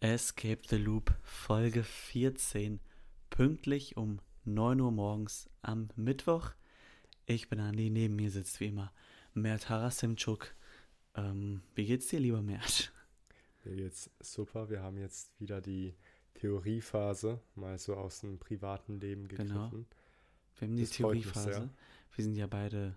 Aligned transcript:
Escape 0.00 0.62
the 0.66 0.76
Loop, 0.76 1.14
Folge 1.22 1.84
14, 1.84 2.80
pünktlich 3.28 3.98
um 3.98 4.18
9 4.46 4.80
Uhr 4.80 4.90
morgens 4.90 5.50
am 5.60 5.90
Mittwoch. 5.94 6.52
Ich 7.26 7.50
bin 7.50 7.60
Andi, 7.60 7.90
neben 7.90 8.16
mir 8.16 8.30
sitzt 8.30 8.60
wie 8.60 8.68
immer 8.68 8.94
Mert 9.34 9.68
Harasimczuk. 9.68 10.54
Ähm, 11.14 11.60
wie 11.74 11.84
geht's 11.84 12.06
dir, 12.06 12.18
lieber 12.18 12.40
Mert? 12.40 12.94
Mir 13.64 13.76
geht's 13.76 14.10
super. 14.20 14.70
Wir 14.70 14.82
haben 14.82 14.96
jetzt 14.96 15.38
wieder 15.38 15.60
die 15.60 15.94
Theoriephase 16.32 17.38
mal 17.54 17.78
so 17.78 17.94
aus 17.94 18.20
dem 18.20 18.38
privaten 18.38 19.00
Leben 19.00 19.28
gegriffen. 19.28 19.52
Genau. 19.52 19.70
Wir 20.56 20.66
haben 20.66 20.76
die 20.76 20.82
das 20.82 20.92
Theoriephase. 20.92 21.68
Wir 22.14 22.24
sind 22.24 22.36
ja 22.36 22.46
beide 22.46 22.96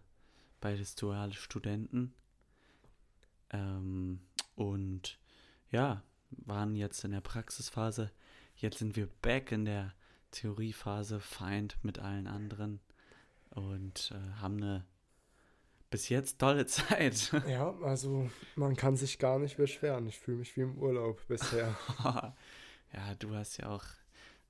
beides 0.61 0.95
duale 0.95 1.33
Studenten. 1.33 2.13
Ähm, 3.49 4.21
und 4.55 5.19
ja, 5.69 6.01
waren 6.45 6.75
jetzt 6.75 7.03
in 7.03 7.11
der 7.11 7.21
Praxisphase. 7.21 8.11
Jetzt 8.55 8.79
sind 8.79 8.95
wir 8.95 9.07
back 9.21 9.51
in 9.51 9.65
der 9.65 9.93
Theoriephase, 10.31 11.19
Feind 11.19 11.77
mit 11.83 11.99
allen 11.99 12.27
anderen 12.27 12.79
und 13.51 14.13
äh, 14.13 14.41
haben 14.41 14.57
eine 14.57 14.85
bis 15.89 16.09
jetzt 16.09 16.39
tolle 16.39 16.65
Zeit. 16.67 17.31
Ja, 17.47 17.75
also 17.81 18.29
man 18.55 18.75
kann 18.75 18.97
sich 18.97 19.19
gar 19.19 19.39
nicht 19.39 19.57
beschweren. 19.57 20.07
Ich 20.07 20.19
fühle 20.19 20.37
mich 20.37 20.57
wie 20.57 20.61
im 20.61 20.77
Urlaub 20.77 21.25
bisher. 21.27 21.77
ja, 22.03 23.15
du 23.19 23.35
hast 23.35 23.57
ja 23.57 23.69
auch, 23.69 23.85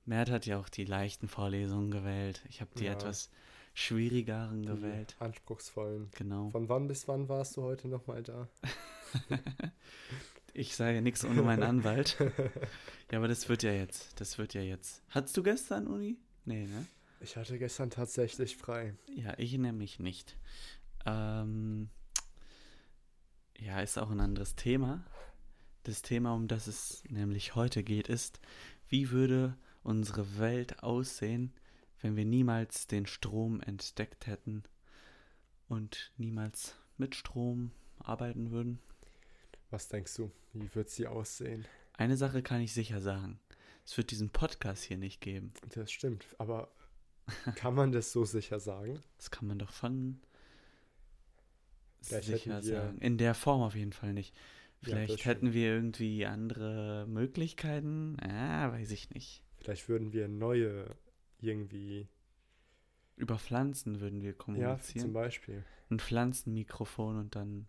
Mert 0.06 0.30
hat 0.30 0.46
ja 0.46 0.58
auch 0.58 0.68
die 0.68 0.84
leichten 0.84 1.28
Vorlesungen 1.28 1.90
gewählt. 1.90 2.42
Ich 2.48 2.60
habe 2.60 2.70
die 2.78 2.84
ja. 2.84 2.92
etwas 2.92 3.30
schwierigeren 3.74 4.62
die 4.62 4.68
gewählt. 4.68 5.16
Anspruchsvollen. 5.18 6.10
Genau. 6.16 6.48
Von 6.50 6.68
wann 6.68 6.88
bis 6.88 7.08
wann 7.08 7.28
warst 7.28 7.56
du 7.56 7.62
heute 7.62 7.88
nochmal 7.88 8.22
da? 8.22 8.48
Ich 10.56 10.76
sage 10.76 11.02
nichts 11.02 11.24
ohne 11.24 11.42
meinen 11.42 11.64
Anwalt. 11.64 12.16
ja, 13.10 13.18
aber 13.18 13.26
das 13.26 13.48
wird 13.48 13.64
ja 13.64 13.72
jetzt. 13.72 14.20
Das 14.20 14.38
wird 14.38 14.54
ja 14.54 14.62
jetzt. 14.62 15.02
Hattest 15.10 15.36
du 15.36 15.42
gestern 15.42 15.88
Uni? 15.88 16.16
Nee, 16.44 16.66
ne? 16.66 16.86
Ich 17.20 17.36
hatte 17.36 17.58
gestern 17.58 17.90
tatsächlich 17.90 18.56
frei. 18.56 18.94
Ja, 19.16 19.34
ich 19.36 19.58
nämlich 19.58 19.98
nicht. 19.98 20.36
Ähm, 21.06 21.90
ja, 23.58 23.80
ist 23.80 23.98
auch 23.98 24.10
ein 24.10 24.20
anderes 24.20 24.54
Thema. 24.54 25.04
Das 25.82 26.02
Thema, 26.02 26.34
um 26.34 26.46
das 26.46 26.68
es 26.68 27.02
nämlich 27.08 27.56
heute 27.56 27.82
geht, 27.82 28.08
ist, 28.08 28.40
wie 28.88 29.10
würde 29.10 29.56
unsere 29.82 30.38
Welt 30.38 30.84
aussehen, 30.84 31.52
wenn 32.00 32.14
wir 32.14 32.24
niemals 32.24 32.86
den 32.86 33.06
Strom 33.06 33.60
entdeckt 33.60 34.28
hätten 34.28 34.62
und 35.66 36.12
niemals 36.16 36.76
mit 36.96 37.16
Strom 37.16 37.72
arbeiten 37.98 38.52
würden? 38.52 38.78
Was 39.74 39.88
denkst 39.88 40.14
du? 40.14 40.30
Wie 40.52 40.72
wird 40.76 40.88
sie 40.88 41.08
aussehen? 41.08 41.66
Eine 41.94 42.16
Sache 42.16 42.44
kann 42.44 42.60
ich 42.60 42.72
sicher 42.72 43.00
sagen. 43.00 43.40
Es 43.84 43.96
wird 43.96 44.12
diesen 44.12 44.30
Podcast 44.30 44.84
hier 44.84 44.98
nicht 44.98 45.20
geben. 45.20 45.52
Das 45.74 45.90
stimmt, 45.90 46.26
aber 46.38 46.70
kann 47.56 47.74
man 47.74 47.90
das 47.90 48.12
so 48.12 48.24
sicher 48.24 48.60
sagen? 48.60 49.02
Das 49.16 49.32
kann 49.32 49.48
man 49.48 49.58
doch 49.58 49.72
von 49.72 50.20
Vielleicht 52.02 52.28
sicher 52.28 52.62
sagen. 52.62 52.98
In 52.98 53.18
der 53.18 53.34
Form 53.34 53.62
auf 53.62 53.74
jeden 53.74 53.92
Fall 53.92 54.12
nicht. 54.12 54.32
Vielleicht 54.80 55.18
ja, 55.18 55.24
hätten 55.24 55.52
wir 55.52 55.74
irgendwie 55.74 56.24
andere 56.24 57.06
Möglichkeiten. 57.08 58.16
Ah, 58.20 58.70
weiß 58.70 58.92
ich 58.92 59.10
nicht. 59.10 59.42
Vielleicht 59.56 59.88
würden 59.88 60.12
wir 60.12 60.28
neue 60.28 60.86
irgendwie. 61.40 62.06
Über 63.16 63.40
Pflanzen 63.40 63.98
würden 63.98 64.22
wir 64.22 64.34
kommunizieren. 64.34 64.78
Ja, 64.78 65.02
zum 65.02 65.12
Beispiel. 65.12 65.64
Ein 65.90 65.98
Pflanzenmikrofon 65.98 67.18
und 67.18 67.34
dann. 67.34 67.66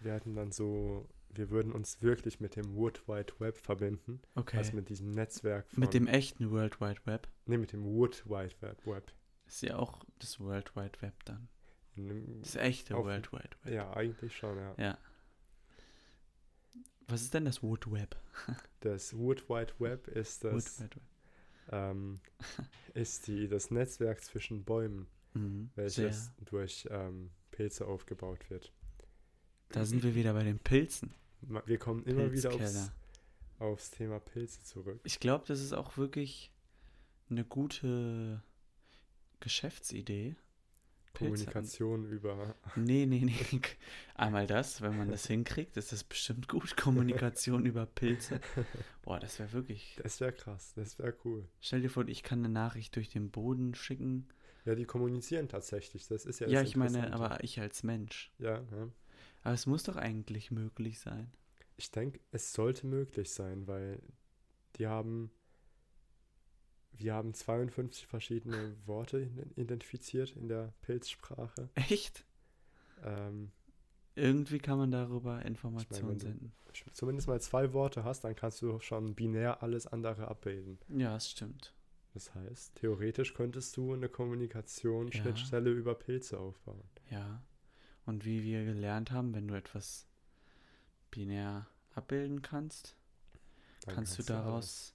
Wir 0.00 0.14
hätten 0.14 0.34
dann 0.34 0.50
so 0.50 1.06
wir 1.34 1.50
würden 1.50 1.72
uns 1.72 2.02
wirklich 2.02 2.40
mit 2.40 2.56
dem 2.56 2.74
World 2.74 3.08
Wide 3.08 3.32
Web 3.38 3.58
verbinden. 3.58 4.20
Okay. 4.34 4.58
Also 4.58 4.74
mit 4.74 4.88
diesem 4.88 5.10
Netzwerk. 5.12 5.68
Von, 5.70 5.80
mit 5.80 5.94
dem 5.94 6.06
echten 6.06 6.50
World 6.50 6.80
Wide 6.80 7.00
Web? 7.04 7.28
Nee, 7.46 7.58
mit 7.58 7.72
dem 7.72 7.84
World 7.84 8.26
Wide 8.26 8.54
Web. 8.84 9.12
Ist 9.46 9.62
ja 9.62 9.76
auch 9.76 10.04
das 10.18 10.40
World 10.40 10.74
Wide 10.76 11.00
Web 11.00 11.24
dann. 11.24 11.48
Das 12.40 12.56
echte 12.56 12.96
auf, 12.96 13.04
World 13.04 13.32
Wide 13.32 13.56
Web. 13.64 13.74
Ja, 13.74 13.92
eigentlich 13.92 14.36
schon, 14.36 14.56
ja. 14.56 14.74
Ja. 14.78 14.98
Was 17.08 17.22
ist 17.22 17.34
denn 17.34 17.44
das 17.44 17.62
Wood 17.62 17.90
Web? 17.92 18.16
das 18.80 19.16
Wood 19.16 19.48
Wide 19.48 19.74
Web 19.78 20.08
ist 20.08 20.44
das. 20.44 20.80
Web. 20.80 20.96
Ähm, 21.70 22.20
ist 22.94 23.26
die, 23.26 23.48
das 23.48 23.70
Netzwerk 23.70 24.22
zwischen 24.22 24.64
Bäumen, 24.64 25.06
mhm, 25.34 25.70
welches 25.74 26.24
sehr. 26.24 26.34
durch 26.46 26.88
ähm, 26.90 27.30
Pilze 27.50 27.86
aufgebaut 27.86 28.48
wird. 28.50 28.72
Da 29.70 29.84
sind 29.84 30.02
wir 30.02 30.14
wieder 30.14 30.34
bei 30.34 30.44
den 30.44 30.58
Pilzen. 30.58 31.14
Wir 31.66 31.78
kommen 31.78 32.04
immer 32.04 32.32
wieder 32.32 32.52
aufs, 32.54 32.90
aufs 33.58 33.90
Thema 33.90 34.20
Pilze 34.20 34.62
zurück. 34.62 35.00
Ich 35.04 35.20
glaube, 35.20 35.44
das 35.46 35.60
ist 35.60 35.72
auch 35.72 35.96
wirklich 35.96 36.52
eine 37.30 37.44
gute 37.44 38.42
Geschäftsidee. 39.40 40.36
Kommunikation 41.14 42.06
über. 42.08 42.54
Nee, 42.74 43.06
nee, 43.06 43.20
nee. 43.24 43.60
Einmal 44.14 44.46
das, 44.46 44.80
wenn 44.80 44.96
man 44.96 45.10
das 45.10 45.26
hinkriegt, 45.28 45.76
ist 45.76 45.92
das 45.92 46.04
bestimmt 46.04 46.48
gut. 46.48 46.76
Kommunikation 46.76 47.66
über 47.66 47.86
Pilze. 47.86 48.40
Boah, 49.02 49.20
das 49.20 49.38
wäre 49.38 49.52
wirklich. 49.52 49.98
Das 50.02 50.20
wäre 50.20 50.32
krass, 50.32 50.72
das 50.74 50.98
wäre 50.98 51.14
cool. 51.24 51.46
Stell 51.60 51.82
dir 51.82 51.90
vor, 51.90 52.08
ich 52.08 52.22
kann 52.22 52.38
eine 52.38 52.48
Nachricht 52.48 52.96
durch 52.96 53.10
den 53.10 53.30
Boden 53.30 53.74
schicken. 53.74 54.28
Ja, 54.64 54.74
die 54.74 54.84
kommunizieren 54.84 55.48
tatsächlich. 55.48 56.06
Das 56.06 56.24
ist 56.24 56.40
ja. 56.40 56.48
Ja, 56.48 56.62
ich 56.62 56.76
meine, 56.76 57.12
aber 57.12 57.42
ich 57.44 57.60
als 57.60 57.82
Mensch. 57.82 58.32
Ja, 58.38 58.62
ja. 58.70 58.88
Aber 59.42 59.54
es 59.54 59.66
muss 59.66 59.82
doch 59.82 59.96
eigentlich 59.96 60.50
möglich 60.50 61.00
sein. 61.00 61.32
Ich 61.76 61.90
denke, 61.90 62.20
es 62.30 62.52
sollte 62.52 62.86
möglich 62.86 63.30
sein, 63.30 63.66
weil 63.66 64.00
die 64.76 64.86
haben, 64.86 65.30
wir 66.92 67.14
haben 67.14 67.34
52 67.34 68.06
verschiedene 68.06 68.76
Worte 68.86 69.28
identifiziert 69.56 70.36
in 70.36 70.48
der 70.48 70.72
Pilzsprache. 70.82 71.70
Echt? 71.74 72.24
Ähm, 73.02 73.50
Irgendwie 74.14 74.58
kann 74.58 74.78
man 74.78 74.90
darüber 74.90 75.44
Informationen 75.44 76.02
ich 76.02 76.08
mein, 76.08 76.18
senden. 76.18 76.52
Du 76.84 76.90
zumindest 76.92 77.28
mal 77.28 77.40
zwei 77.40 77.72
Worte 77.72 78.04
hast, 78.04 78.24
dann 78.24 78.34
kannst 78.34 78.62
du 78.62 78.78
schon 78.80 79.14
binär 79.14 79.62
alles 79.62 79.86
andere 79.86 80.28
abbilden. 80.28 80.78
Ja, 80.88 81.14
das 81.14 81.30
stimmt. 81.30 81.74
Das 82.14 82.34
heißt, 82.34 82.76
theoretisch 82.76 83.34
könntest 83.34 83.76
du 83.76 83.94
eine 83.94 84.08
Kommunikationsschnittstelle 84.08 85.70
ja. 85.70 85.76
über 85.76 85.94
Pilze 85.94 86.38
aufbauen. 86.38 86.84
Ja. 87.10 87.42
Und 88.06 88.24
wie 88.24 88.42
wir 88.42 88.64
gelernt 88.64 89.10
haben, 89.10 89.34
wenn 89.34 89.48
du 89.48 89.54
etwas 89.54 90.06
binär 91.10 91.66
abbilden 91.94 92.42
kannst, 92.42 92.96
dann 93.84 93.94
kannst, 93.94 94.18
du 94.18 94.22
daraus, 94.22 94.94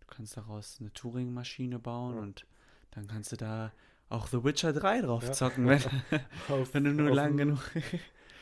du 0.00 0.06
kannst 0.06 0.36
daraus 0.36 0.78
eine 0.80 0.92
Turing-Maschine 0.92 1.78
bauen 1.78 2.16
ja. 2.16 2.22
und 2.22 2.46
dann 2.92 3.06
kannst 3.06 3.32
du 3.32 3.36
da 3.36 3.72
auch 4.08 4.28
The 4.28 4.44
Witcher 4.44 4.72
3 4.72 5.02
drauf 5.02 5.24
ja. 5.24 5.32
zocken, 5.32 5.66
wenn, 5.66 5.82
auf, 6.48 6.74
wenn 6.74 6.84
du 6.84 6.92
nur 6.92 7.14
lang 7.14 7.36
genug. 7.36 7.58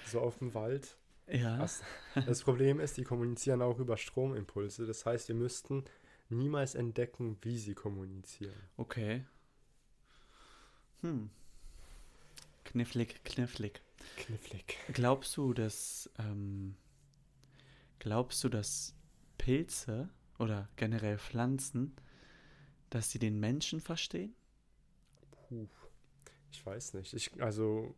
so 0.07 0.21
auf 0.21 0.39
dem 0.39 0.53
Wald. 0.55 0.97
Ja. 1.29 1.57
Das, 1.57 1.83
das 2.15 2.43
Problem 2.43 2.81
ist, 2.81 2.97
die 2.97 3.05
kommunizieren 3.05 3.63
auch 3.63 3.79
über 3.79 3.97
Stromimpulse. 3.97 4.87
Das 4.87 5.07
heißt, 5.07 5.29
wir 5.29 5.35
müssten 5.35 5.85
niemals 6.29 6.75
entdecken, 6.75 7.39
wie 7.43 7.59
sie 7.59 7.75
kommunizieren. 7.75 8.55
Okay. 8.77 9.25
Hm. 11.01 11.31
Knifflig, 12.65 13.25
knifflig. 13.25 13.83
Knifflig. 14.17 14.79
Glaubst 14.93 15.37
du, 15.37 15.53
dass 15.53 16.11
ähm, 16.19 16.77
glaubst 17.99 18.43
du, 18.45 18.49
dass 18.49 18.95
Pilze 19.39 20.09
oder 20.39 20.69
generell 20.77 21.19
Pflanzen, 21.19 21.95
dass 22.91 23.11
sie 23.11 23.19
den 23.19 23.39
Menschen 23.39 23.81
verstehen? 23.81 24.35
Puh, 25.31 25.69
ich 26.51 26.65
weiß 26.65 26.95
nicht. 26.95 27.15
Ich, 27.15 27.43
also 27.43 27.95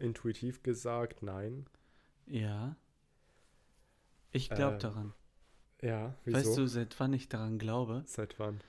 intuitiv 0.00 0.62
gesagt, 0.62 1.22
nein. 1.22 1.66
Ja. 2.26 2.76
Ich 4.30 4.50
glaube 4.50 4.76
äh, 4.76 4.78
daran. 4.78 5.14
Ja, 5.80 6.14
wieso? 6.24 6.38
Weißt 6.38 6.56
du, 6.58 6.66
seit 6.66 6.98
wann 6.98 7.12
ich 7.12 7.28
daran 7.28 7.58
glaube? 7.58 8.02
Seit 8.06 8.38
wann? 8.38 8.60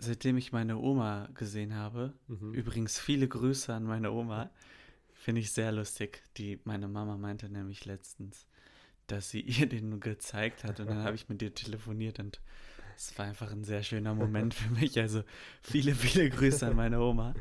Seitdem 0.00 0.36
ich 0.36 0.52
meine 0.52 0.78
Oma 0.78 1.28
gesehen 1.34 1.74
habe, 1.74 2.14
mhm. 2.26 2.54
übrigens 2.54 2.98
viele 2.98 3.28
Grüße 3.28 3.72
an 3.72 3.84
meine 3.84 4.10
Oma, 4.12 4.50
finde 5.12 5.42
ich 5.42 5.52
sehr 5.52 5.70
lustig. 5.72 6.22
Die, 6.36 6.58
meine 6.64 6.88
Mama 6.88 7.16
meinte 7.16 7.48
nämlich 7.48 7.84
letztens, 7.84 8.46
dass 9.06 9.30
sie 9.30 9.40
ihr 9.60 9.68
den 9.68 10.00
gezeigt 10.00 10.64
hat 10.64 10.80
und 10.80 10.88
dann 10.88 11.04
habe 11.04 11.14
ich 11.14 11.28
mit 11.28 11.42
ihr 11.42 11.54
telefoniert 11.54 12.18
und 12.18 12.40
es 12.96 13.16
war 13.18 13.26
einfach 13.26 13.50
ein 13.50 13.64
sehr 13.64 13.82
schöner 13.82 14.14
Moment 14.14 14.54
für 14.54 14.70
mich. 14.70 14.98
Also 14.98 15.22
viele, 15.62 15.94
viele 15.94 16.28
Grüße 16.28 16.66
an 16.66 16.76
meine 16.76 17.00
Oma, 17.00 17.34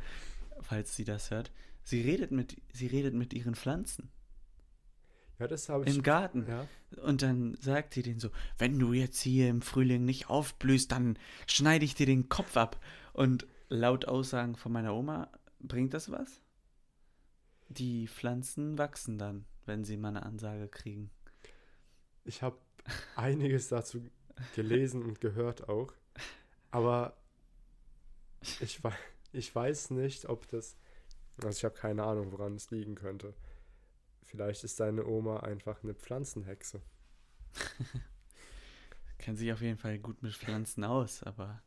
falls 0.61 0.95
sie 0.95 1.03
das 1.03 1.31
hört. 1.31 1.51
Sie 1.83 2.01
redet 2.01 2.31
mit, 2.31 2.61
sie 2.73 2.87
redet 2.87 3.13
mit 3.13 3.33
ihren 3.33 3.55
Pflanzen. 3.55 4.09
Ja, 5.39 5.47
das 5.47 5.69
habe 5.69 5.85
ich. 5.85 5.95
Im 5.95 6.03
Garten. 6.03 6.45
Ja. 6.47 6.67
Und 7.01 7.21
dann 7.21 7.55
sagt 7.61 7.93
sie 7.93 8.03
denen 8.03 8.19
so, 8.19 8.29
wenn 8.57 8.77
du 8.77 8.93
jetzt 8.93 9.21
hier 9.21 9.49
im 9.49 9.61
Frühling 9.61 10.03
nicht 10.03 10.29
aufblühst, 10.29 10.91
dann 10.91 11.17
schneide 11.47 11.85
ich 11.85 11.95
dir 11.95 12.05
den 12.05 12.27
Kopf 12.29 12.57
ab. 12.57 12.79
Und 13.13 13.47
laut 13.69 14.05
Aussagen 14.05 14.55
von 14.55 14.71
meiner 14.71 14.93
Oma, 14.93 15.31
bringt 15.59 15.93
das 15.93 16.11
was? 16.11 16.41
Die 17.69 18.07
Pflanzen 18.07 18.77
wachsen 18.77 19.17
dann, 19.17 19.45
wenn 19.65 19.83
sie 19.83 19.95
mal 19.95 20.09
eine 20.09 20.23
Ansage 20.23 20.67
kriegen. 20.67 21.09
Ich 22.25 22.41
habe 22.41 22.57
einiges 23.15 23.69
dazu 23.69 24.01
gelesen 24.55 25.03
und 25.03 25.21
gehört 25.21 25.69
auch. 25.69 25.93
Aber 26.71 27.15
ich, 28.41 28.79
ich 29.31 29.55
weiß 29.55 29.91
nicht, 29.91 30.27
ob 30.27 30.47
das. 30.49 30.75
Also 31.37 31.57
ich 31.57 31.63
habe 31.63 31.75
keine 31.75 32.03
Ahnung, 32.03 32.31
woran 32.31 32.55
es 32.55 32.71
liegen 32.71 32.95
könnte. 32.95 33.33
Vielleicht 34.29 34.63
ist 34.63 34.79
deine 34.79 35.05
Oma 35.05 35.39
einfach 35.39 35.83
eine 35.83 35.95
Pflanzenhexe. 35.95 36.81
Kennt 39.17 39.39
sich 39.39 39.51
auf 39.51 39.61
jeden 39.61 39.77
Fall 39.77 39.97
gut 39.97 40.21
mit 40.21 40.33
Pflanzen 40.33 40.83
aus, 40.83 41.23
aber 41.23 41.61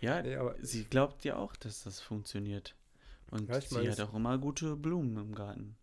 ja, 0.00 0.20
nee, 0.20 0.34
aber 0.34 0.56
sie 0.60 0.84
glaubt 0.84 1.24
ja 1.24 1.36
auch, 1.36 1.54
dass 1.54 1.84
das 1.84 2.00
funktioniert. 2.00 2.74
Und 3.30 3.48
ja, 3.48 3.60
sie 3.60 3.88
hat 3.88 4.00
auch 4.00 4.12
immer 4.12 4.36
gute 4.36 4.74
Blumen 4.76 5.16
im 5.16 5.34
Garten. 5.34 5.76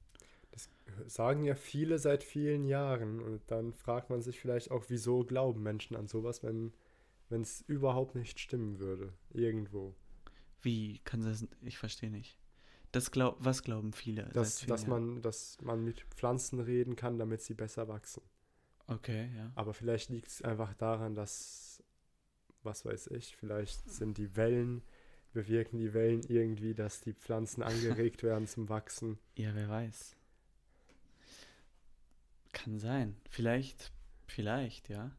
Das 0.52 0.70
sagen 1.08 1.46
ja 1.46 1.56
viele 1.56 1.98
seit 1.98 2.24
vielen 2.24 2.66
Jahren. 2.66 3.22
Und 3.22 3.42
dann 3.48 3.74
fragt 3.74 4.10
man 4.10 4.22
sich 4.22 4.40
vielleicht 4.40 4.72
auch, 4.72 4.86
wieso 4.90 5.24
glauben 5.24 5.64
Menschen 5.64 5.96
an 5.96 6.08
sowas, 6.10 6.44
wenn 6.44 6.74
es 7.30 7.62
überhaupt 7.62 8.16
nicht 8.16 8.40
stimmen 8.42 8.80
würde. 8.80 9.14
Irgendwo. 9.30 9.96
Wie 10.62 11.00
kann 11.06 11.22
das? 11.22 11.48
Ich 11.62 11.78
verstehe 11.78 12.12
nicht. 12.12 12.38
Das 12.92 13.12
glaub, 13.12 13.38
was 13.40 13.64
glauben 13.64 13.94
viele? 13.94 14.24
Dass, 14.34 14.66
dass, 14.66 14.88
man, 14.88 15.22
dass 15.22 15.58
man 15.62 15.84
mit 15.84 16.02
Pflanzen 16.16 16.60
reden 16.60 16.96
kann, 16.96 17.18
damit 17.18 17.42
sie 17.42 17.54
besser 17.54 17.88
wachsen. 17.88 18.24
Okay, 18.88 19.30
ja. 19.36 19.52
Aber 19.56 19.74
vielleicht 19.74 20.10
liegt 20.10 20.28
es 20.30 20.42
einfach 20.42 20.74
daran, 20.74 21.14
dass, 21.14 21.84
was 22.64 22.86
weiß 22.86 23.08
ich, 23.08 23.36
vielleicht 23.36 23.88
sind 23.90 24.18
die 24.18 24.36
Wellen, 24.36 24.82
bewirken 25.34 25.78
die 25.78 25.94
Wellen 25.94 26.24
irgendwie, 26.28 26.74
dass 26.74 27.02
die 27.02 27.14
Pflanzen 27.14 27.62
angeregt 27.62 28.24
werden 28.24 28.48
zum 28.48 28.68
Wachsen. 28.70 29.20
Ja, 29.36 29.54
wer 29.54 29.70
weiß. 29.70 30.16
Kann 32.52 32.80
sein. 32.80 33.16
Vielleicht, 33.30 33.92
vielleicht, 34.26 34.90
ja. 34.90 35.12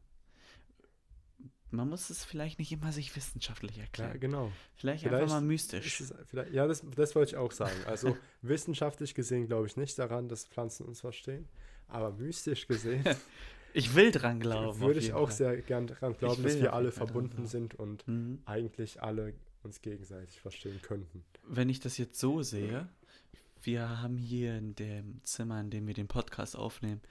Man 1.71 1.89
muss 1.89 2.09
es 2.09 2.23
vielleicht 2.23 2.59
nicht 2.59 2.71
immer 2.71 2.91
sich 2.91 3.15
wissenschaftlich 3.15 3.77
erklären. 3.77 4.11
Ja, 4.11 4.17
genau. 4.17 4.51
Vielleicht, 4.75 5.03
vielleicht 5.03 5.23
einfach 5.23 5.35
mal 5.35 5.41
mystisch. 5.41 6.01
Es, 6.01 6.13
ja, 6.51 6.67
das, 6.67 6.83
das 6.95 7.15
wollte 7.15 7.31
ich 7.31 7.37
auch 7.37 7.51
sagen. 7.51 7.75
Also 7.85 8.17
wissenschaftlich 8.41 9.15
gesehen 9.15 9.47
glaube 9.47 9.67
ich 9.67 9.77
nicht 9.77 9.97
daran, 9.97 10.27
dass 10.27 10.45
Pflanzen 10.45 10.85
uns 10.85 11.01
verstehen. 11.01 11.47
Aber 11.87 12.11
mystisch 12.11 12.67
gesehen 12.67 13.03
Ich 13.73 13.95
will 13.95 14.11
dran 14.11 14.39
glauben. 14.39 14.79
Würde 14.79 14.99
ich 14.99 15.13
auch 15.13 15.29
Fall. 15.29 15.37
sehr 15.37 15.61
gern 15.61 15.87
dran 15.87 16.15
glauben, 16.17 16.43
dass 16.43 16.59
wir 16.59 16.73
alle 16.73 16.91
verbunden 16.91 17.47
sind 17.47 17.75
und 17.75 18.07
mhm. 18.07 18.41
eigentlich 18.45 19.01
alle 19.01 19.33
uns 19.63 19.81
gegenseitig 19.81 20.41
verstehen 20.41 20.81
könnten. 20.81 21.23
Wenn 21.47 21.69
ich 21.69 21.79
das 21.79 21.97
jetzt 21.97 22.19
so 22.19 22.41
sehe, 22.41 22.89
wir 23.61 24.01
haben 24.01 24.17
hier 24.17 24.57
in 24.57 24.75
dem 24.75 25.21
Zimmer, 25.23 25.59
in 25.61 25.69
dem 25.69 25.87
wir 25.87 25.93
den 25.93 26.07
Podcast 26.07 26.55
aufnehmen, 26.55 27.01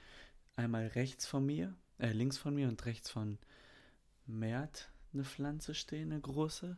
einmal 0.55 0.87
rechts 0.87 1.25
von 1.25 1.45
mir, 1.45 1.73
äh, 1.97 2.11
links 2.11 2.37
von 2.37 2.53
mir 2.53 2.67
und 2.67 2.85
rechts 2.85 3.09
von 3.09 3.37
Mert 4.25 4.91
eine 5.13 5.23
Pflanze 5.23 5.73
stehen, 5.73 6.11
eine 6.11 6.21
große. 6.21 6.77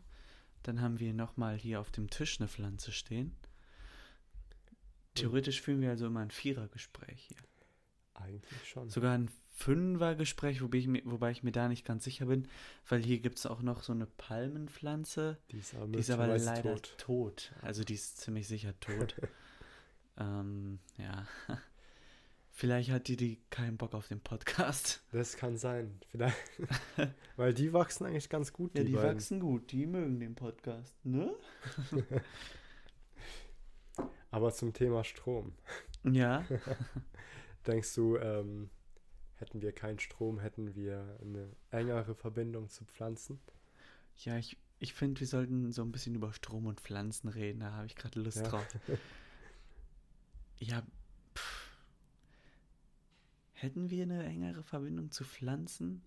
Dann 0.63 0.81
haben 0.81 0.99
wir 0.99 1.13
nochmal 1.13 1.57
hier 1.57 1.79
auf 1.79 1.91
dem 1.91 2.09
Tisch 2.09 2.39
eine 2.39 2.47
Pflanze 2.47 2.91
stehen. 2.91 3.35
Theoretisch 5.15 5.61
führen 5.61 5.81
wir 5.81 5.89
also 5.89 6.07
immer 6.07 6.21
ein 6.21 6.31
Vierergespräch 6.31 7.27
hier. 7.27 7.37
Eigentlich 8.15 8.67
schon. 8.67 8.89
Sogar 8.89 9.13
ein 9.13 9.29
Fünfergespräch, 9.55 10.61
wobei 10.61 10.77
ich, 10.77 10.87
mir, 10.87 11.01
wobei 11.05 11.31
ich 11.31 11.43
mir 11.43 11.51
da 11.51 11.67
nicht 11.67 11.85
ganz 11.85 12.03
sicher 12.03 12.25
bin, 12.25 12.47
weil 12.87 13.03
hier 13.03 13.19
gibt 13.19 13.37
es 13.37 13.45
auch 13.45 13.61
noch 13.61 13.83
so 13.83 13.93
eine 13.93 14.07
Palmenpflanze. 14.07 15.37
Die 15.51 15.57
ist 15.57 15.75
aber, 15.75 15.87
die 15.87 15.99
ist 15.99 16.09
aber 16.09 16.27
leider 16.27 16.75
tot. 16.75 16.95
tot. 16.97 17.53
Also 17.61 17.83
die 17.83 17.93
ist 17.93 18.17
ziemlich 18.17 18.47
sicher 18.47 18.79
tot. 18.79 19.15
ähm, 20.17 20.79
ja. 20.97 21.27
Vielleicht 22.55 22.91
hat 22.91 23.07
die, 23.07 23.17
die 23.17 23.41
keinen 23.49 23.77
Bock 23.77 23.95
auf 23.95 24.07
den 24.07 24.21
Podcast. 24.21 25.03
Das 25.11 25.37
kann 25.37 25.57
sein. 25.57 25.99
Vielleicht. 26.09 26.37
weil 27.35 27.53
die 27.53 27.73
wachsen 27.73 28.05
eigentlich 28.05 28.29
ganz 28.29 28.53
gut. 28.53 28.75
Die 28.75 28.79
ja, 28.79 28.83
die 28.83 28.93
beiden. 28.93 29.15
wachsen 29.15 29.39
gut. 29.39 29.71
Die 29.71 29.87
mögen 29.87 30.19
den 30.19 30.35
Podcast, 30.35 30.95
ne? 31.03 31.35
aber 34.31 34.51
zum 34.53 34.71
Thema 34.71 35.03
Strom. 35.03 35.53
Ja. 36.03 36.45
Denkst 37.65 37.95
du, 37.95 38.17
ähm, 38.17 38.69
hätten 39.35 39.63
wir 39.63 39.71
keinen 39.71 39.99
Strom, 39.99 40.39
hätten 40.39 40.75
wir 40.75 41.17
eine 41.21 41.49
engere 41.71 42.13
Verbindung 42.13 42.69
zu 42.69 42.85
Pflanzen? 42.85 43.39
Ja, 44.17 44.37
ich, 44.37 44.57
ich 44.77 44.93
finde, 44.93 45.19
wir 45.21 45.27
sollten 45.27 45.71
so 45.71 45.81
ein 45.81 45.91
bisschen 45.91 46.13
über 46.13 46.33
Strom 46.33 46.67
und 46.67 46.81
Pflanzen 46.81 47.29
reden. 47.29 47.61
Da 47.61 47.71
habe 47.71 47.87
ich 47.87 47.95
gerade 47.95 48.19
Lust 48.19 48.37
ja. 48.37 48.43
drauf. 48.43 48.67
ja. 50.59 50.83
Hätten 53.63 53.89
wir 53.89 54.03
eine 54.03 54.23
engere 54.25 54.63
Verbindung 54.63 55.11
zu 55.11 55.23
Pflanzen? 55.23 56.03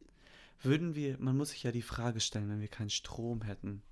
Würden 0.63 0.95
wir, 0.95 1.19
man 1.19 1.37
muss 1.37 1.51
sich 1.51 1.63
ja 1.63 1.73
die 1.73 1.83
Frage 1.83 2.21
stellen, 2.21 2.49
wenn 2.49 2.61
wir 2.61 2.69
keinen 2.69 2.91
Strom 2.91 3.43
hätten, 3.43 3.83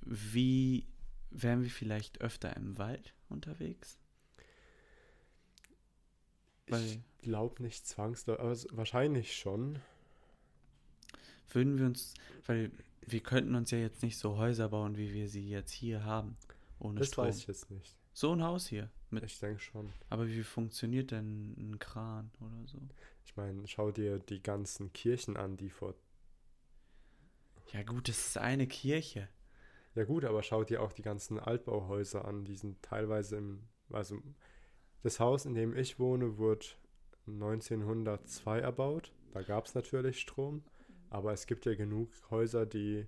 wie 0.00 0.86
wären 1.30 1.62
wir 1.62 1.70
vielleicht 1.70 2.20
öfter 2.20 2.56
im 2.56 2.76
Wald 2.78 3.14
unterwegs? 3.28 3.98
Weil 6.66 6.84
ich 6.84 7.00
glaube 7.18 7.62
nicht 7.62 7.86
zwangsläufig, 7.86 8.42
aber 8.42 8.76
wahrscheinlich 8.76 9.36
schon. 9.36 9.78
Würden 11.50 11.78
wir 11.78 11.86
uns, 11.86 12.14
weil 12.46 12.70
wir 13.06 13.20
könnten 13.20 13.54
uns 13.54 13.70
ja 13.70 13.78
jetzt 13.78 14.02
nicht 14.02 14.18
so 14.18 14.36
Häuser 14.36 14.70
bauen, 14.70 14.96
wie 14.96 15.12
wir 15.12 15.28
sie 15.28 15.48
jetzt 15.48 15.72
hier 15.72 16.04
haben, 16.04 16.36
ohne 16.78 17.00
das 17.00 17.08
Strom. 17.08 17.26
Das 17.26 17.34
weiß 17.34 17.40
ich 17.40 17.46
jetzt 17.46 17.70
nicht. 17.70 17.96
So 18.12 18.32
ein 18.32 18.42
Haus 18.42 18.66
hier. 18.66 18.90
Mit, 19.12 19.24
ich 19.24 19.38
denke 19.38 19.60
schon. 19.60 19.92
Aber 20.08 20.26
wie 20.26 20.42
funktioniert 20.42 21.10
denn 21.10 21.54
ein 21.58 21.78
Kran 21.78 22.30
oder 22.40 22.66
so? 22.66 22.78
Ich 23.26 23.36
meine, 23.36 23.66
schau 23.68 23.90
dir 23.90 24.18
die 24.18 24.42
ganzen 24.42 24.92
Kirchen 24.92 25.36
an, 25.36 25.58
die 25.58 25.68
vor. 25.68 25.94
Ja, 27.72 27.82
gut, 27.82 28.08
das 28.08 28.26
ist 28.28 28.38
eine 28.38 28.66
Kirche. 28.66 29.28
Ja, 29.94 30.04
gut, 30.04 30.24
aber 30.24 30.42
schau 30.42 30.64
dir 30.64 30.82
auch 30.82 30.92
die 30.92 31.02
ganzen 31.02 31.38
Altbauhäuser 31.38 32.24
an, 32.24 32.44
die 32.46 32.56
sind 32.56 32.82
teilweise 32.82 33.36
im. 33.36 33.68
Also 33.90 34.22
das 35.02 35.20
Haus, 35.20 35.44
in 35.44 35.54
dem 35.54 35.76
ich 35.76 35.98
wohne, 35.98 36.38
wurde 36.38 36.64
1902 37.26 38.60
erbaut. 38.60 39.12
Da 39.32 39.42
gab 39.42 39.66
es 39.66 39.74
natürlich 39.74 40.20
Strom, 40.20 40.62
aber 41.10 41.32
es 41.32 41.46
gibt 41.46 41.66
ja 41.66 41.74
genug 41.74 42.10
Häuser, 42.30 42.64
die 42.64 43.06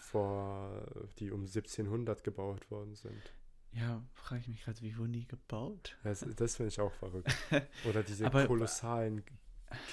vor, 0.00 0.86
die 1.18 1.30
um 1.30 1.40
1700 1.40 2.24
gebaut 2.24 2.70
worden 2.70 2.94
sind. 2.94 3.34
Ja, 3.74 4.00
frage 4.14 4.42
ich 4.42 4.48
mich 4.48 4.64
gerade, 4.64 4.80
wie 4.82 4.96
wurden 4.96 5.12
die 5.12 5.26
gebaut? 5.26 5.96
Das, 6.04 6.24
das 6.36 6.56
finde 6.56 6.68
ich 6.68 6.80
auch 6.80 6.92
verrückt. 6.92 7.34
Oder 7.88 8.02
diese 8.02 8.26
aber, 8.26 8.46
kolossalen 8.46 9.24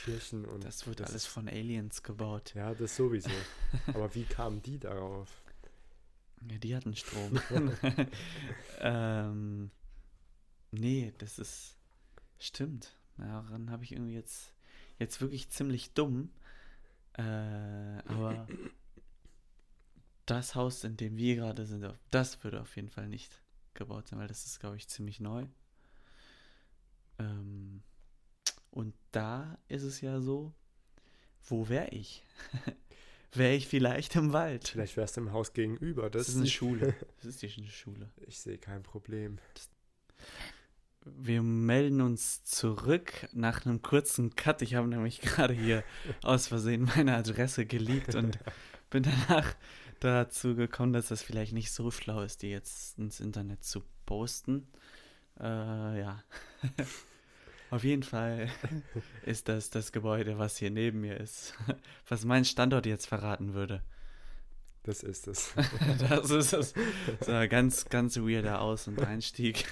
Kirchen 0.04 0.46
und. 0.50 0.64
Das 0.64 0.86
wurde 0.86 1.06
alles 1.06 1.26
von 1.26 1.48
Aliens 1.48 2.04
gebaut. 2.04 2.54
Ja, 2.54 2.74
das 2.76 2.96
sowieso. 2.96 3.32
aber 3.88 4.14
wie 4.14 4.24
kamen 4.24 4.62
die 4.62 4.78
darauf? 4.78 5.42
Ja, 6.48 6.58
die 6.58 6.76
hatten 6.76 6.96
Strom. 6.96 7.40
ähm, 8.80 9.72
Nee, 10.72 11.14
das 11.18 11.38
ist. 11.38 11.76
Stimmt. 12.40 12.96
Daran 13.18 13.70
habe 13.70 13.84
ich 13.84 13.92
irgendwie 13.92 14.14
jetzt. 14.14 14.54
Jetzt 15.00 15.20
wirklich 15.22 15.50
ziemlich 15.50 15.94
dumm. 15.94 16.30
Äh, 17.14 17.22
aber. 17.22 18.48
das 20.28 20.56
Haus, 20.56 20.84
in 20.84 20.96
dem 20.98 21.18
wir 21.18 21.36
gerade 21.36 21.66
sind, 21.66 21.86
das 22.12 22.44
würde 22.44 22.62
auf 22.62 22.76
jeden 22.76 22.90
Fall 22.90 23.10
nicht 23.10 23.42
gebaut 23.74 24.08
sein, 24.08 24.20
weil 24.20 24.28
das 24.28 24.46
ist, 24.46 24.60
glaube 24.60 24.78
ich, 24.78 24.88
ziemlich 24.88 25.20
neu. 25.20 25.46
Ähm, 27.20 27.84
und 28.70 28.96
da 29.12 29.58
ist 29.68 29.84
es 29.84 30.02
ja 30.02 30.22
so, 30.22 30.54
wo 31.44 31.70
wäre 31.70 31.90
ich? 31.90 32.24
wäre 33.34 33.54
ich 33.54 33.68
vielleicht 33.68 34.16
im 34.16 34.34
Wald. 34.34 34.68
Vielleicht 34.68 34.98
wärst 34.98 35.18
du 35.18 35.22
im 35.22 35.32
Haus 35.32 35.54
gegenüber. 35.54 36.10
Das, 36.10 36.28
das 36.28 36.36
ist 36.36 36.42
eine 36.42 36.48
Schule. 36.48 36.96
Das 37.18 37.26
ist 37.26 37.42
die 37.42 37.68
Schule. 37.70 38.10
Ich 38.28 38.40
sehe 38.40 38.58
kein 38.58 38.84
Problem. 38.84 39.38
Wir 41.04 41.42
melden 41.42 42.02
uns 42.02 42.44
zurück 42.44 43.28
nach 43.34 43.66
einem 43.66 43.82
kurzen 43.82 44.36
Cut. 44.36 44.62
Ich 44.62 44.76
habe 44.76 44.88
nämlich 44.88 45.22
gerade 45.22 45.54
hier 45.54 45.84
aus 46.24 46.48
Versehen 46.48 46.90
meine 46.96 47.16
Adresse 47.16 47.66
geleakt 47.66 48.16
und 48.16 48.40
bin 48.90 49.04
danach 49.04 49.56
dazu 50.02 50.56
gekommen, 50.56 50.94
dass 50.94 51.08
das 51.08 51.22
vielleicht 51.22 51.54
nicht 51.54 51.72
so 51.72 51.92
schlau 51.92 52.22
ist, 52.22 52.42
die 52.42 52.50
jetzt 52.50 52.98
ins 52.98 53.20
Internet 53.20 53.64
zu 53.64 53.84
posten. 54.06 54.68
Äh, 55.40 55.44
ja. 56.00 56.24
Auf 57.70 57.86
jeden 57.86 58.04
Fall 58.04 58.50
ist 59.26 59.48
das 59.48 59.70
das 59.70 59.92
Gebäude, 59.92 60.38
was 60.38 60.58
hier 60.58 60.72
neben 60.72 61.02
mir 61.02 61.18
ist, 61.18 61.54
was 62.08 62.26
meinen 62.26 62.46
Standort 62.46 62.86
jetzt 62.86 63.08
verraten 63.08 63.54
würde. 63.54 63.82
Das 64.84 65.04
ist 65.04 65.28
es. 65.28 65.54
das 66.10 66.32
ist 66.32 66.54
es. 66.54 66.74
So 67.20 67.32
ein 67.32 67.48
ganz, 67.50 67.86
ganz 67.86 68.18
weirder 68.18 68.62
Aus- 68.62 68.88
und 68.88 69.00
Einstieg. 69.00 69.66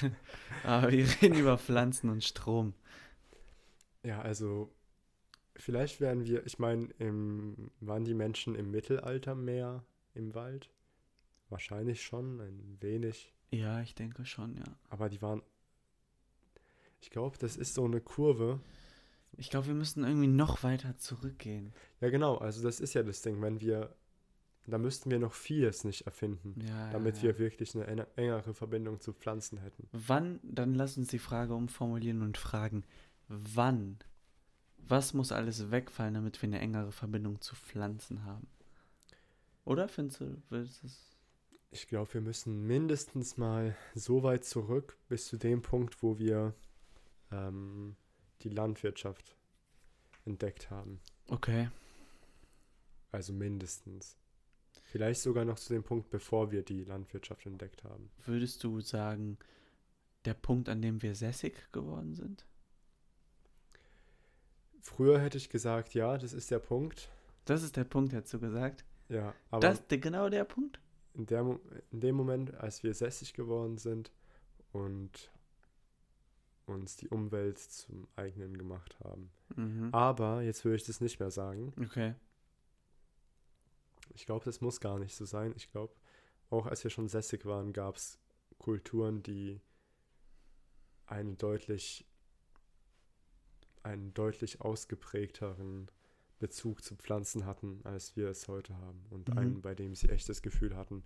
Aber 0.64 0.92
wir 0.92 1.08
reden 1.22 1.36
über 1.36 1.58
Pflanzen 1.58 2.12
und 2.12 2.24
Strom. 2.24 2.76
Ja, 4.04 4.22
also 4.22 4.72
vielleicht 5.56 6.00
werden 6.00 6.26
wir, 6.26 6.46
ich 6.46 6.60
meine, 6.60 6.90
waren 7.80 8.06
die 8.06 8.14
Menschen 8.14 8.54
im 8.54 8.70
Mittelalter 8.70 9.34
mehr 9.34 9.84
im 10.14 10.34
Wald? 10.36 10.70
Wahrscheinlich 11.50 12.02
schon, 12.04 12.40
ein 12.42 12.78
wenig. 12.80 13.34
Ja, 13.52 13.82
ich 13.82 13.96
denke 13.96 14.26
schon, 14.26 14.56
ja. 14.56 14.64
Aber 14.90 15.10
die 15.10 15.22
waren, 15.22 15.42
ich 17.02 17.10
glaube, 17.10 17.38
das 17.38 17.56
ist 17.58 17.74
so 17.74 17.86
eine 17.86 18.02
Kurve. 18.02 18.60
Ich 19.38 19.50
glaube, 19.50 19.68
wir 19.68 19.74
müssen 19.74 20.04
irgendwie 20.04 20.28
noch 20.28 20.64
weiter 20.64 20.98
zurückgehen. 20.98 21.74
Ja, 22.02 22.10
genau. 22.10 22.38
Also 22.38 22.62
das 22.62 22.80
ist 22.80 22.94
ja 22.94 23.04
das 23.04 23.22
Ding. 23.22 23.42
Wenn 23.42 23.62
wir, 23.62 23.96
da 24.68 24.78
müssten 24.78 25.10
wir 25.10 25.20
noch 25.20 25.34
vieles 25.34 25.84
nicht 25.84 26.02
erfinden, 26.06 26.56
Ja, 26.68 26.92
damit 26.92 27.18
ja, 27.18 27.24
wir 27.24 27.32
ja. 27.34 27.40
wirklich 27.40 27.74
eine 27.76 27.86
enge- 27.88 28.08
engere 28.16 28.54
Verbindung 28.54 29.00
zu 29.00 29.14
Pflanzen 29.14 29.60
hätten. 29.60 29.88
Wann, 29.92 30.40
dann 30.44 30.74
lass 30.76 30.98
uns 30.98 31.08
die 31.08 31.20
Frage 31.20 31.54
umformulieren 31.56 32.22
und 32.22 32.38
fragen, 32.38 32.84
wann? 33.28 33.98
Was 34.78 35.14
muss 35.14 35.32
alles 35.32 35.72
wegfallen, 35.72 36.16
damit 36.16 36.42
wir 36.42 36.48
eine 36.48 36.60
engere 36.60 36.92
Verbindung 36.92 37.42
zu 37.42 37.56
Pflanzen 37.56 38.24
haben? 38.26 38.48
Oder 39.70 39.88
findest 39.88 40.20
du, 40.22 40.42
willst 40.50 40.82
du 40.82 40.88
es? 40.88 41.16
Ich 41.70 41.88
glaube, 41.88 42.12
wir 42.16 42.22
müssen 42.22 42.66
mindestens 42.66 43.38
mal 43.38 43.78
so 43.94 44.24
weit 44.24 44.44
zurück 44.44 44.98
bis 45.10 45.28
zu 45.28 45.38
dem 45.38 45.62
Punkt, 45.62 46.02
wo 46.02 46.18
wir 46.18 46.56
ähm, 47.32 47.96
die 48.42 48.50
Landwirtschaft 48.50 49.38
entdeckt 50.26 50.72
haben. 50.72 51.00
Okay. 51.28 51.70
Also 53.12 53.32
mindestens. 53.32 54.18
Vielleicht 54.86 55.22
sogar 55.22 55.46
noch 55.46 55.60
zu 55.60 55.72
dem 55.72 55.84
Punkt, 55.84 56.10
bevor 56.10 56.50
wir 56.50 56.64
die 56.64 56.84
Landwirtschaft 56.84 57.46
entdeckt 57.46 57.84
haben. 57.84 58.10
Würdest 58.26 58.64
du 58.64 58.82
sagen, 58.82 59.38
der 60.26 60.34
Punkt, 60.34 60.68
an 60.68 60.82
dem 60.82 61.04
wir 61.04 61.14
sässig 61.14 61.72
geworden 61.72 62.16
sind? 62.16 62.44
Früher 64.82 65.20
hätte 65.20 65.38
ich 65.38 65.52
gesagt, 65.52 65.94
ja, 65.94 66.18
das 66.18 66.34
ist 66.34 66.50
der 66.50 66.58
Punkt. 66.58 67.12
Das 67.46 67.62
ist 67.62 67.78
der 67.78 67.84
Punkt, 67.84 68.14
hättest 68.14 68.34
du 68.34 68.40
gesagt. 68.40 68.84
Ja, 69.10 69.34
aber 69.50 69.62
das 69.62 69.80
ist 69.80 70.02
genau 70.02 70.30
der 70.30 70.46
Punkt? 70.46 70.80
in, 71.20 71.26
der, 71.26 71.60
in 71.92 72.00
dem 72.00 72.16
Moment, 72.16 72.56
als 72.56 72.84
wir 72.84 72.94
sässig 72.94 73.34
geworden 73.34 73.78
sind 73.78 74.12
und 74.72 75.32
uns 76.66 76.96
die 76.96 77.10
Umwelt 77.10 77.58
zum 77.58 78.08
eigenen 78.16 78.58
gemacht 78.58 78.98
haben. 79.04 79.32
Mhm. 79.56 79.90
Aber 79.92 80.42
jetzt 80.42 80.64
würde 80.64 80.78
ich 80.78 80.86
das 80.86 81.02
nicht 81.02 81.20
mehr 81.20 81.32
sagen. 81.32 81.74
Okay. 81.84 82.16
Ich 84.14 84.26
glaube, 84.26 84.46
das 84.46 84.62
muss 84.62 84.80
gar 84.80 84.98
nicht 85.00 85.16
so 85.16 85.26
sein. 85.26 85.54
Ich 85.56 85.72
glaube, 85.72 85.94
auch 86.50 86.68
als 86.68 86.84
wir 86.84 86.92
schon 86.92 87.10
sässig 87.10 87.46
waren, 87.46 87.74
gab 87.74 87.96
es 87.96 88.20
Kulturen, 88.58 89.24
die 89.24 89.60
einen 91.06 91.38
deutlich, 91.38 92.06
einen 93.84 94.14
deutlich 94.14 94.62
ausgeprägteren 94.62 95.90
Bezug 96.40 96.84
zu 96.84 96.96
Pflanzen 96.96 97.46
hatten, 97.46 97.82
als 97.84 98.16
wir 98.16 98.30
es 98.30 98.48
heute 98.48 98.76
haben. 98.78 99.06
Und 99.10 99.30
Mhm. 99.30 99.38
einen, 99.38 99.62
bei 99.62 99.76
dem 99.76 99.94
sie 99.96 100.10
echt 100.10 100.28
das 100.30 100.42
Gefühl 100.42 100.76
hatten, 100.76 101.04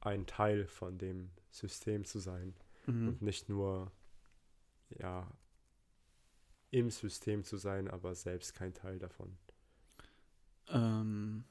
ein 0.00 0.26
Teil 0.26 0.66
von 0.66 0.98
dem 0.98 1.30
System 1.50 2.04
zu 2.04 2.18
sein 2.18 2.54
Mhm. 2.86 3.08
und 3.08 3.22
nicht 3.22 3.48
nur, 3.48 3.92
ja, 4.98 5.30
im 6.70 6.90
System 6.90 7.44
zu 7.44 7.56
sein, 7.58 7.88
aber 7.88 8.14
selbst 8.14 8.54
kein 8.54 8.72
Teil 8.72 8.98
davon. 8.98 9.36
Ähm, 10.68 11.44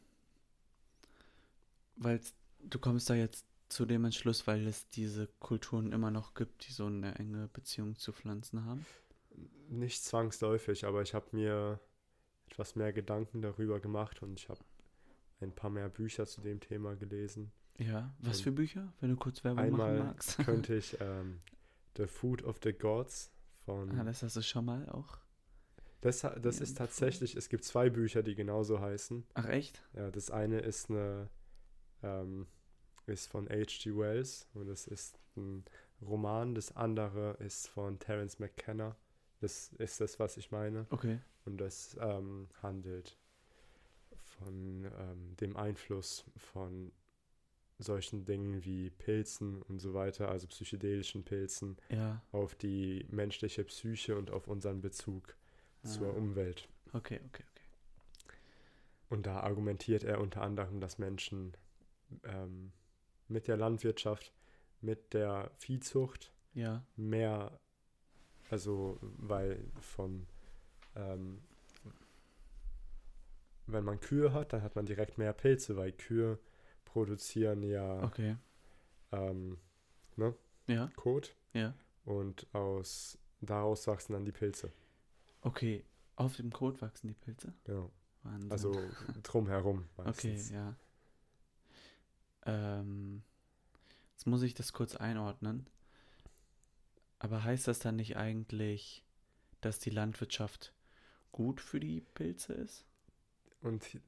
weil 1.96 2.20
du 2.60 2.80
kommst 2.80 3.10
da 3.10 3.14
jetzt 3.14 3.46
zu 3.70 3.86
dem 3.86 4.04
Entschluss, 4.06 4.48
weil 4.48 4.68
es 4.68 4.90
diese 4.90 5.28
Kulturen 5.40 5.92
immer 5.92 6.12
noch 6.12 6.34
gibt, 6.34 6.68
die 6.68 6.72
so 6.74 6.88
eine 6.88 7.16
enge 7.16 7.48
Beziehung 7.50 7.96
zu 7.96 8.12
Pflanzen 8.12 8.66
haben. 8.66 8.86
Nicht 9.70 10.04
zwangsläufig, 10.04 10.86
aber 10.86 11.02
ich 11.04 11.14
habe 11.14 11.28
mir 11.32 11.80
etwas 12.52 12.76
mehr 12.76 12.94
Gedanken 12.94 13.42
darüber 13.42 13.80
gemacht 13.80 14.22
und 14.22 14.40
ich 14.40 14.50
habe 14.50 14.60
ein 15.40 15.54
paar 15.54 15.70
mehr 15.70 15.90
Bücher 15.90 16.26
zu 16.26 16.42
dem 16.42 16.60
Thema 16.60 16.96
gelesen. 16.96 17.52
Ja, 17.78 18.14
was 18.20 18.38
Und 18.38 18.44
für 18.44 18.52
Bücher, 18.52 18.94
wenn 19.00 19.10
du 19.10 19.16
kurz 19.16 19.44
Werbung 19.44 19.64
Einmal 19.64 19.98
machen 19.98 20.08
magst? 20.08 20.38
könnte 20.46 20.76
ich 20.76 20.98
ähm, 21.00 21.40
The 21.98 22.08
Food 22.08 22.44
of 22.44 22.60
the 22.64 22.74
Gods 22.74 23.32
von... 23.66 23.92
ah, 23.98 24.04
das 24.04 24.22
hast 24.22 24.36
du 24.36 24.44
schon 24.44 24.66
mal 24.66 24.88
auch. 24.90 25.18
das, 26.02 26.22
das 26.42 26.60
ist 26.60 26.78
tatsächlich, 26.78 27.36
es 27.36 27.50
gibt 27.50 27.64
zwei 27.64 27.90
Bücher, 27.90 28.22
die 28.22 28.36
genauso 28.36 28.80
heißen. 28.80 29.26
Ach 29.34 29.46
echt? 29.46 29.82
Ja, 29.94 30.12
das 30.12 30.30
eine 30.30 30.60
ist 30.60 30.90
eine 30.90 31.30
ähm, 32.04 32.48
ist 33.08 33.28
von 33.28 33.48
H.G. 33.50 33.96
Wells 33.98 34.48
und 34.54 34.68
das 34.68 34.88
ist 34.88 35.20
ein 35.36 35.66
Roman. 36.02 36.56
Das 36.56 36.76
andere 36.76 37.34
ist 37.40 37.68
von 37.68 38.00
Terence 38.00 38.40
McKenna. 38.40 38.96
Das 39.40 39.70
ist 39.80 40.00
das, 40.02 40.20
was 40.20 40.38
ich 40.38 40.52
meine. 40.52 40.86
Okay. 40.90 41.20
Und 41.46 41.58
das 41.58 41.98
ähm, 42.00 42.48
handelt 42.62 43.18
von 44.24 44.86
ähm, 44.86 45.36
dem 45.38 45.58
Einfluss 45.58 46.26
von 46.38 46.92
solchen 47.80 48.26
Dingen 48.26 48.64
wie 48.64 48.92
Pilzen 48.92 49.62
und 49.64 49.80
so 49.80 49.94
weiter, 49.94 50.30
also 50.30 50.48
psychedelischen 50.48 51.24
Pilzen, 51.24 51.78
Ja. 51.90 52.22
auf 52.32 52.54
die 52.56 53.06
menschliche 53.10 53.64
Psyche 53.64 54.16
und 54.18 54.30
auf 54.30 54.48
unseren 54.48 54.82
Bezug 54.82 55.36
zur 55.84 56.10
Ah, 56.10 56.18
Umwelt. 56.18 56.70
Okay, 56.94 57.20
okay, 57.26 57.44
okay. 57.52 58.38
Und 59.10 59.26
da 59.26 59.40
argumentiert 59.40 60.04
er 60.04 60.22
unter 60.22 60.42
anderem, 60.44 60.80
dass 60.80 61.00
Menschen 61.00 61.58
ähm, 62.24 62.72
mit 63.28 63.48
der 63.48 63.58
Landwirtschaft, 63.58 64.32
mit 64.82 65.14
der 65.14 65.50
Viehzucht 65.58 66.32
Ja. 66.54 66.84
mehr, 66.96 67.60
also 68.52 69.00
weil 69.02 69.64
von, 69.80 70.28
ähm, 70.96 71.42
wenn 73.68 73.84
man 73.84 74.00
Kühe 74.00 74.34
hat, 74.34 74.54
dann 74.54 74.64
hat 74.64 74.76
man 74.76 74.86
direkt 74.86 75.18
mehr 75.18 75.34
Pilze, 75.34 75.78
weil 75.78 75.92
Kühe 75.94 76.40
produzieren 76.86 77.64
ja 77.64 78.04
Okay. 78.04 78.36
ähm, 79.12 79.58
Ja. 80.68 80.88
Kot 80.96 81.36
Ja. 81.54 81.74
und 82.06 82.48
aus 82.54 83.18
daraus 83.42 83.88
wachsen 83.88 84.14
dann 84.14 84.26
die 84.26 84.32
Pilze. 84.32 84.72
Okay. 85.42 85.84
Auf 86.16 86.36
dem 86.36 86.52
Kot 86.52 86.82
wachsen 86.82 87.08
die 87.08 87.14
Pilze? 87.14 87.54
Genau. 87.64 87.92
Wahnsinn. 88.24 88.52
Also 88.52 88.72
drumherum 89.24 89.88
Okay, 89.98 90.06
meistens. 90.34 90.50
ja. 90.52 90.76
Ähm, 92.46 93.24
jetzt 94.12 94.28
muss 94.28 94.42
ich 94.44 94.54
das 94.54 94.74
kurz 94.74 94.96
einordnen. 94.96 95.68
Aber 97.20 97.44
heißt 97.44 97.68
das 97.68 97.80
dann 97.80 97.96
nicht 97.96 98.18
eigentlich, 98.18 99.04
dass 99.62 99.80
die 99.80 99.90
Landwirtschaft 99.92 100.74
gut 101.32 101.62
für 101.62 101.80
die 101.80 102.02
Pilze 102.02 102.54
ist? 102.54 102.86
Und 103.62 104.00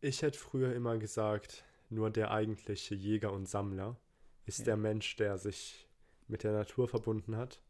ich 0.00 0.22
hätte 0.22 0.38
früher 0.38 0.74
immer 0.74 0.98
gesagt, 0.98 1.64
nur 1.90 2.10
der 2.10 2.30
eigentliche 2.30 2.94
Jäger 2.94 3.32
und 3.32 3.46
Sammler 3.48 3.96
ist 4.44 4.60
Ja. 4.60 4.64
der 4.66 4.76
Mensch, 4.76 5.16
der 5.16 5.38
sich 5.38 5.88
mit 6.28 6.42
der 6.42 6.52
Natur 6.52 6.88
verbunden 6.88 7.36
hat, 7.36 7.60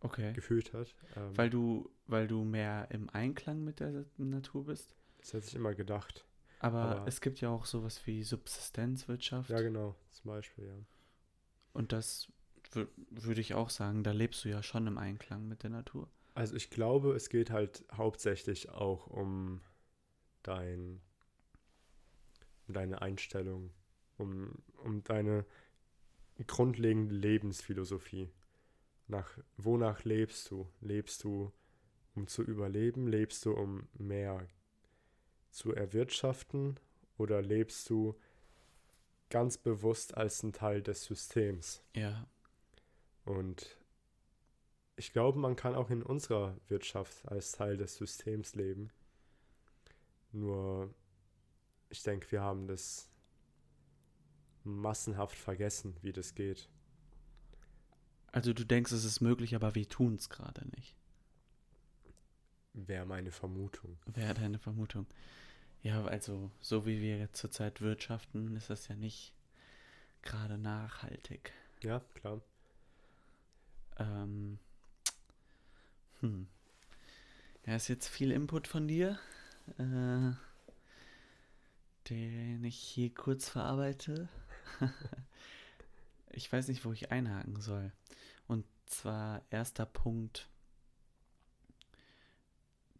Okay. 0.00 0.32
gefühlt 0.32 0.72
hat. 0.72 0.94
Ähm, 1.16 1.36
Weil 1.36 1.50
du, 1.50 1.90
weil 2.06 2.26
du 2.28 2.44
mehr 2.44 2.88
im 2.90 3.08
Einklang 3.10 3.62
mit 3.64 3.80
der 3.80 4.04
Natur 4.18 4.66
bist? 4.66 4.96
das 5.18 5.32
hätte 5.34 5.46
ich 5.46 5.54
immer 5.54 5.74
gedacht. 5.74 6.26
Aber, 6.58 6.80
Aber- 6.82 7.06
es 7.08 7.20
gibt 7.20 7.40
ja 7.40 7.48
auch 7.48 7.64
sowas 7.64 8.04
wie 8.06 8.22
Subsistenzwirtschaft. 8.24 9.50
Ja, 9.50 9.60
genau, 9.60 9.94
zum 10.10 10.30
Beispiel, 10.30 10.66
ja. 10.66 10.74
Und 11.72 11.92
das 11.92 12.30
wür- 12.72 12.88
würde 13.10 13.40
ich 13.40 13.54
auch 13.54 13.70
sagen, 13.70 14.02
da 14.04 14.10
lebst 14.12 14.44
du 14.44 14.48
ja 14.48 14.62
schon 14.62 14.86
im 14.88 14.98
Einklang 14.98 15.46
mit 15.48 15.62
der 15.62 15.70
Natur. 15.70 16.08
Also 16.34 16.56
ich 16.56 16.70
glaube, 16.70 17.14
es 17.14 17.28
geht 17.28 17.50
halt 17.50 17.84
hauptsächlich 17.92 18.70
auch 18.70 19.06
um 19.06 19.60
dein, 20.42 21.00
um 22.66 22.74
deine 22.74 23.02
Einstellung, 23.02 23.70
um, 24.18 24.62
um 24.82 25.02
deine 25.04 25.44
grundlegende 26.46 27.14
Lebensphilosophie. 27.14 28.30
Nach, 29.08 29.38
wonach 29.56 30.04
lebst 30.04 30.50
du? 30.50 30.66
Lebst 30.80 31.24
du, 31.24 31.52
um 32.14 32.26
zu 32.26 32.42
überleben? 32.42 33.06
Lebst 33.06 33.44
du, 33.44 33.52
um 33.52 33.88
mehr 33.94 34.46
zu 35.50 35.74
erwirtschaften? 35.74 36.80
Oder 37.18 37.42
lebst 37.42 37.90
du 37.90 38.18
ganz 39.28 39.58
bewusst 39.58 40.16
als 40.16 40.42
ein 40.42 40.52
Teil 40.52 40.82
des 40.82 41.04
Systems? 41.04 41.82
Ja. 41.94 42.26
Und 43.24 43.76
ich 44.96 45.12
glaube, 45.12 45.38
man 45.38 45.56
kann 45.56 45.74
auch 45.74 45.90
in 45.90 46.02
unserer 46.02 46.56
Wirtschaft 46.68 47.26
als 47.28 47.52
Teil 47.52 47.76
des 47.76 47.96
Systems 47.96 48.54
leben. 48.54 48.90
Nur, 50.32 50.94
ich 51.88 52.02
denke, 52.02 52.30
wir 52.30 52.42
haben 52.42 52.66
das 52.66 53.08
massenhaft 54.64 55.36
vergessen, 55.36 55.96
wie 56.02 56.12
das 56.12 56.34
geht. 56.34 56.68
Also 58.30 58.52
du 58.52 58.64
denkst, 58.64 58.92
es 58.92 59.04
ist 59.04 59.20
möglich, 59.20 59.54
aber 59.54 59.74
wir 59.74 59.88
tun 59.88 60.14
es 60.14 60.28
gerade 60.28 60.66
nicht. 60.76 60.96
Wäre 62.72 63.04
meine 63.04 63.30
Vermutung. 63.30 63.98
Wäre 64.06 64.34
deine 64.34 64.58
Vermutung. 64.58 65.06
Ja, 65.82 66.04
also 66.04 66.50
so 66.60 66.86
wie 66.86 67.02
wir 67.02 67.18
jetzt 67.18 67.38
zurzeit 67.38 67.80
wirtschaften, 67.80 68.56
ist 68.56 68.70
das 68.70 68.88
ja 68.88 68.94
nicht 68.94 69.34
gerade 70.22 70.56
nachhaltig. 70.56 71.52
Ja, 71.82 72.00
klar. 72.14 72.40
Ähm, 73.98 74.58
hm. 76.22 76.46
Ja, 77.66 77.76
ist 77.76 77.88
jetzt 77.88 78.08
viel 78.08 78.30
Input 78.32 78.66
von 78.66 78.88
dir, 78.88 79.18
äh, 79.78 80.32
den 82.08 82.64
ich 82.64 82.76
hier 82.76 83.12
kurz 83.12 83.48
verarbeite. 83.48 84.28
ich 86.30 86.50
weiß 86.52 86.68
nicht, 86.68 86.84
wo 86.84 86.92
ich 86.92 87.12
einhaken 87.12 87.60
soll. 87.60 87.92
Und 88.46 88.64
zwar 88.86 89.42
erster 89.50 89.86
Punkt. 89.86 90.48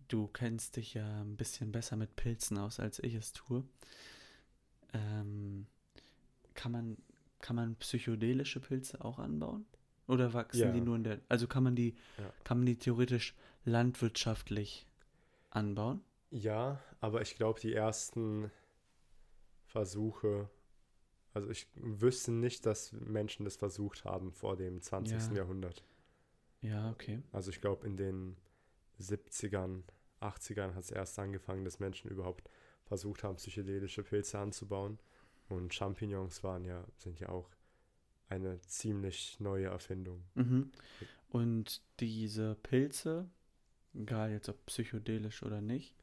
du 0.08 0.26
kennst 0.28 0.76
dich 0.76 0.94
ja 0.94 1.22
ein 1.22 1.36
bisschen 1.36 1.72
besser 1.72 1.96
mit 1.96 2.16
Pilzen 2.16 2.58
aus, 2.58 2.80
als 2.80 2.98
ich 2.98 3.14
es 3.14 3.32
tue. 3.32 3.64
Ähm, 4.92 5.66
kann 6.54 6.72
man, 6.72 6.98
kann 7.40 7.56
man 7.56 7.76
psychedelische 7.76 8.60
Pilze 8.60 9.02
auch 9.04 9.18
anbauen? 9.18 9.64
Oder 10.08 10.32
wachsen 10.34 10.60
Ja. 10.60 10.72
die 10.72 10.80
nur 10.80 10.96
in 10.96 11.04
der, 11.04 11.20
also 11.28 11.46
kann 11.46 11.62
man 11.62 11.76
die, 11.76 11.94
Ja. 12.18 12.32
kann 12.44 12.58
man 12.58 12.66
die 12.66 12.76
theoretisch 12.76 13.34
landwirtschaftlich 13.64 14.86
anbauen? 15.50 16.02
Ja, 16.30 16.80
aber 17.00 17.20
ich 17.22 17.36
glaube, 17.36 17.60
die 17.60 17.72
ersten 17.74 18.50
Versuche, 19.66 20.48
also 21.34 21.48
ich 21.50 21.66
wüsste 21.74 22.32
nicht, 22.32 22.66
dass 22.66 22.92
Menschen 22.92 23.44
das 23.44 23.56
versucht 23.56 24.04
haben 24.04 24.32
vor 24.32 24.56
dem 24.56 24.80
20. 24.80 25.30
Ja. 25.30 25.36
Jahrhundert. 25.38 25.84
Ja, 26.60 26.90
okay. 26.90 27.22
Also 27.32 27.50
ich 27.50 27.60
glaube, 27.60 27.86
in 27.86 27.96
den 27.96 28.36
70ern, 29.00 29.82
80ern 30.20 30.74
hat 30.74 30.84
es 30.84 30.90
erst 30.90 31.18
angefangen, 31.18 31.64
dass 31.64 31.80
Menschen 31.80 32.10
überhaupt 32.10 32.48
versucht 32.84 33.24
haben, 33.24 33.36
psychedelische 33.36 34.02
Pilze 34.02 34.38
anzubauen. 34.38 34.98
Und 35.48 35.74
Champignons 35.74 36.42
waren 36.44 36.64
ja, 36.64 36.84
sind 36.96 37.18
ja 37.20 37.28
auch 37.30 37.48
eine 38.32 38.60
ziemlich 38.62 39.38
neue 39.40 39.66
Erfindung. 39.66 40.22
Mhm. 40.34 40.72
Und 41.28 41.82
diese 42.00 42.54
Pilze, 42.56 43.28
egal 43.94 44.30
jetzt 44.30 44.48
ob 44.48 44.64
psychedelisch 44.66 45.42
oder 45.42 45.60
nicht, 45.60 45.94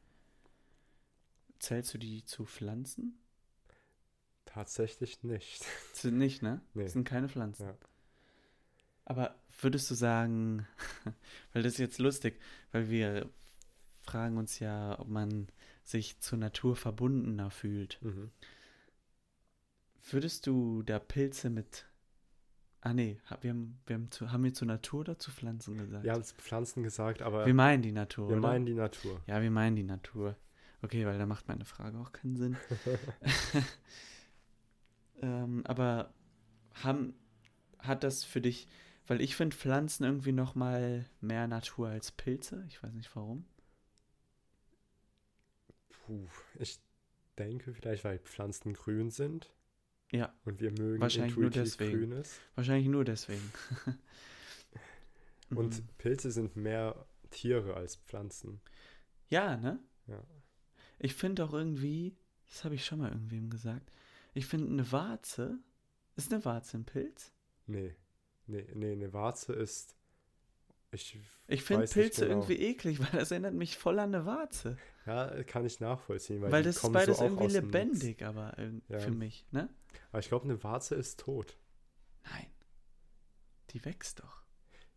zählst 1.59 1.93
du 1.93 1.97
die 1.97 2.23
zu 2.25 2.45
Pflanzen? 2.45 3.17
Tatsächlich 4.45 5.23
nicht. 5.23 5.65
Sind 5.93 6.17
nicht, 6.17 6.41
ne? 6.41 6.61
Nee. 6.73 6.83
Das 6.83 6.93
sind 6.93 7.03
keine 7.03 7.29
Pflanzen. 7.29 7.67
Ja. 7.67 7.77
Aber 9.05 9.35
würdest 9.61 9.89
du 9.89 9.95
sagen, 9.95 10.67
weil 11.53 11.63
das 11.63 11.73
ist 11.73 11.79
jetzt 11.79 11.99
lustig, 11.99 12.39
weil 12.71 12.89
wir 12.89 13.29
fragen 14.01 14.37
uns 14.37 14.59
ja, 14.59 14.99
ob 14.99 15.07
man 15.07 15.47
sich 15.83 16.19
zur 16.19 16.37
Natur 16.37 16.75
verbundener 16.75 17.49
fühlt. 17.51 17.99
Mhm. 18.01 18.31
Würdest 20.11 20.47
du 20.47 20.83
da 20.83 20.99
Pilze 20.99 21.49
mit. 21.49 21.85
Ah 22.81 22.93
nee, 22.93 23.19
wir 23.41 23.49
haben, 23.49 23.77
wir 23.85 23.95
haben, 23.95 24.09
zu, 24.09 24.31
haben 24.31 24.43
wir 24.43 24.53
zur 24.53 24.67
Natur 24.67 25.01
oder 25.01 25.19
zu 25.19 25.31
Pflanzen 25.31 25.77
gesagt? 25.77 26.03
Wir 26.03 26.13
haben 26.13 26.21
es 26.21 26.31
Pflanzen 26.31 26.81
gesagt, 26.81 27.21
aber 27.21 27.45
wir 27.45 27.53
meinen 27.53 27.81
die 27.81 27.91
Natur, 27.91 28.29
wir 28.29 28.37
oder? 28.37 28.47
meinen 28.47 28.65
die 28.65 28.73
Natur. 28.73 29.21
Ja, 29.27 29.41
wir 29.41 29.51
meinen 29.51 29.75
die 29.75 29.83
Natur. 29.83 30.37
Okay, 30.81 31.05
weil 31.05 31.17
da 31.17 31.25
macht 31.25 31.49
meine 31.49 31.65
Frage 31.65 31.97
auch 31.97 32.13
keinen 32.13 32.37
Sinn. 32.37 32.57
ähm, 35.21 35.65
aber 35.65 36.13
haben, 36.83 37.15
hat 37.79 38.03
das 38.03 38.23
für 38.23 38.39
dich, 38.39 38.69
weil 39.07 39.19
ich 39.19 39.35
finde 39.35 39.57
Pflanzen 39.57 40.05
irgendwie 40.05 40.31
noch 40.31 40.55
mal 40.55 41.05
mehr 41.19 41.47
Natur 41.47 41.89
als 41.89 42.13
Pilze. 42.13 42.63
Ich 42.69 42.81
weiß 42.81 42.93
nicht 42.93 43.13
warum. 43.13 43.45
Puh, 45.89 46.27
ich 46.55 46.79
denke 47.37 47.73
vielleicht, 47.73 48.05
weil 48.05 48.19
Pflanzen 48.19 48.73
grün 48.73 49.09
sind. 49.09 49.51
Ja. 50.11 50.33
Und 50.45 50.59
wir 50.59 50.71
mögen 50.71 51.01
Wahrscheinlich 51.01 51.37
nur 51.37 51.49
deswegen. 51.49 51.99
Grünes. 51.99 52.39
Wahrscheinlich 52.55 52.87
nur 52.87 53.05
deswegen. 53.05 53.51
Mhm. 55.49 55.57
Und 55.57 55.97
Pilze 55.97 56.29
sind 56.29 56.55
mehr 56.55 57.07
Tiere 57.31 57.73
als 57.73 57.95
Pflanzen. 57.95 58.61
ja, 59.29 59.57
ne? 59.57 59.79
Ja. 60.05 60.23
Ich 60.99 61.15
finde 61.15 61.43
auch 61.45 61.53
irgendwie, 61.53 62.15
das 62.47 62.63
habe 62.63 62.75
ich 62.75 62.85
schon 62.85 62.99
mal 62.99 63.11
irgendwem 63.11 63.49
gesagt, 63.49 63.91
ich 64.33 64.45
finde 64.45 64.67
eine 64.67 64.91
Warze, 64.91 65.57
ist 66.15 66.31
eine 66.31 66.45
Warze 66.45 66.77
ein 66.77 66.85
Pilz? 66.85 67.33
Nee. 67.65 67.95
Nee, 68.47 68.67
nee, 68.73 68.91
eine 68.91 69.13
Warze 69.13 69.53
ist. 69.53 69.95
Ich, 70.91 71.19
Ich 71.47 71.63
finde 71.63 71.85
Pilze 71.87 72.21
genau. 72.27 72.39
irgendwie 72.39 72.61
eklig, 72.61 72.99
weil 73.13 73.19
das 73.19 73.31
erinnert 73.31 73.53
mich 73.53 73.77
voll 73.77 73.99
an 73.99 74.13
eine 74.13 74.25
Warze. 74.25 74.77
Ja, 75.05 75.43
kann 75.43 75.65
ich 75.65 75.79
nachvollziehen. 75.79 76.41
Weil, 76.41 76.51
Weil, 76.51 76.63
das 76.63 76.77
ist 76.83 76.91
beides 76.91 77.17
so 77.17 77.23
irgendwie 77.25 77.47
lebendig, 77.47 78.23
aber 78.23 78.57
irg- 78.57 78.81
Ja. 78.89 78.99
für 78.99 79.11
mich, 79.11 79.45
ne? 79.51 79.69
Aber 80.11 80.19
ich 80.19 80.27
glaube, 80.27 80.45
eine 80.45 80.63
Warze 80.63 80.95
ist 80.95 81.19
tot. 81.19 81.57
Nein. 82.25 82.47
Die 83.71 83.83
wächst 83.85 84.19
doch. 84.19 84.41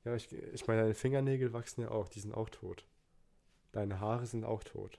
Ja, 0.04 0.14
ich, 0.14 0.32
ich 0.32 0.66
meine, 0.66 0.82
deine 0.82 0.94
Fingernägel 0.94 1.52
wachsen 1.52 1.82
ja 1.82 1.90
auch. 1.90 2.08
Die 2.08 2.20
sind 2.20 2.32
auch 2.34 2.48
tot. 2.48 2.86
Deine 3.72 4.00
Haare 4.00 4.26
sind 4.26 4.44
auch 4.44 4.64
tot. 4.64 4.98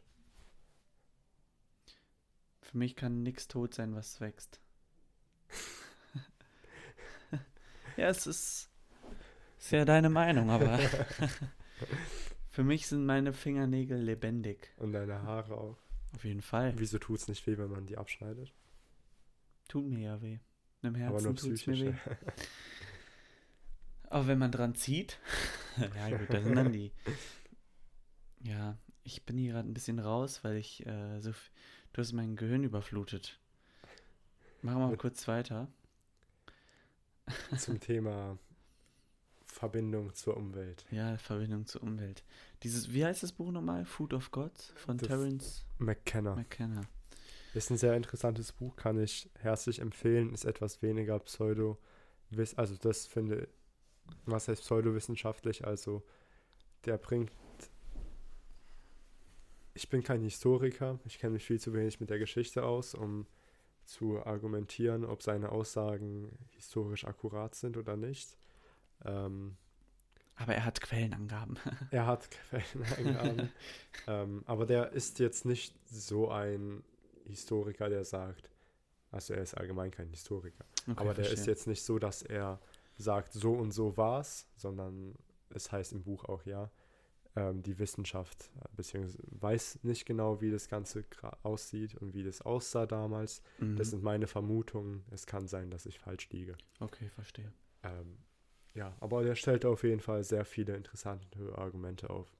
Für 2.62 2.78
mich 2.78 2.96
kann 2.96 3.22
nichts 3.24 3.48
tot 3.48 3.74
sein, 3.74 3.96
was 3.96 4.22
wächst. 4.22 4.62
ja, 7.98 8.10
es 8.10 8.26
ist, 8.28 8.70
ist 9.66 9.72
ja 9.72 9.86
deine 9.86 10.10
Meinung, 10.10 10.50
aber 10.50 10.78
für 12.50 12.64
mich 12.64 12.88
sind 12.88 13.06
meine 13.06 13.34
Fingernägel 13.34 13.98
lebendig. 13.98 14.74
Und 14.78 14.92
deine 14.92 15.22
Haare 15.22 15.58
auch. 15.58 15.78
Auf 16.14 16.26
jeden 16.26 16.42
Fall. 16.42 16.74
Wieso 16.78 17.00
tut 17.00 17.20
es 17.20 17.28
nicht 17.28 17.48
weh, 17.48 17.58
wenn 17.58 17.72
man 17.72 17.86
die 17.86 17.98
abschneidet? 17.98 18.54
Tut 19.68 19.86
mir 19.86 20.00
ja 20.00 20.22
weh. 20.22 20.40
Im 20.82 20.96
Herzen 20.96 21.36
tut 21.36 21.54
es 21.54 21.66
mir 21.66 21.80
weh. 21.80 21.94
Aber 24.10 24.28
wenn 24.28 24.38
man 24.38 24.52
dran 24.52 24.76
zieht, 24.76 25.20
ja 25.78 26.16
gut, 26.16 26.30
das 26.30 26.44
sind 26.44 26.56
dann 26.56 26.72
die. 26.72 26.92
Ja, 28.42 28.78
ich 29.04 29.26
bin 29.26 29.38
hier 29.38 29.54
gerade 29.54 29.68
ein 29.68 29.74
bisschen 29.74 29.98
raus, 29.98 30.44
weil 30.44 30.58
ich 30.58 30.86
äh, 30.86 31.20
so. 31.22 31.32
Du 31.94 32.02
hast 32.02 32.12
mein 32.12 32.36
Gehirn 32.36 32.64
überflutet. 32.64 33.40
Machen 34.62 34.80
wir 34.80 34.88
mal 34.88 34.98
kurz 34.98 35.28
weiter. 35.28 35.68
Zum 37.58 37.80
Thema 37.80 38.38
Verbindung 39.54 40.14
zur 40.14 40.36
Umwelt. 40.38 40.86
Ja, 40.92 41.18
Verbindung 41.18 41.66
zur 41.66 41.84
Umwelt. 41.84 42.24
Dieses, 42.64 42.92
wie 42.94 43.06
heißt 43.06 43.24
das 43.24 43.32
Buch 43.32 43.52
nochmal? 43.52 43.86
Food 43.86 44.14
of 44.14 44.32
God 44.32 44.52
von 44.76 44.98
F- 45.00 45.08
Terence 45.08 45.66
McKenna. 45.78 46.36
McKenna. 46.36 46.82
Ist 47.54 47.70
ein 47.70 47.78
sehr 47.78 47.96
interessantes 47.96 48.52
Buch, 48.52 48.76
kann 48.76 49.00
ich 49.00 49.30
herzlich 49.40 49.80
empfehlen. 49.80 50.34
Ist 50.34 50.46
etwas 50.46 50.82
weniger 50.82 51.20
pseudo 51.20 51.78
also 52.56 52.76
das 52.78 53.06
finde, 53.06 53.48
was 54.26 54.48
heißt 54.48 54.64
pseudowissenschaftlich, 54.64 55.68
also 55.68 56.02
der 56.86 56.98
bringt, 56.98 57.32
ich 59.76 59.90
bin 59.90 60.02
kein 60.04 60.22
Historiker, 60.22 61.00
ich 61.06 61.20
kenne 61.20 61.34
mich 61.34 61.46
viel 61.46 61.60
zu 61.60 61.74
wenig 61.74 62.00
mit 62.00 62.10
der 62.10 62.20
Geschichte 62.20 62.64
aus, 62.64 62.96
um 62.96 63.28
zu 63.86 64.26
argumentieren, 64.26 65.06
ob 65.06 65.22
seine 65.22 65.50
Aussagen 65.50 66.32
historisch 66.56 67.06
akkurat 67.06 67.54
sind 67.54 67.78
oder 67.78 67.98
nicht. 67.98 68.38
Ähm, 69.06 69.58
Aber 70.36 70.56
er 70.56 70.66
hat 70.66 70.82
Quellenangaben. 70.82 71.58
er 71.92 72.08
hat 72.08 72.30
Quellenangaben. 72.50 73.52
ähm, 74.08 74.44
aber 74.46 74.66
der 74.66 74.92
ist 74.92 75.20
jetzt 75.20 75.46
nicht 75.46 75.76
so 75.90 76.30
ein 76.30 76.84
Historiker, 77.26 77.90
der 77.90 78.04
sagt, 78.04 78.50
also 79.12 79.34
er 79.34 79.44
ist 79.44 79.54
allgemein 79.54 79.92
kein 79.92 80.10
Historiker. 80.10 80.66
Okay, 80.88 81.00
aber 81.00 81.14
der 81.14 81.30
ist 81.30 81.46
jetzt 81.46 81.68
nicht 81.68 81.84
so, 81.84 82.00
dass 82.00 82.24
er 82.24 82.60
sagt, 82.98 83.34
so 83.34 83.54
und 83.54 83.72
so 83.72 83.96
war's, 83.96 84.48
sondern 84.56 85.16
es 85.50 85.72
heißt 85.72 85.94
im 85.94 86.04
Buch 86.04 86.26
auch 86.26 86.46
ja, 86.46 86.72
ähm, 87.36 87.64
die 87.64 87.80
Wissenschaft 87.80 88.52
äh, 88.60 88.68
beziehungsweise 88.76 89.20
weiß 89.32 89.80
nicht 89.84 90.06
genau, 90.06 90.42
wie 90.42 90.52
das 90.52 90.68
Ganze 90.68 91.06
aussieht 91.44 91.96
und 91.96 92.14
wie 92.14 92.24
das 92.24 92.42
aussah 92.42 92.86
damals. 92.86 93.42
Mhm. 93.60 93.76
Das 93.76 93.90
sind 93.90 94.04
meine 94.04 94.28
Vermutungen. 94.28 95.04
Es 95.12 95.26
kann 95.26 95.48
sein, 95.48 95.72
dass 95.72 95.86
ich 95.86 96.00
falsch 96.00 96.30
liege. 96.30 96.56
Okay, 96.80 97.10
verstehe. 97.10 97.52
Ähm, 97.84 98.18
ja, 98.74 98.96
aber 99.00 99.24
der 99.24 99.36
stellt 99.36 99.66
auf 99.66 99.84
jeden 99.84 100.02
Fall 100.02 100.24
sehr 100.24 100.46
viele 100.46 100.76
interessante 100.76 101.58
Argumente 101.58 102.10
auf 102.10 102.36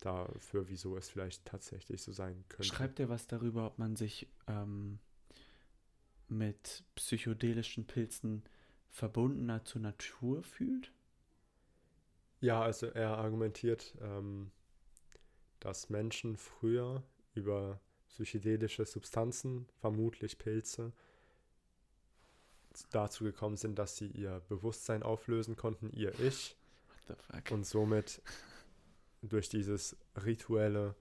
dafür, 0.00 0.68
wieso 0.68 0.96
es 0.96 1.08
vielleicht 1.08 1.44
tatsächlich 1.44 2.02
so 2.02 2.12
sein 2.12 2.44
könnte. 2.48 2.64
Schreibt 2.64 3.00
er 3.00 3.08
was 3.08 3.26
darüber, 3.26 3.66
ob 3.66 3.78
man 3.78 3.96
sich 3.96 4.28
ähm, 4.48 4.98
mit 6.28 6.84
psychedelischen 6.94 7.86
Pilzen 7.86 8.42
verbundener 8.90 9.64
zur 9.64 9.82
Natur 9.82 10.42
fühlt? 10.42 10.92
Ja, 12.40 12.62
also 12.62 12.86
er 12.86 13.18
argumentiert, 13.18 13.94
ähm, 14.00 14.50
dass 15.60 15.90
Menschen 15.90 16.36
früher 16.36 17.02
über 17.34 17.80
psychedelische 18.08 18.86
Substanzen, 18.86 19.66
vermutlich 19.80 20.38
Pilze, 20.38 20.92
dazu 22.90 23.24
gekommen 23.24 23.56
sind, 23.56 23.78
dass 23.78 23.96
sie 23.96 24.08
ihr 24.08 24.42
Bewusstsein 24.48 25.02
auflösen 25.02 25.56
konnten, 25.56 25.90
ihr 25.90 26.18
Ich, 26.20 26.56
und 27.50 27.66
somit 27.66 28.22
durch 29.22 29.48
dieses 29.48 29.96
rituelle 30.24 30.94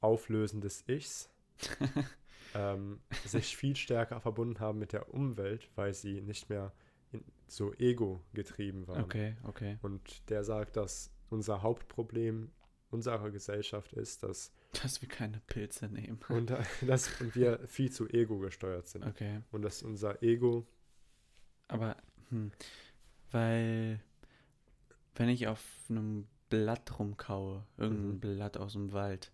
Auflösen 0.00 0.60
des 0.60 0.84
Ichs 0.88 1.28
ähm, 2.54 3.00
sich 3.24 3.56
viel 3.56 3.76
stärker 3.76 4.20
verbunden 4.20 4.60
haben 4.60 4.78
mit 4.78 4.92
der 4.92 5.12
Umwelt, 5.12 5.68
weil 5.74 5.94
sie 5.94 6.20
nicht 6.22 6.48
mehr 6.48 6.72
in, 7.12 7.24
so 7.46 7.72
ego 7.74 8.22
getrieben 8.32 8.86
waren. 8.88 9.04
okay, 9.04 9.36
okay. 9.44 9.78
Und 9.82 10.28
der 10.30 10.44
sagt, 10.44 10.76
dass 10.76 11.10
unser 11.28 11.62
Hauptproblem 11.62 12.50
unserer 12.90 13.30
Gesellschaft 13.30 13.92
ist, 13.92 14.22
dass, 14.22 14.52
Dass 14.82 15.02
wir 15.02 15.08
keine 15.08 15.40
Pilze 15.46 15.88
nehmen. 15.88 16.20
unter, 16.28 16.62
dass 16.82 17.10
wir 17.34 17.60
viel 17.66 17.90
zu 17.90 18.08
ego 18.08 18.38
gesteuert 18.38 18.88
sind. 18.88 19.04
Okay. 19.04 19.40
Und 19.50 19.62
dass 19.62 19.82
unser 19.82 20.22
Ego, 20.22 20.66
Aber, 21.68 21.96
hm, 22.30 22.52
weil, 23.30 24.00
wenn 25.14 25.28
ich 25.28 25.48
auf 25.48 25.62
einem 25.88 26.26
Blatt 26.48 26.98
rumkaue, 26.98 27.64
irgendein 27.76 28.14
mhm. 28.14 28.20
Blatt 28.20 28.56
aus 28.56 28.74
dem 28.74 28.92
Wald, 28.92 29.32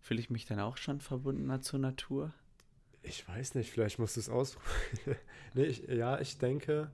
fühle 0.00 0.20
ich 0.20 0.30
mich 0.30 0.46
dann 0.46 0.60
auch 0.60 0.76
schon 0.76 1.00
verbundener 1.00 1.60
zur 1.60 1.78
Natur? 1.78 2.32
Ich 3.02 3.26
weiß 3.28 3.54
nicht, 3.54 3.70
vielleicht 3.70 3.98
musst 3.98 4.16
du 4.16 4.20
es 4.20 4.28
ausprobieren. 4.28 5.18
nee, 5.54 5.64
ich, 5.64 5.86
ja, 5.88 6.20
ich 6.20 6.38
denke, 6.38 6.90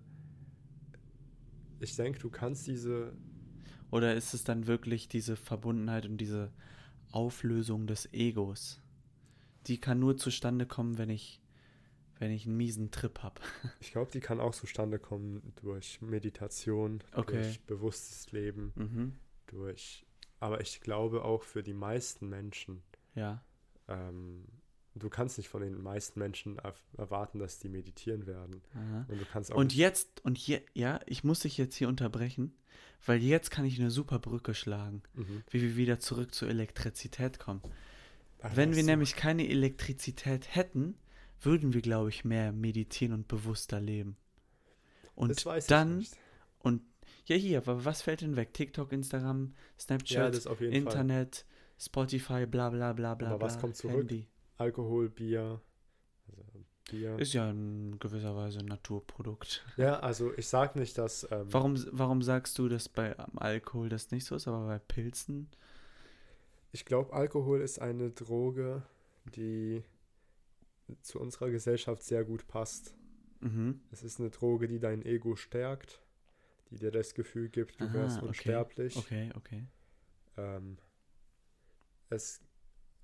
ich 1.80 1.96
denke, 1.96 2.18
du 2.18 2.30
kannst 2.30 2.66
diese. 2.66 3.12
Oder 3.90 4.14
ist 4.14 4.34
es 4.34 4.42
dann 4.42 4.66
wirklich 4.66 5.08
diese 5.08 5.37
Verbundenheit 5.37 6.06
und 6.06 6.18
diese 6.18 6.52
Auflösung 7.12 7.87
des 7.87 8.12
Egos? 8.12 8.80
Die 9.66 9.78
kann 9.78 10.00
nur 10.00 10.16
zustande 10.16 10.66
kommen, 10.66 10.98
wenn 10.98 11.10
ich, 11.10 11.40
wenn 12.18 12.31
ich 12.31 12.46
einen 12.46 12.57
miesen 12.57 12.90
Trip 12.90 13.22
habe. 13.22 13.40
Ich 13.81 13.92
glaube, 13.92 14.11
die 14.11 14.20
kann 14.20 14.40
auch 14.40 14.55
zustande 14.55 14.98
kommen 14.98 15.53
durch 15.62 16.00
Meditation, 16.00 17.03
okay. 17.12 17.42
durch 17.42 17.61
bewusstes 17.62 18.33
Leben, 18.33 18.72
mhm. 18.74 19.12
durch. 19.46 20.05
Aber 20.40 20.61
ich 20.61 20.81
glaube 20.81 21.24
auch 21.24 21.42
für 21.42 21.62
die 21.62 21.74
meisten 21.74 22.29
Menschen. 22.29 22.83
Ja. 23.14 23.44
Ähm, 23.88 24.44
du 24.94 25.09
kannst 25.09 25.38
nicht 25.38 25.48
von 25.48 25.62
den 25.62 25.83
meisten 25.83 26.18
Menschen 26.18 26.59
erwarten, 26.96 27.38
dass 27.38 27.59
die 27.59 27.68
meditieren 27.68 28.27
werden. 28.27 28.62
Und 29.09 29.20
du 29.20 29.24
kannst 29.24 29.53
auch 29.53 29.57
Und 29.57 29.74
jetzt, 29.74 30.24
und 30.24 30.38
je, 30.38 30.61
ja, 30.72 31.00
ich 31.07 31.24
muss 31.24 31.40
dich 31.40 31.59
jetzt 31.59 31.77
hier 31.77 31.88
unterbrechen, 31.88 32.55
weil 33.07 33.22
jetzt 33.22 33.50
kann 33.50 33.64
ich 33.64 33.79
eine 33.79 33.90
super 33.90 34.18
Brücke 34.18 34.55
schlagen, 34.55 35.03
mhm. 35.14 35.42
wie 35.50 35.62
wir 35.62 35.77
wieder 35.77 36.00
zurück 36.00 36.35
zur 36.35 36.48
Elektrizität 36.48 37.38
kommen. 37.38 37.62
Ach, 38.40 38.57
Wenn 38.57 38.74
wir 38.74 38.83
so. 38.83 38.90
nämlich 38.90 39.16
keine 39.16 39.48
Elektrizität 39.48 40.55
hätten, 40.55 40.94
würden 41.44 41.72
wir, 41.74 41.83
glaube 41.83 42.09
ich, 42.09 42.24
mehr 42.24 42.52
meditieren 42.52 43.14
und 43.14 43.28
bewusster 43.28 43.80
leben. 43.80 44.16
Und 45.14 45.46
dann, 45.70 46.04
und 46.61 46.83
ja, 47.26 47.37
hier, 47.37 47.59
aber 47.59 47.85
was 47.85 48.02
fällt 48.02 48.20
denn 48.20 48.37
weg? 48.37 48.52
TikTok, 48.52 48.92
Instagram, 48.92 49.54
Snapchat, 49.78 50.44
ja, 50.44 50.66
Internet, 50.68 51.37
Fall. 51.37 51.44
Spotify, 51.78 52.46
bla 52.46 52.70
bla 52.70 52.92
bla 52.92 53.14
bla. 53.14 53.28
Aber 53.30 53.40
was 53.40 53.59
kommt 53.59 53.76
zurück? 53.76 53.98
Handy. 53.98 54.26
Alkohol, 54.59 55.09
Bier. 55.09 55.61
Also 56.28 56.42
Bier. 56.90 57.18
Ist 57.18 57.33
ja 57.33 57.50
in 57.50 57.98
gewisser 57.98 58.37
Weise 58.37 58.61
ein 58.61 58.66
Naturprodukt. 58.66 59.64
Ja, 59.76 60.00
also 60.00 60.33
ich 60.37 60.48
sag 60.48 60.76
nicht, 60.76 60.98
dass. 60.98 61.26
Ähm, 61.30 61.46
warum, 61.50 61.83
warum 61.92 62.22
sagst 62.22 62.59
du, 62.59 62.68
dass 62.68 62.88
bei 62.88 63.16
Alkohol 63.37 63.88
das 63.88 64.11
nicht 64.11 64.24
so 64.24 64.37
ist, 64.37 64.48
aber 64.48 64.66
bei 64.66 64.78
Pilzen? 64.78 65.48
Ich 66.72 66.85
glaube, 66.85 67.12
Alkohol 67.12 67.61
ist 67.61 67.80
eine 67.80 68.11
Droge, 68.11 68.83
die 69.37 69.83
zu 71.03 71.20
unserer 71.20 71.51
Gesellschaft 71.51 72.03
sehr 72.03 72.25
gut 72.25 72.47
passt. 72.47 72.94
Mhm. 73.40 73.81
Es 73.90 74.03
ist 74.03 74.20
eine 74.20 74.31
Droge, 74.31 74.68
die 74.68 74.79
dein 74.79 75.05
Ego 75.05 75.37
stärkt, 75.37 76.03
die 76.70 76.77
dir 76.77 76.90
das 76.90 77.14
Gefühl 77.14 77.49
gibt, 77.49 77.81
du 77.81 77.85
Aha, 77.85 77.94
wärst 77.94 78.23
unsterblich. 78.23 78.97
Okay, 78.97 79.31
okay. 79.35 79.66
okay. 80.37 80.57
Ähm, 80.57 80.79
es 82.11 82.40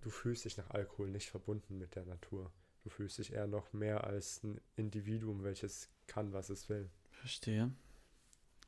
du 0.01 0.11
fühlst 0.11 0.45
dich 0.45 0.57
nach 0.57 0.71
Alkohol 0.71 1.11
nicht 1.11 1.31
verbunden 1.31 1.79
mit 1.79 1.95
der 1.95 2.05
Natur. 2.05 2.53
Du 2.83 2.90
fühlst 2.90 3.19
dich 3.19 3.33
eher 3.33 3.47
noch 3.47 3.73
mehr 3.73 4.05
als 4.05 4.43
ein 4.43 4.61
Individuum, 4.77 5.45
welches 5.45 5.90
kann, 6.07 6.33
was 6.33 6.49
es 6.49 6.69
will. 6.69 6.90
Verstehe. 7.11 7.71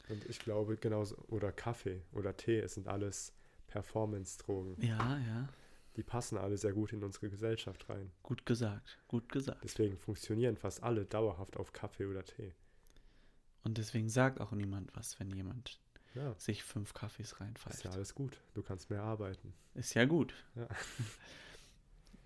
Und 0.08 0.24
ich 0.26 0.38
glaube 0.38 0.76
genauso, 0.76 1.16
oder 1.28 1.52
Kaffee 1.52 2.02
oder 2.12 2.36
Tee, 2.36 2.58
es 2.58 2.74
sind 2.74 2.88
alles 2.88 3.32
Performance-Drogen. 3.68 4.76
Ja, 4.80 5.18
ja. 5.18 5.48
Die 5.96 6.02
passen 6.02 6.38
alle 6.38 6.56
sehr 6.56 6.72
gut 6.72 6.92
in 6.92 7.04
unsere 7.04 7.28
Gesellschaft 7.28 7.88
rein. 7.88 8.10
Gut 8.22 8.46
gesagt, 8.46 8.98
gut 9.08 9.30
gesagt. 9.30 9.62
Deswegen 9.62 9.98
funktionieren 9.98 10.56
fast 10.56 10.82
alle 10.82 11.04
dauerhaft 11.04 11.56
auf 11.56 11.72
Kaffee 11.72 12.06
oder 12.06 12.24
Tee. 12.24 12.54
Und 13.62 13.78
deswegen 13.78 14.08
sagt 14.08 14.40
auch 14.40 14.52
niemand 14.52 14.94
was, 14.96 15.20
wenn 15.20 15.30
jemand 15.30 15.78
ja. 16.14 16.34
sich 16.38 16.64
fünf 16.64 16.94
Kaffees 16.94 17.40
reinpfeift. 17.40 17.76
Ist 17.76 17.84
ja 17.84 17.90
alles 17.90 18.14
gut. 18.14 18.38
Du 18.54 18.62
kannst 18.62 18.90
mehr 18.90 19.02
arbeiten. 19.02 19.52
Ist 19.74 19.94
ja 19.94 20.04
gut. 20.04 20.34
Ja. 20.54 20.68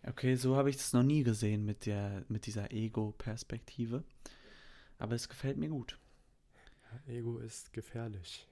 Okay, 0.09 0.37
so 0.37 0.55
habe 0.55 0.71
ich 0.71 0.77
das 0.77 0.93
noch 0.93 1.03
nie 1.03 1.25
gesehen 1.25 1.65
mit, 1.65 1.85
der, 1.85 2.25
mit 2.29 2.47
dieser 2.47 2.71
Ego-Perspektive. 2.71 4.05
Aber 4.99 5.17
es 5.17 5.29
gefällt 5.29 5.57
mir 5.57 5.69
gut. 5.69 5.99
Ja, 7.09 7.13
Ego 7.13 7.39
ist 7.39 7.73
gefährlich. 7.73 8.47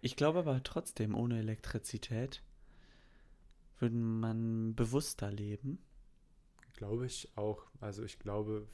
Ich 0.00 0.14
glaube 0.14 0.38
aber 0.38 0.62
trotzdem, 0.62 1.16
ohne 1.16 1.40
Elektrizität 1.40 2.42
würde 3.84 3.96
man 3.96 4.74
bewusster 4.74 5.30
leben. 5.30 5.78
Glaube 6.72 7.06
ich 7.06 7.28
auch. 7.36 7.66
Also 7.80 8.02
ich 8.02 8.18
glaube. 8.18 8.66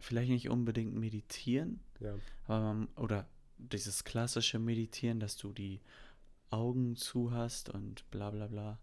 Vielleicht 0.00 0.30
nicht 0.30 0.48
unbedingt 0.48 0.94
meditieren. 0.94 1.80
Ja. 1.98 2.14
Aber 2.44 2.60
man, 2.60 2.88
oder 2.94 3.28
dieses 3.58 4.04
klassische 4.04 4.60
Meditieren, 4.60 5.18
dass 5.18 5.36
du 5.36 5.52
die 5.52 5.80
Augen 6.50 6.94
zu 6.94 7.32
hast 7.32 7.68
und 7.68 8.08
bla 8.10 8.30
bla 8.30 8.46
bla, 8.46 8.78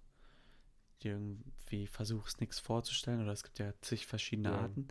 irgendwie 1.01 1.87
versuchst, 1.87 2.41
nichts 2.41 2.59
vorzustellen, 2.59 3.21
oder 3.21 3.31
es 3.31 3.43
gibt 3.43 3.59
ja 3.59 3.73
zig 3.79 4.05
verschiedene 4.05 4.49
ja. 4.49 4.59
Arten. 4.59 4.89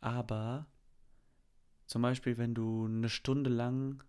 Aber 0.00 0.66
zum 1.86 2.02
Beispiel, 2.02 2.36
wenn 2.36 2.54
du 2.54 2.84
eine 2.84 3.08
Stunde 3.08 3.48
lang 3.48 4.04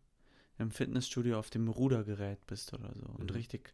im 0.58 0.72
Fitnessstudio 0.72 1.40
auf 1.40 1.50
dem 1.50 1.70
Rudergerät 1.70 2.46
bist 2.48 2.74
oder 2.74 2.94
so 2.94 3.08
mhm. 3.08 3.16
und 3.16 3.34
richtig 3.34 3.74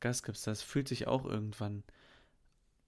Gas 0.00 0.22
gibst, 0.22 0.46
das 0.46 0.62
fühlt 0.62 0.88
sich 0.88 1.06
auch 1.06 1.24
irgendwann. 1.24 1.82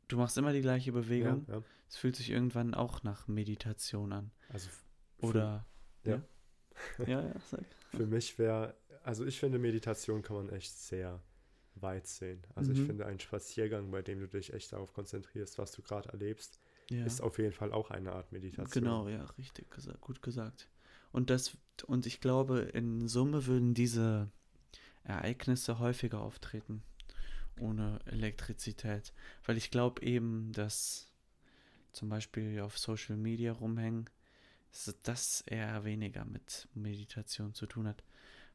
Du 0.09 0.17
machst 0.17 0.39
immer 0.39 0.53
die 0.53 0.61
gleiche 0.61 0.93
Bewegung. 0.93 1.43
Es 1.43 1.49
ja, 1.49 1.55
ja. 1.55 1.63
fühlt 1.89 2.17
sich 2.17 2.31
irgendwann 2.31 2.75
auch 2.75 3.03
nach 3.03 3.29
Meditation 3.29 4.13
an. 4.13 4.31
Also 4.49 4.69
oder 5.21 5.67
ja. 6.05 6.23
Ja, 7.07 7.23
ja, 7.23 7.35
sag. 7.51 7.65
Für 7.91 8.07
mich 8.07 8.39
wäre, 8.39 8.77
also 9.03 9.27
ich 9.27 9.39
finde, 9.39 9.59
Meditation 9.59 10.23
kann 10.23 10.37
man 10.37 10.49
echt 10.51 10.79
sehr 10.79 11.21
weit 11.75 12.07
sehen. 12.07 12.43
Also 12.55 12.73
mhm. 12.73 12.81
ich 12.81 12.87
finde, 12.87 13.07
ein 13.07 13.21
Spaziergang, 13.21 13.91
bei 13.91 14.03
dem 14.03 14.21
du 14.21 14.29
dich 14.29 14.53
echt 14.53 14.73
darauf 14.73 14.93
konzentrierst, 14.93 15.59
was 15.59 15.73
du 15.73 15.83
gerade 15.83 16.09
erlebst, 16.11 16.61
ja. 16.91 17.05
ist 17.05 17.21
auf 17.21 17.39
jeden 17.39 17.53
Fall 17.53 17.73
auch 17.73 17.91
eine 17.91 18.13
Art 18.13 18.33
Meditation. 18.33 18.71
Genau, 18.71 19.09
ja, 19.09 19.25
richtig 19.39 19.71
gesagt, 19.71 20.01
gut 20.01 20.23
gesagt. 20.23 20.69
Und 21.13 21.31
das, 21.31 21.57
und 21.87 22.07
ich 22.07 22.21
glaube, 22.21 22.61
in 22.61 23.09
Summe 23.09 23.47
würden 23.47 23.75
diese 23.75 24.31
Ereignisse 25.05 25.79
häufiger 25.79 26.21
auftreten 26.21 26.83
ohne 27.61 28.01
Elektrizität. 28.07 29.13
Weil 29.45 29.57
ich 29.57 29.71
glaube 29.71 30.03
eben, 30.03 30.53
dass 30.53 31.13
zum 31.93 32.09
Beispiel 32.09 32.61
auf 32.61 32.79
Social 32.79 33.17
Media 33.17 33.53
rumhängen 33.53 34.09
dass 34.71 34.95
das 35.03 35.41
eher 35.43 35.85
weniger 35.85 36.25
mit 36.25 36.69
Meditation 36.75 37.55
zu 37.55 37.67
tun 37.67 37.87
hat, 37.87 38.05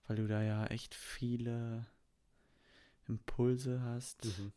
weil 0.08 0.18
du 0.18 0.28
da 0.28 0.44
ja 0.44 0.66
echt 0.68 0.96
viele 0.96 1.86
Impulse 3.08 3.82
hast, 3.82 4.26
mhm. 4.26 4.52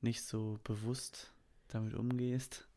nicht 0.00 0.22
so 0.22 0.58
bewusst 0.64 1.32
damit 1.68 1.94
umgehst. 1.94 2.68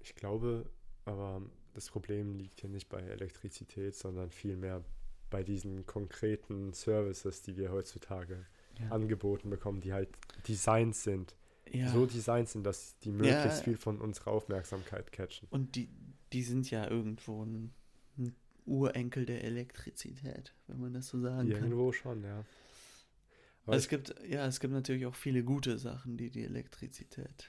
Ich 0.00 0.14
glaube, 0.14 0.68
aber 1.04 1.42
das 1.74 1.88
Problem 1.88 2.34
liegt 2.34 2.60
hier 2.60 2.70
nicht 2.70 2.88
bei 2.88 3.00
Elektrizität, 3.00 3.94
sondern 3.94 4.30
vielmehr 4.30 4.84
bei 5.30 5.42
diesen 5.42 5.86
konkreten 5.86 6.72
Services, 6.72 7.42
die 7.42 7.56
wir 7.56 7.70
heutzutage 7.70 8.46
ja. 8.80 8.88
angeboten 8.90 9.50
bekommen, 9.50 9.80
die 9.80 9.92
halt 9.92 10.08
Designs 10.46 11.02
sind. 11.02 11.34
Ja. 11.70 11.88
So 11.90 12.06
Designs 12.06 12.52
sind, 12.52 12.64
dass 12.64 12.98
die 12.98 13.10
möglichst 13.10 13.58
ja. 13.58 13.62
viel 13.64 13.76
von 13.76 14.00
unserer 14.00 14.32
Aufmerksamkeit 14.32 15.12
catchen. 15.12 15.48
Und 15.50 15.76
die, 15.76 15.88
die 16.32 16.42
sind 16.42 16.70
ja 16.70 16.88
irgendwo 16.88 17.44
ein, 17.44 17.72
ein 18.18 18.34
Urenkel 18.66 19.24
der 19.24 19.44
Elektrizität, 19.44 20.54
wenn 20.66 20.80
man 20.80 20.92
das 20.92 21.08
so 21.08 21.20
sagen 21.20 21.48
irgendwo 21.48 21.54
kann. 21.54 21.70
Irgendwo 21.70 21.92
schon, 21.92 22.24
ja. 22.24 22.44
Aber 23.64 23.76
es 23.76 23.88
gibt, 23.88 24.14
ja, 24.28 24.46
es 24.46 24.60
gibt 24.60 24.72
natürlich 24.72 25.06
auch 25.06 25.14
viele 25.14 25.44
gute 25.44 25.78
Sachen, 25.78 26.16
die 26.16 26.30
die 26.30 26.42
Elektrizität 26.42 27.48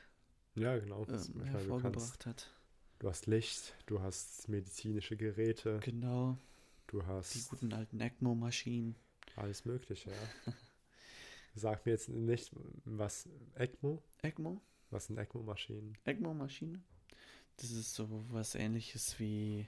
ja, 0.55 0.77
genau, 0.77 1.05
ähm, 1.07 1.43
hervorgebracht 1.43 2.19
kannst, 2.19 2.25
hat. 2.25 2.53
Du 2.99 3.09
hast 3.09 3.25
Licht, 3.25 3.75
du 3.87 4.01
hast 4.01 4.47
medizinische 4.47 5.17
Geräte. 5.17 5.79
Genau. 5.83 6.37
Du 6.87 7.05
hast. 7.05 7.33
Die 7.33 7.43
guten 7.49 7.73
alten 7.73 7.99
ECMO-Maschinen. 7.99 8.95
Alles 9.35 9.65
Mögliche, 9.65 10.11
ja. 10.11 10.53
Sag 11.55 11.85
mir 11.85 11.91
jetzt 11.91 12.09
nicht, 12.09 12.51
was 12.83 13.29
ECMO? 13.55 14.01
ECMO? 14.23 14.59
Was 14.89 15.05
sind 15.05 15.17
ECMO-Maschinen? 15.17 15.95
ECMO-Maschine? 16.05 16.81
Das 17.57 17.71
ist 17.71 17.93
so 17.93 18.07
was 18.31 18.55
ähnliches 18.55 19.19
wie 19.19 19.67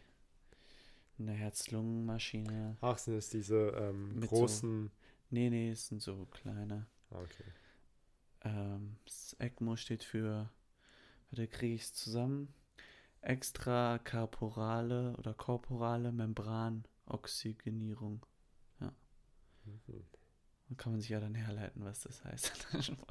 eine 1.20 1.34
Herz-Lungen-Maschine. 1.34 2.78
Ach, 2.82 2.98
sind 2.98 3.16
es 3.16 3.30
diese 3.30 3.70
ähm, 3.78 4.20
großen. 4.20 4.88
So, 4.88 4.92
nee, 5.30 5.50
nee, 5.50 5.70
es 5.70 5.88
sind 5.88 6.02
so 6.02 6.26
kleine. 6.32 6.88
Ah, 7.12 7.20
okay. 7.20 7.44
Ähm, 8.42 8.98
das 9.06 9.36
ECMO 9.40 9.76
steht 9.76 10.04
für, 10.04 10.50
warte, 11.30 11.48
kriege 11.48 11.76
ich 11.76 11.84
es 11.84 11.94
zusammen? 11.94 12.54
Extrakorporale 13.22 15.16
oder 15.18 15.34
korporale 15.34 16.12
Membranoxygenierung. 16.12 18.26
Ja. 18.80 18.94
Mhm. 19.66 20.04
Da 20.70 20.76
kann 20.76 20.94
man 20.94 21.02
sich 21.02 21.10
ja 21.10 21.20
dann 21.20 21.36
herleiten, 21.36 21.84
was 21.84 22.02
das 22.02 22.24
heißt. 22.24 22.68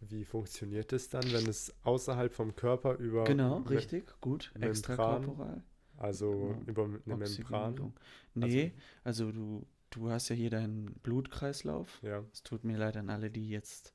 Wie 0.00 0.24
funktioniert 0.24 0.92
es 0.92 1.08
dann, 1.08 1.24
wenn 1.32 1.46
es 1.46 1.74
außerhalb 1.82 2.32
vom 2.32 2.54
Körper 2.54 2.96
über. 2.96 3.24
Genau, 3.24 3.58
richtig, 3.58 4.12
gut. 4.20 4.52
Extrakorporal. 4.60 5.62
Also 5.98 6.54
genau. 6.58 6.62
über 6.66 6.84
eine 6.84 7.16
Membran? 7.16 7.92
Nee, 8.34 8.72
also, 9.04 9.26
also 9.26 9.32
du 9.32 9.66
du 9.90 10.10
hast 10.10 10.28
ja 10.28 10.36
hier 10.36 10.50
deinen 10.50 10.94
Blutkreislauf. 11.02 12.00
Ja. 12.02 12.22
Es 12.32 12.42
tut 12.42 12.64
mir 12.64 12.76
leid 12.76 12.96
an 12.96 13.10
alle, 13.10 13.30
die 13.30 13.48
jetzt 13.48 13.94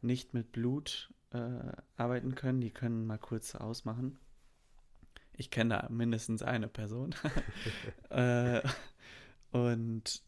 nicht 0.00 0.34
mit 0.34 0.52
Blut 0.52 1.12
äh, 1.32 1.72
arbeiten 1.96 2.34
können. 2.34 2.60
Die 2.60 2.70
können 2.70 3.06
mal 3.06 3.18
kurz 3.18 3.54
ausmachen. 3.54 4.18
Ich 5.36 5.50
kenne 5.50 5.80
da 5.80 5.88
mindestens 5.90 6.42
eine 6.42 6.68
Person. 6.68 7.14
äh, 8.10 8.62
und 9.50 10.22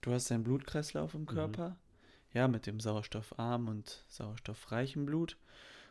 du 0.00 0.12
hast 0.12 0.30
deinen 0.30 0.44
Blutkreislauf 0.44 1.14
im 1.14 1.26
Körper. 1.26 1.70
Mhm. 1.70 1.76
Ja, 2.32 2.48
mit 2.48 2.66
dem 2.66 2.78
sauerstoffarmen 2.78 3.68
und 3.68 4.04
sauerstoffreichen 4.08 5.04
Blut. 5.04 5.36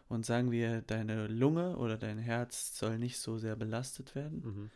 Und 0.07 0.25
sagen 0.25 0.51
wir, 0.51 0.81
deine 0.81 1.27
Lunge 1.27 1.77
oder 1.77 1.97
dein 1.97 2.17
Herz 2.17 2.77
soll 2.77 2.97
nicht 2.97 3.19
so 3.19 3.37
sehr 3.37 3.55
belastet 3.55 4.15
werden. 4.15 4.41
Mhm. 4.43 4.71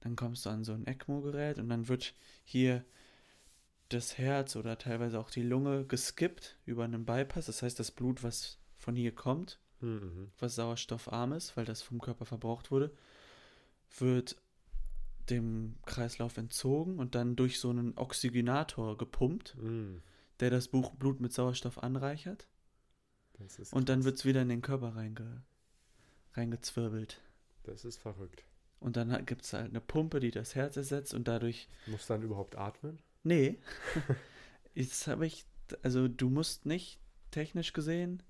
Dann 0.00 0.16
kommst 0.16 0.46
du 0.46 0.50
an 0.50 0.64
so 0.64 0.72
ein 0.72 0.86
ECMO-Gerät 0.86 1.58
und 1.58 1.68
dann 1.68 1.88
wird 1.88 2.14
hier 2.44 2.84
das 3.88 4.18
Herz 4.18 4.54
oder 4.54 4.78
teilweise 4.78 5.18
auch 5.18 5.30
die 5.30 5.42
Lunge 5.42 5.84
geskippt 5.84 6.58
über 6.66 6.84
einen 6.84 7.04
Bypass. 7.04 7.46
Das 7.46 7.62
heißt, 7.62 7.80
das 7.80 7.90
Blut, 7.90 8.22
was 8.22 8.58
von 8.76 8.94
hier 8.94 9.14
kommt, 9.14 9.58
mhm. 9.80 10.30
was 10.38 10.54
sauerstoffarm 10.54 11.32
ist, 11.32 11.56
weil 11.56 11.64
das 11.64 11.82
vom 11.82 12.00
Körper 12.00 12.26
verbraucht 12.26 12.70
wurde, 12.70 12.92
wird 13.98 14.36
dem 15.30 15.76
Kreislauf 15.86 16.36
entzogen 16.36 16.98
und 16.98 17.14
dann 17.14 17.36
durch 17.36 17.60
so 17.60 17.70
einen 17.70 17.96
Oxygenator 17.96 18.96
gepumpt, 18.96 19.56
mhm. 19.56 20.02
der 20.40 20.50
das 20.50 20.68
Blut 20.68 21.20
mit 21.20 21.32
Sauerstoff 21.32 21.82
anreichert. 21.82 22.48
und 23.72 23.88
dann 23.88 24.04
wird 24.04 24.16
es 24.16 24.24
wieder 24.24 24.42
in 24.42 24.48
den 24.48 24.62
Körper 24.62 24.96
reinge 24.96 25.42
reingezwirbelt. 26.34 27.20
Das 27.64 27.84
ist 27.84 27.96
verrückt. 27.98 28.44
Und 28.80 28.96
dann 28.96 29.26
gibt 29.26 29.44
es 29.44 29.52
halt 29.52 29.70
eine 29.70 29.80
Pumpe, 29.80 30.20
die 30.20 30.30
das 30.30 30.54
Herz 30.54 30.76
ersetzt 30.76 31.12
und 31.12 31.26
dadurch. 31.26 31.68
Muss 31.86 32.06
dann 32.06 32.22
überhaupt 32.22 32.56
atmen? 32.56 33.00
Nee. 33.24 33.58
Jetzt 34.74 35.06
habe 35.08 35.26
ich, 35.26 35.46
also 35.82 36.06
du 36.06 36.30
musst 36.30 36.64
nicht, 36.64 37.00
technisch 37.30 37.72
gesehen. 37.72 38.22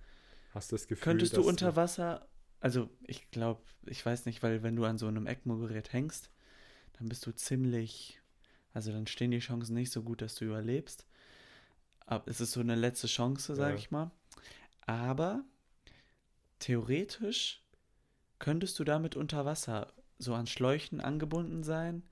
Hast 0.54 0.72
du 0.72 0.76
das 0.76 0.88
Gefühl, 0.88 1.04
Könntest 1.04 1.36
du 1.36 1.46
unter 1.46 1.76
Wasser, 1.76 2.26
also 2.60 2.88
ich 3.06 3.30
glaube, 3.30 3.60
ich 3.86 4.04
weiß 4.04 4.26
nicht, 4.26 4.42
weil 4.42 4.62
wenn 4.62 4.76
du 4.76 4.84
an 4.84 4.98
so 4.98 5.06
einem 5.06 5.26
ECMO-Gerät 5.26 5.92
hängst, 5.92 6.30
dann 6.98 7.08
bist 7.08 7.26
du 7.26 7.32
ziemlich, 7.32 8.20
also 8.72 8.92
dann 8.92 9.06
stehen 9.06 9.30
die 9.30 9.38
Chancen 9.38 9.74
nicht 9.74 9.92
so 9.92 10.02
gut, 10.02 10.20
dass 10.22 10.34
du 10.34 10.44
überlebst. 10.44 11.06
Aber 12.06 12.26
es 12.28 12.40
ist 12.40 12.52
so 12.52 12.60
eine 12.60 12.74
letzte 12.74 13.06
Chance, 13.06 13.54
sage 13.54 13.74
ja. 13.74 13.78
ich 13.78 13.90
mal. 13.90 14.10
Aber 14.86 15.44
theoretisch 16.58 17.62
könntest 18.38 18.78
du 18.78 18.84
damit 18.84 19.16
unter 19.16 19.44
Wasser 19.44 19.92
so 20.18 20.34
an 20.34 20.46
Schläuchen 20.46 21.00
angebunden 21.00 21.62
sein 21.62 22.02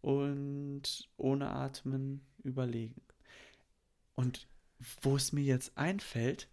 und 0.00 1.08
ohne 1.16 1.50
Atmen 1.50 2.24
überlegen. 2.42 3.02
Und 4.14 4.46
wo 5.02 5.16
es 5.16 5.32
mir 5.32 5.42
jetzt 5.42 5.76
einfällt, 5.76 6.48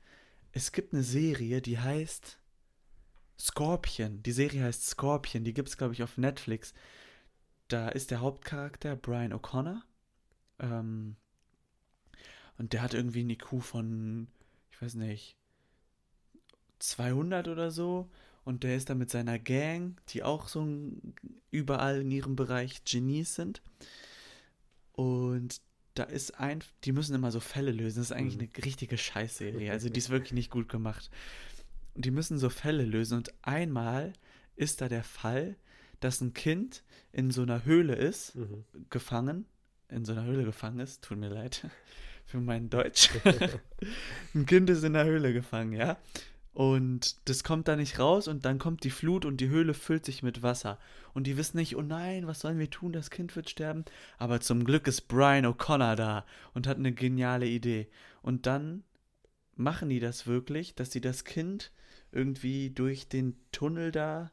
es 0.51 0.71
gibt 0.71 0.93
eine 0.93 1.03
Serie, 1.03 1.61
die 1.61 1.79
heißt 1.79 2.39
Scorpion. 3.39 4.21
Die 4.23 4.31
Serie 4.31 4.63
heißt 4.63 4.87
Scorpion, 4.87 5.43
die 5.43 5.53
gibt 5.53 5.69
es, 5.69 5.77
glaube 5.77 5.93
ich, 5.93 6.03
auf 6.03 6.17
Netflix. 6.17 6.73
Da 7.73 7.89
ist 7.89 8.11
der 8.11 8.21
Hauptcharakter 8.21 8.95
Brian 8.95 9.33
O'Connor. 9.33 9.81
Ähm, 10.59 11.15
und 12.59 12.71
der 12.71 12.83
hat 12.83 12.93
irgendwie 12.93 13.21
einen 13.21 13.31
IQ 13.31 13.63
von, 13.63 14.27
ich 14.69 14.79
weiß 14.79 14.93
nicht, 14.93 15.37
200 16.77 17.47
oder 17.47 17.71
so. 17.71 18.11
Und 18.45 18.61
der 18.61 18.75
ist 18.75 18.91
da 18.91 18.93
mit 18.93 19.09
seiner 19.09 19.39
Gang, 19.39 19.99
die 20.09 20.21
auch 20.21 20.49
so 20.49 20.67
überall 21.49 22.01
in 22.01 22.11
ihrem 22.11 22.35
Bereich 22.35 22.83
Genies 22.85 23.33
sind. 23.33 23.63
Und 24.91 25.59
da 25.95 26.03
ist 26.03 26.39
ein, 26.39 26.63
die 26.83 26.91
müssen 26.91 27.15
immer 27.15 27.31
so 27.31 27.39
Fälle 27.39 27.71
lösen. 27.71 27.97
Das 27.97 28.11
ist 28.11 28.15
eigentlich 28.15 28.37
mhm. 28.37 28.49
eine 28.53 28.65
richtige 28.65 28.99
Scheißserie. 28.99 29.71
Also 29.71 29.89
die 29.89 29.97
ist 29.97 30.11
wirklich 30.11 30.33
nicht 30.33 30.51
gut 30.51 30.69
gemacht. 30.69 31.09
Und 31.95 32.05
die 32.05 32.11
müssen 32.11 32.37
so 32.37 32.51
Fälle 32.51 32.85
lösen. 32.85 33.17
Und 33.17 33.33
einmal 33.41 34.13
ist 34.55 34.81
da 34.81 34.89
der 34.89 35.03
Fall, 35.03 35.55
dass 36.03 36.21
ein 36.21 36.33
Kind 36.33 36.83
in 37.11 37.31
so 37.31 37.43
einer 37.43 37.65
Höhle 37.65 37.95
ist, 37.95 38.35
mhm. 38.35 38.65
gefangen, 38.89 39.45
in 39.89 40.05
so 40.05 40.11
einer 40.13 40.25
Höhle 40.25 40.43
gefangen 40.43 40.79
ist. 40.79 41.03
Tut 41.03 41.17
mir 41.17 41.29
leid 41.29 41.67
für 42.25 42.39
mein 42.39 42.69
Deutsch. 42.69 43.09
ein 44.35 44.45
Kind 44.45 44.69
ist 44.69 44.83
in 44.83 44.93
der 44.93 45.05
Höhle 45.05 45.33
gefangen, 45.33 45.73
ja. 45.73 45.97
Und 46.53 47.27
das 47.27 47.43
kommt 47.43 47.67
da 47.67 47.75
nicht 47.75 47.97
raus 47.97 48.27
und 48.27 48.45
dann 48.45 48.59
kommt 48.59 48.83
die 48.83 48.91
Flut 48.91 49.25
und 49.25 49.37
die 49.37 49.49
Höhle 49.49 49.73
füllt 49.73 50.05
sich 50.05 50.21
mit 50.21 50.43
Wasser. 50.43 50.77
Und 51.13 51.25
die 51.25 51.35
wissen 51.35 51.57
nicht, 51.57 51.75
oh 51.75 51.81
nein, 51.81 52.27
was 52.27 52.41
sollen 52.41 52.59
wir 52.59 52.69
tun, 52.69 52.93
das 52.93 53.09
Kind 53.09 53.35
wird 53.35 53.49
sterben. 53.49 53.85
Aber 54.19 54.39
zum 54.39 54.63
Glück 54.63 54.87
ist 54.87 55.07
Brian 55.07 55.47
O'Connor 55.47 55.95
da 55.95 56.25
und 56.53 56.67
hat 56.67 56.77
eine 56.77 56.93
geniale 56.93 57.47
Idee. 57.47 57.87
Und 58.21 58.45
dann 58.45 58.83
machen 59.55 59.89
die 59.89 59.99
das 59.99 60.27
wirklich, 60.27 60.75
dass 60.75 60.91
sie 60.91 61.01
das 61.01 61.23
Kind 61.23 61.71
irgendwie 62.11 62.69
durch 62.69 63.07
den 63.07 63.35
Tunnel 63.51 63.91
da, 63.91 64.31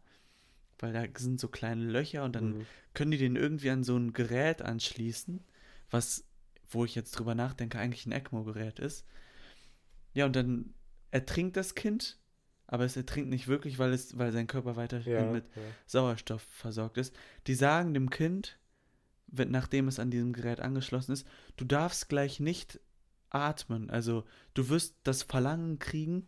weil 0.83 0.93
da 0.93 1.05
sind 1.17 1.41
so 1.41 1.49
kleine 1.49 1.85
Löcher 1.85 2.25
und 2.25 2.35
dann 2.37 2.59
mhm. 2.59 2.67
können 2.95 3.11
die 3.11 3.19
den 3.19 3.37
irgendwie 3.37 3.71
an 3.71 3.85
so 3.85 3.97
ein 3.97 4.13
Gerät 4.13 4.63
anschließen, 4.63 5.41
was, 5.91 6.25
wo 6.69 6.85
ich 6.85 6.95
jetzt 6.95 7.13
drüber 7.13 7.35
nachdenke, 7.35 7.79
eigentlich 7.79 8.07
ein 8.07 8.13
ECMO-Gerät 8.13 8.79
ist. 8.79 9.07
Ja, 10.13 10.27
und 10.27 10.37
dann 10.37 10.75
ertrinkt 11.11 11.57
das 11.57 11.75
Kind, 11.75 12.19
aber 12.67 12.85
es 12.85 12.97
ertrinkt 12.97 13.31
nicht 13.31 13.49
wirklich, 13.49 13.79
weil, 13.79 13.93
es, 13.93 14.17
weil 14.19 14.33
sein 14.33 14.47
Körper 14.47 14.77
weiterhin 14.77 15.13
ja, 15.13 15.31
mit 15.31 15.45
ja. 15.57 15.63
Sauerstoff 15.87 16.43
versorgt 16.43 16.99
ist. 16.99 17.15
Die 17.47 17.55
sagen 17.55 17.95
dem 17.95 18.11
Kind, 18.11 18.59
wenn, 19.27 19.51
nachdem 19.51 19.89
es 19.89 19.99
an 19.99 20.11
diesem 20.11 20.33
Gerät 20.33 20.61
angeschlossen 20.61 21.13
ist, 21.13 21.27
du 21.57 21.65
darfst 21.65 22.09
gleich 22.09 22.41
nicht 22.41 22.81
atmen. 23.31 23.91
Also 23.91 24.25
du 24.55 24.69
wirst 24.69 24.97
das 25.05 25.23
Verlangen 25.23 25.79
kriegen, 25.79 26.25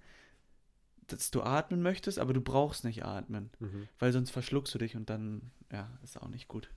dass 1.13 1.31
du 1.31 1.43
atmen 1.43 1.83
möchtest, 1.83 2.19
aber 2.19 2.33
du 2.33 2.41
brauchst 2.41 2.85
nicht 2.85 3.05
atmen, 3.05 3.51
mhm. 3.59 3.89
weil 3.99 4.13
sonst 4.13 4.31
verschluckst 4.31 4.75
du 4.75 4.79
dich 4.79 4.97
und 4.97 5.11
dann, 5.11 5.51
ja, 5.71 5.91
ist 6.03 6.21
auch 6.21 6.29
nicht 6.29 6.49
gut. 6.49 6.71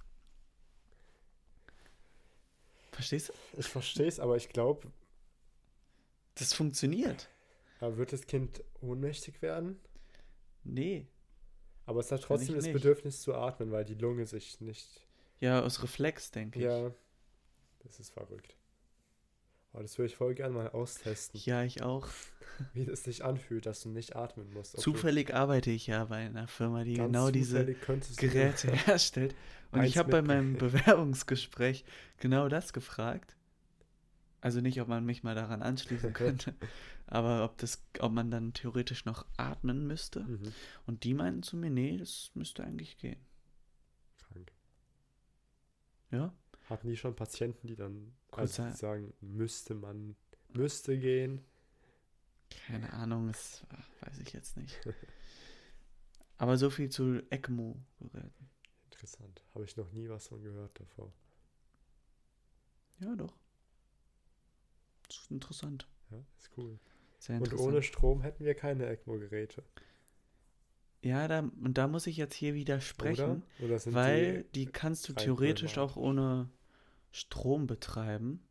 Verstehst 2.92 3.30
du? 3.30 3.34
Ich 3.60 3.68
verstehe 3.68 4.08
es, 4.08 4.20
aber 4.20 4.38
ich 4.38 4.50
glaube. 4.50 4.92
Das 6.36 6.54
funktioniert. 6.54 7.30
Aber 7.80 7.98
wird 7.98 8.14
das 8.14 8.26
Kind 8.26 8.64
ohnmächtig 8.82 9.42
werden? 9.42 9.80
Nee. 10.64 11.08
Aber 11.86 12.00
es 12.00 12.12
hat 12.12 12.24
trotzdem 12.24 12.56
das 12.56 12.72
Bedürfnis 12.72 13.22
zu 13.22 13.36
atmen, 13.36 13.72
weil 13.72 13.86
die 13.86 13.96
Lunge 13.96 14.26
sich 14.26 14.60
nicht. 14.62 15.08
Ja, 15.40 15.62
aus 15.62 15.84
Reflex, 15.84 16.32
denke 16.32 16.60
ich. 16.60 16.66
Ja. 16.66 16.92
Das 17.84 18.00
ist 18.00 18.12
verrückt. 18.12 18.56
Oh, 19.78 19.82
das 19.82 19.98
würde 19.98 20.08
ich 20.08 20.16
voll 20.16 20.36
gerne 20.36 20.54
mal 20.54 20.70
austesten. 20.70 21.40
Ja, 21.44 21.64
ich 21.64 21.82
auch. 21.84 22.08
Wie 22.74 22.86
das 22.86 23.04
sich 23.04 23.26
anfühlt, 23.26 23.66
dass 23.66 23.82
du 23.82 23.90
nicht 23.90 24.16
atmen 24.16 24.50
musst. 24.54 24.80
Zufällig 24.80 25.34
arbeite 25.34 25.72
ich 25.72 25.88
ja 25.88 26.06
bei 26.06 26.18
einer 26.18 26.48
Firma, 26.48 26.86
die 26.86 26.94
genau 26.94 27.30
diese 27.30 27.66
Geräte 27.66 28.72
herstellt. 28.86 29.36
Und 29.72 29.84
ich 29.84 29.98
habe 29.98 30.12
bei 30.12 30.22
meinem 30.22 30.56
Bewerbungsgespräch 30.58 31.84
genau 32.18 32.48
das 32.48 32.72
gefragt. 32.72 33.36
Also 34.40 34.62
nicht, 34.62 34.80
ob 34.80 34.88
man 34.88 35.06
mich 35.06 35.24
mal 35.24 35.36
daran 35.36 35.62
anschließen 35.62 36.14
könnte, 36.14 36.54
aber 37.08 37.44
ob 37.44 37.58
das, 37.58 37.84
ob 38.00 38.14
man 38.14 38.32
dann 38.32 38.54
theoretisch 38.54 39.04
noch 39.04 39.26
atmen 39.36 39.88
müsste. 39.88 40.22
Mhm. 40.22 40.54
Und 40.86 41.04
die 41.04 41.14
meinten 41.14 41.44
zu 41.44 41.58
mir, 41.58 41.72
nee, 41.72 41.98
das 41.98 42.32
müsste 42.36 42.64
eigentlich 42.64 42.98
gehen. 42.98 43.20
Krank. 44.20 44.52
Ja. 46.12 46.34
Hatten 46.70 46.88
die 46.88 46.96
schon 46.96 47.16
Patienten, 47.16 47.68
die 47.68 47.76
dann 47.76 48.14
also 48.38 48.66
die 48.66 48.74
sagen, 48.74 49.14
müsste 49.22 49.76
man, 49.76 50.16
müsste 50.54 50.98
gehen? 50.98 51.44
Keine 52.68 52.94
Ahnung, 52.94 53.28
das 53.28 53.64
weiß 54.02 54.20
ich 54.20 54.34
jetzt 54.34 54.58
nicht. 54.58 54.80
aber 56.38 56.58
so 56.58 56.70
viel 56.70 56.90
zu 56.90 57.22
ECMO-Geräten. 57.30 58.50
Interessant. 58.92 59.44
Habe 59.54 59.66
ich 59.66 59.76
noch 59.78 59.92
nie 59.92 60.10
was 60.10 60.28
von 60.28 60.42
gehört 60.42 60.80
davor. 60.80 61.12
Ja, 63.00 63.16
doch. 63.16 63.36
Das 65.08 65.18
ist 65.18 65.32
interessant. 65.32 65.88
Ja, 66.12 66.24
ist 66.38 66.50
cool. 66.58 66.80
Und 67.28 67.54
ohne 67.60 67.82
Strom 67.82 68.22
hätten 68.22 68.46
wir 68.46 68.54
keine 68.54 68.86
ECMO-Geräte. 68.86 69.64
Ja, 71.02 71.28
da, 71.28 71.40
und 71.40 71.78
da 71.78 71.88
muss 71.88 72.08
ich 72.08 72.18
jetzt 72.18 72.34
hier 72.34 72.56
widersprechen, 72.56 73.44
Oder? 73.60 73.76
Oder 73.76 73.94
weil 73.94 74.44
die, 74.44 74.66
die 74.66 74.72
kannst 74.72 75.08
du 75.08 75.14
theoretisch 75.14 75.78
auch 75.78 75.98
ohne 75.98 76.50
Strom 77.16 77.68
betreiben, 77.68 78.44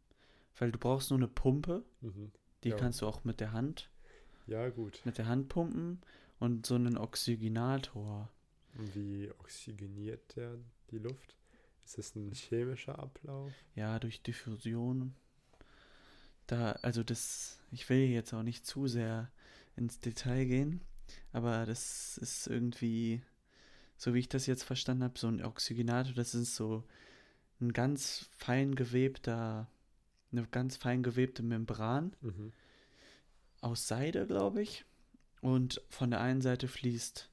weil 0.59 0.73
du 0.73 0.79
brauchst 0.79 1.11
nur 1.11 1.19
eine 1.19 1.29
Pumpe, 1.29 1.85
mhm. 2.01 2.33
die 2.63 2.71
ja. 2.71 2.77
kannst 2.77 3.03
du 3.03 3.07
auch 3.07 3.25
mit 3.25 3.41
der 3.41 3.53
Hand. 3.53 3.91
Ja, 4.47 4.69
gut. 4.69 5.01
Mit 5.05 5.19
der 5.19 5.27
Hand 5.27 5.49
pumpen 5.49 6.01
und 6.39 6.67
so 6.67 6.75
einen 6.75 6.97
Oxygenator. 6.97 8.31
Wie 8.95 9.31
oxygeniert 9.39 10.37
der 10.37 10.59
die 10.91 10.99
Luft? 10.99 11.37
Ist 11.85 11.99
das 11.99 12.15
ein 12.15 12.33
chemischer 12.33 12.99
Ablauf? 12.99 13.53
Ja, 13.75 13.99
durch 13.99 14.23
Diffusion 14.23 15.15
da, 16.47 16.73
also 16.83 17.03
das, 17.03 17.59
ich 17.71 17.89
will 17.89 17.99
jetzt 17.99 18.33
auch 18.35 18.43
nicht 18.43 18.67
zu 18.67 18.87
sehr 18.87 19.31
ins 19.77 20.01
Detail 20.01 20.45
gehen, 20.45 20.81
aber 21.33 21.67
das 21.67 22.19
ist 22.19 22.47
irgendwie, 22.47 23.23
so 23.97 24.15
wie 24.15 24.21
ich 24.21 24.29
das 24.29 24.47
jetzt 24.47 24.65
verstanden 24.65 25.05
habe, 25.05 25.19
so 25.19 25.29
ein 25.29 25.45
Oxygenator, 25.45 26.15
das 26.15 26.35
ist 26.35 26.55
so 26.55 26.85
ein 27.65 27.73
ganz 27.73 28.29
fein 28.37 28.75
gewebter, 28.75 29.69
eine 30.33 30.47
ganz 30.49 30.77
fein 30.77 31.03
gewebte 31.03 31.43
Membran 31.43 32.15
Mhm. 32.21 32.53
aus 33.61 33.87
Seide, 33.89 34.27
glaube 34.27 34.63
ich. 34.63 34.85
Und 35.41 35.81
von 35.91 36.11
der 36.11 36.21
einen 36.21 36.41
Seite 36.41 36.69
fließt 36.69 37.31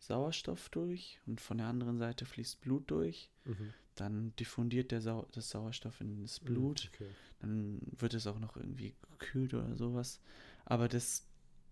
Sauerstoff 0.00 0.68
durch 0.68 1.18
und 1.26 1.40
von 1.40 1.58
der 1.58 1.66
anderen 1.66 1.98
Seite 1.98 2.24
fließt 2.24 2.60
Blut 2.60 2.90
durch. 2.90 3.30
Mhm. 3.44 3.72
Dann 3.96 4.36
diffundiert 4.36 4.92
der 4.92 5.00
Sau 5.00 5.26
das 5.32 5.50
Sauerstoff 5.50 6.00
in 6.00 6.22
das 6.22 6.40
Mhm, 6.40 6.46
Blut. 6.46 6.90
Okay. 6.94 7.08
Dann 7.40 7.80
wird 7.98 8.14
es 8.14 8.26
auch 8.28 8.38
noch 8.38 8.56
irgendwie 8.56 8.94
gekühlt 9.10 9.54
oder 9.54 9.74
sowas. 9.76 10.20
Aber 10.64 10.88
das, 10.88 11.24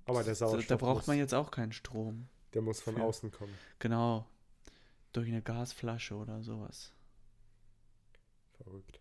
Aber 0.07 0.25
der 0.25 0.35
Sauerstoff, 0.35 0.67
da 0.67 0.77
braucht 0.77 0.99
muss, 1.03 1.07
man 1.07 1.19
jetzt 1.19 1.35
auch 1.35 1.51
keinen 1.53 1.73
Strom. 1.73 2.29
der 2.55 2.63
muss 2.63 2.81
von 2.81 2.95
für- 2.97 3.03
außen 3.03 3.31
kommen. 3.31 3.53
Genau. 3.79 4.27
Durch 5.13 5.29
eine 5.29 5.41
Gasflasche 5.43 6.15
oder 6.17 6.43
sowas. 6.43 6.93
Verrückt. 8.63 9.01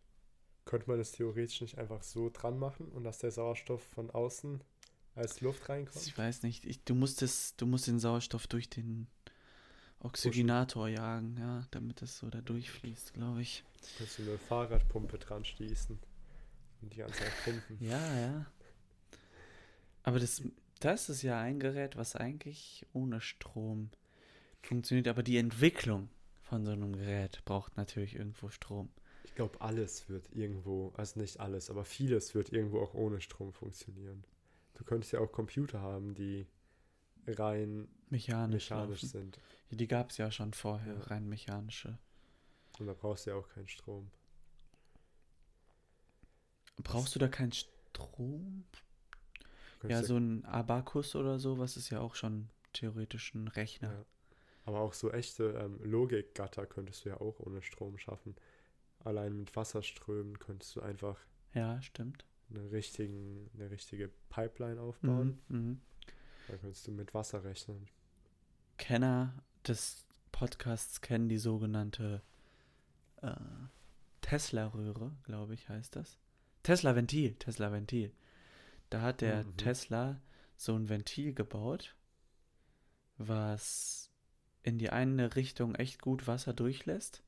Könnte 0.65 0.89
man 0.89 0.97
das 0.97 1.11
theoretisch 1.11 1.61
nicht 1.61 1.77
einfach 1.77 2.01
so 2.03 2.29
dran 2.29 2.57
machen 2.57 2.87
und 2.89 3.03
dass 3.03 3.19
der 3.19 3.31
Sauerstoff 3.31 3.83
von 3.83 4.09
außen 4.09 4.61
als 5.13 5.41
Luft 5.41 5.69
reinkommt? 5.69 6.05
Ich 6.05 6.17
weiß 6.17 6.43
nicht. 6.43 6.65
Ich, 6.65 6.83
du 6.83 6.95
musst 6.95 7.21
es, 7.21 7.55
du 7.55 7.65
musst 7.65 7.87
den 7.87 7.99
Sauerstoff 7.99 8.47
durch 8.47 8.69
den 8.69 9.07
Oxygenator 9.99 10.87
jagen, 10.87 11.37
ja, 11.37 11.67
damit 11.71 12.01
es 12.01 12.19
so 12.19 12.29
da 12.29 12.41
durchfließt, 12.41 13.13
glaube 13.13 13.41
ich. 13.41 13.63
Kannst 13.97 14.19
du 14.19 14.23
eine 14.23 14.37
Fahrradpumpe 14.37 15.17
dran 15.17 15.45
schließen 15.45 15.99
und 16.81 16.93
die 16.93 16.97
ganze 16.97 17.19
Zeit 17.19 17.43
pumpen. 17.43 17.77
Ja, 17.79 18.19
ja. 18.19 18.45
Aber 20.03 20.19
das, 20.19 20.43
das 20.79 21.09
ist 21.09 21.23
ja 21.23 21.39
ein 21.39 21.59
Gerät, 21.59 21.95
was 21.95 22.15
eigentlich 22.15 22.85
ohne 22.93 23.21
Strom 23.21 23.89
funktioniert. 24.61 25.07
Aber 25.07 25.23
die 25.23 25.37
Entwicklung 25.37 26.09
von 26.43 26.65
so 26.65 26.71
einem 26.71 26.95
Gerät 26.95 27.41
braucht 27.45 27.77
natürlich 27.77 28.15
irgendwo 28.15 28.49
Strom. 28.49 28.89
Ich 29.35 29.37
glaube, 29.37 29.59
alles 29.59 30.07
wird 30.07 30.31
irgendwo, 30.31 30.93
also 30.95 31.19
nicht 31.19 31.41
alles, 31.41 31.69
aber 31.69 31.83
vieles 31.83 32.33
wird 32.35 32.53
irgendwo 32.53 32.79
auch 32.79 32.93
ohne 32.93 33.19
Strom 33.19 33.51
funktionieren. 33.51 34.23
Du 34.75 34.85
könntest 34.85 35.11
ja 35.11 35.19
auch 35.19 35.29
Computer 35.29 35.81
haben, 35.81 36.13
die 36.13 36.47
rein 37.27 37.89
Mechanisch, 38.09 38.69
mechanisch 38.69 39.01
sind. 39.01 39.37
Ja, 39.71 39.75
die 39.75 39.89
gab 39.89 40.11
es 40.11 40.17
ja 40.19 40.31
schon 40.31 40.53
vorher, 40.53 40.93
Ja. 40.93 41.01
rein 41.07 41.27
mechanische. 41.27 41.99
Und 42.79 42.87
da 42.87 42.93
brauchst 42.93 43.25
du 43.25 43.31
ja 43.31 43.35
auch 43.35 43.49
keinen 43.49 43.67
Strom. 43.67 44.09
Brauchst 46.77 47.13
du 47.13 47.19
da 47.19 47.27
keinen 47.27 47.51
Strom? 47.51 48.63
Ja, 49.85 50.01
so 50.01 50.15
ein 50.15 50.45
Abakus 50.45 51.13
oder 51.13 51.39
so, 51.39 51.59
was 51.59 51.75
ist 51.75 51.89
ja 51.89 51.99
auch 51.99 52.15
schon 52.15 52.47
theoretisch 52.71 53.33
ein 53.35 53.49
Rechner. 53.49 53.91
Ja. 53.91 54.05
Aber 54.63 54.79
auch 54.79 54.93
so 54.93 55.11
echte 55.11 55.59
ähm, 55.59 55.77
Logikgatter 55.83 56.65
könntest 56.65 57.03
du 57.03 57.09
ja 57.09 57.19
auch 57.19 57.41
ohne 57.41 57.61
Strom 57.61 57.97
schaffen. 57.97 58.33
Allein 59.05 59.37
mit 59.37 59.55
Wasserströmen 59.55 60.37
könntest 60.39 60.75
du 60.75 60.81
einfach 60.81 61.17
Ja, 61.53 61.81
stimmt. 61.81 62.25
eine, 62.49 62.71
richtigen, 62.71 63.49
eine 63.53 63.69
richtige 63.71 64.09
Pipeline 64.29 64.81
aufbauen. 64.81 65.39
Mhm, 65.47 65.57
mhm. 65.59 65.81
Dann 66.47 66.59
könntest 66.59 66.85
du 66.87 66.91
mit 66.91 67.13
Wasser 67.13 67.43
rechnen. 67.43 67.87
Kenner 68.77 69.33
des 69.67 70.05
Podcasts 70.31 70.99
kennen 71.01 71.29
die 71.29 71.37
sogenannte 71.37 72.21
äh, 73.21 73.31
Tesla-Röhre, 74.21 75.11
glaube 75.23 75.53
ich, 75.53 75.69
heißt 75.69 75.95
das. 75.95 76.19
Tesla-Ventil, 76.63 77.35
Tesla-Ventil. 77.35 78.11
Da 78.89 79.01
hat 79.01 79.21
der 79.21 79.43
Mhm. 79.43 79.57
Tesla 79.57 80.21
so 80.57 80.75
ein 80.75 80.89
Ventil 80.89 81.33
gebaut, 81.33 81.95
was 83.17 84.11
in 84.63 84.77
die 84.77 84.89
eine 84.89 85.35
Richtung 85.35 85.75
echt 85.75 86.01
gut 86.01 86.27
Wasser 86.27 86.53
durchlässt 86.53 87.23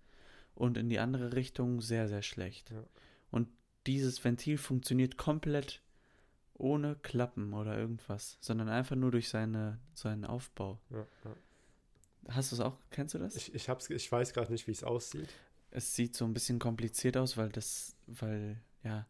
und 0.58 0.78
in 0.78 0.89
die 0.89 1.00
andere 1.00 1.34
Richtung 1.34 1.82
sehr, 1.82 2.08
sehr 2.08 2.22
schlecht. 2.22 2.72
Ja. 2.72 2.84
Und 3.32 3.48
dieses 3.86 4.24
Ventil 4.24 4.58
funktioniert 4.58 5.17
komplett 5.17 5.82
ohne 6.54 6.96
Klappen 6.96 7.54
oder 7.54 7.78
irgendwas, 7.78 8.38
sondern 8.41 8.67
einfach 8.70 8.96
nur 8.96 9.12
durch 9.12 9.30
seine, 9.30 9.80
seinen 9.93 10.26
Aufbau. 10.26 10.80
Ja, 10.89 11.06
ja. 11.24 11.36
Hast 12.30 12.52
du 12.52 12.56
es 12.56 12.60
auch, 12.62 12.78
kennst 12.89 13.13
du 13.13 13.20
das? 13.20 13.36
Ich, 13.36 13.54
ich, 13.54 13.70
hab's, 13.70 13.89
ich 13.89 14.12
weiß 14.12 14.34
gerade 14.34 14.52
nicht, 14.52 14.67
wie 14.67 14.72
es 14.72 14.84
aussieht. 14.84 15.30
es 15.72 15.96
sieht 15.96 16.15
so 16.15 16.26
ein 16.26 16.34
bisschen 16.34 16.60
kompliziert 16.60 17.15
aus, 17.15 17.38
weil 17.38 17.50
das, 17.50 17.96
weil, 18.08 18.60
ja, 18.84 19.06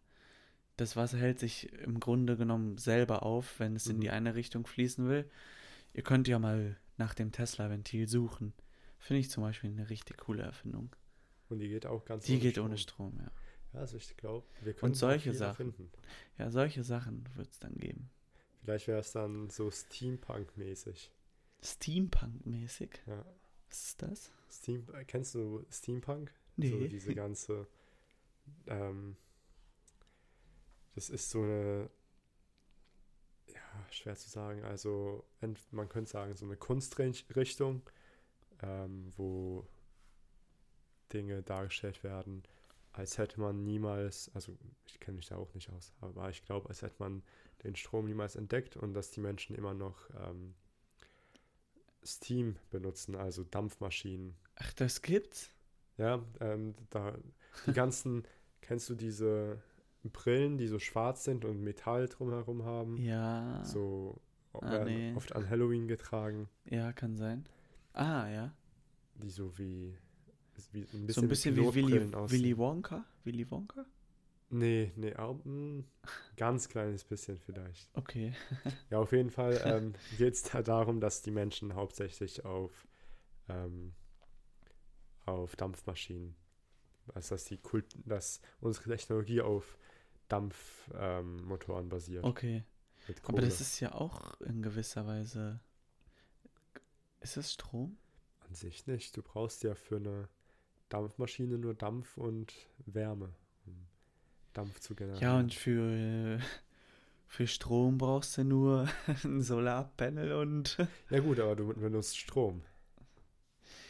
das 0.76 0.96
Wasser 0.96 1.18
hält 1.18 1.40
sich 1.40 1.72
im 1.74 2.00
Grunde 2.00 2.38
genommen 2.38 2.78
selber 2.78 3.24
auf, 3.24 3.60
wenn 3.60 3.76
es 3.76 3.88
in 3.88 3.98
Mhm. 3.98 4.02
die 4.02 4.10
eine 4.12 4.36
Richtung 4.36 4.68
fließen 4.68 5.08
will. 5.08 5.28
Ihr 5.94 6.04
könnt 6.04 6.28
ja 6.28 6.38
mal 6.38 6.78
nach 6.98 7.14
dem 7.16 7.32
Tesla-Ventil 7.32 8.08
suchen. 8.08 8.54
Finde 9.00 9.22
ich 9.22 9.32
zum 9.32 9.42
Beispiel 9.44 9.72
eine 9.72 9.90
richtig 9.90 10.18
coole 10.18 10.44
Erfindung. 10.44 10.90
Und 11.50 11.60
die 11.60 11.70
geht 11.70 11.86
auch 11.86 12.04
ganz 12.06 12.26
Die 12.26 12.40
geht 12.40 12.58
ohne 12.58 12.78
Strom, 12.78 13.18
ja. 13.20 13.32
Ja, 13.74 13.80
also 13.82 13.98
ich 13.98 14.16
glaube, 14.18 14.46
wir 14.62 14.74
können 14.74 14.94
solche 14.94 15.18
auch 15.18 15.24
viel 15.24 15.34
Sachen. 15.34 15.68
erfinden. 15.68 15.92
Ja, 16.38 16.52
solche 16.52 16.84
Sachen 16.84 17.24
wird 17.36 17.52
es 17.52 17.60
dann 17.60 17.76
geben. 17.76 18.10
Vielleicht 18.62 18.88
wäre 18.88 19.00
es 19.00 19.12
dann 19.12 19.50
so 19.50 19.70
Steampunk-mäßig. 19.72 21.12
Steampunk-mäßig. 21.62 22.90
Ja. 23.06 23.26
Was 23.70 23.84
ist 23.84 24.02
das? 24.02 24.32
Steam, 24.50 24.88
äh, 24.94 25.04
kennst 25.06 25.36
du 25.36 25.66
Steampunk? 25.70 26.32
Nee. 26.56 26.70
So 26.70 26.88
diese 26.88 27.14
ganze. 27.16 27.68
Ähm, 28.68 29.18
das 30.96 31.10
ist 31.10 31.30
so 31.30 31.42
eine. 31.42 31.90
Ja, 33.48 33.88
schwer 33.92 34.16
zu 34.16 34.30
sagen. 34.30 34.64
Also, 34.64 35.26
man 35.72 35.90
könnte 35.90 36.12
sagen, 36.12 36.36
so 36.36 36.46
eine 36.46 36.58
Kunstrichtung, 36.58 37.82
ähm, 38.62 39.14
wo 39.16 39.68
Dinge 41.14 41.44
dargestellt 41.44 42.04
werden, 42.04 42.44
als 42.94 43.18
hätte 43.18 43.40
man 43.40 43.64
niemals. 43.64 44.32
Also, 44.34 44.58
ich 44.88 45.00
kenne 45.00 45.18
mich 45.18 45.28
da 45.28 45.36
auch 45.38 45.54
nicht 45.54 45.70
aus, 45.72 45.94
aber 46.02 46.30
ich 46.30 46.44
glaube, 46.44 46.70
als 46.70 46.82
hätte 46.82 46.96
man 47.00 47.24
den 47.64 47.76
Strom 47.76 48.06
niemals 48.06 48.36
entdeckt 48.36 48.78
und 48.78 48.94
dass 48.94 49.12
die 49.12 49.20
Menschen 49.22 49.56
immer 49.56 49.74
noch 49.74 50.10
ähm, 50.28 50.54
Steam 52.06 52.58
benutzen, 52.70 53.16
also 53.16 53.44
Dampfmaschinen. 53.44 54.36
Ach, 54.56 54.74
das 54.74 55.02
gibt's? 55.02 55.50
Ja, 55.98 56.24
ähm, 56.40 56.76
da 56.90 57.16
die 57.66 57.74
ganzen, 57.74 58.24
kennst 58.62 58.90
du 58.90 58.96
diese 58.96 59.62
Brillen, 60.04 60.58
die 60.58 60.68
so 60.68 60.80
schwarz 60.80 61.24
sind 61.24 61.44
und 61.44 61.62
Metall 61.64 62.08
drumherum 62.08 62.64
haben? 62.64 62.98
Ja. 62.98 63.64
So 63.66 64.22
Ah, 64.54 64.84
nee. 64.86 65.14
oft 65.16 65.36
an 65.36 65.48
Halloween 65.50 65.88
getragen, 65.88 66.50
Ja, 66.66 66.92
kann 66.92 67.16
sein. 67.16 67.46
Ah, 67.94 68.28
ja. 68.30 68.54
die 69.16 69.30
so 69.30 69.56
wie, 69.58 69.96
wie 70.72 70.82
ein 70.82 71.06
bisschen, 71.06 71.10
so 71.10 71.22
ein 71.22 71.28
bisschen 71.28 71.56
wie 71.56 71.74
Willy. 71.76 72.12
Willy 72.12 72.58
Wonka. 72.58 73.06
Willy 73.24 73.50
Wonka? 73.50 73.86
Nee, 74.50 74.94
nee, 74.96 75.14
auch 75.16 75.44
ein 75.46 75.86
ganz 76.38 76.70
kleines 76.70 77.04
bisschen 77.04 77.38
vielleicht. 77.38 77.90
Okay. 77.94 78.34
Ja, 78.90 79.00
auf 79.00 79.12
jeden 79.12 79.30
Fall 79.30 79.62
ähm, 79.66 79.94
geht 80.18 80.36
es 80.36 80.44
da 80.44 80.62
darum, 80.62 81.02
dass 81.02 81.22
die 81.22 81.32
Menschen 81.32 81.76
hauptsächlich 81.76 82.46
auf, 82.46 82.88
ähm, 83.50 83.94
auf 85.26 85.56
Dampfmaschinen, 85.58 86.36
also 87.14 87.36
dass, 87.36 87.46
die 87.46 87.58
Kult, 87.58 87.98
dass 88.06 88.40
unsere 88.62 88.90
Technologie 88.90 89.42
auf 89.42 89.78
Dampfmotoren 90.30 91.84
ähm, 91.86 91.90
basiert. 91.90 92.24
Okay. 92.24 92.64
Aber 93.24 93.42
das 93.42 93.62
ist 93.62 93.80
ja 93.80 93.94
auch 93.94 94.40
in 94.42 94.62
gewisser 94.62 95.06
Weise. 95.08 95.60
Ist 97.22 97.38
das 97.38 97.54
Strom? 97.54 97.98
An 98.48 98.54
sich 98.54 98.86
nicht. 98.88 99.16
Du 99.16 99.22
brauchst 99.22 99.64
ja 99.64 99.76
für 99.76 99.98
eine 99.98 100.30
Dampfmaschine 100.90 101.58
nur 101.58 101.74
Dampf 101.74 102.18
und 102.18 102.54
Wärme, 102.86 103.30
um 103.66 103.76
Dampf 104.54 104.80
zu 104.80 104.96
generieren. 104.96 105.22
Ja, 105.22 105.40
und 105.40 105.54
für, 105.54 106.40
für 107.28 107.48
Strom 107.48 107.98
brauchst 107.98 108.38
du 108.38 108.44
nur 108.44 108.88
ein 109.24 109.42
Solarpanel 109.42 110.34
und. 110.34 110.78
Ja 111.10 111.20
gut, 111.20 111.40
aber 111.40 111.56
du 111.56 111.74
benutzt 111.74 112.18
Strom. 112.18 112.62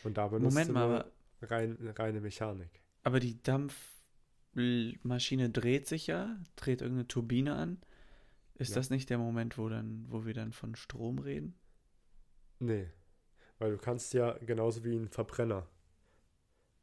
Und 0.03 0.17
da 0.17 0.27
benutzt 0.27 0.53
Moment 0.53 0.69
du 0.69 0.73
mal, 0.73 0.89
nur 1.41 1.49
rein, 1.49 1.77
reine 1.97 2.21
Mechanik. 2.21 2.69
aber 3.03 3.19
die 3.19 3.41
Dampfmaschine 3.43 5.49
dreht 5.49 5.87
sich 5.87 6.07
ja, 6.07 6.37
dreht 6.55 6.81
irgendeine 6.81 7.07
Turbine 7.07 7.55
an. 7.55 7.79
Ist 8.55 8.69
Ja. 8.69 8.75
das 8.75 8.89
nicht 8.89 9.09
der 9.09 9.17
Moment, 9.19 9.57
wo 9.59 9.69
dann, 9.69 10.05
wo 10.09 10.25
wir 10.25 10.33
dann 10.33 10.51
von 10.51 10.75
Strom 10.75 11.19
reden? 11.19 11.53
Nee. 12.59 12.87
Weil 13.59 13.71
du 13.71 13.77
kannst 13.77 14.13
ja 14.13 14.33
genauso 14.45 14.83
wie 14.83 14.95
ein 14.95 15.09
Verbrenner. 15.09 15.67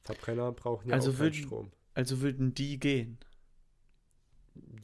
Verbrenner 0.04 0.52
brauchen 0.52 0.88
ja 0.88 0.94
Also 0.94 1.10
auch 1.10 1.14
keinen 1.14 1.22
würden- 1.24 1.34
Strom. 1.44 1.70
Also 1.94 2.20
würden 2.20 2.54
die 2.54 2.78
gehen. 2.78 3.18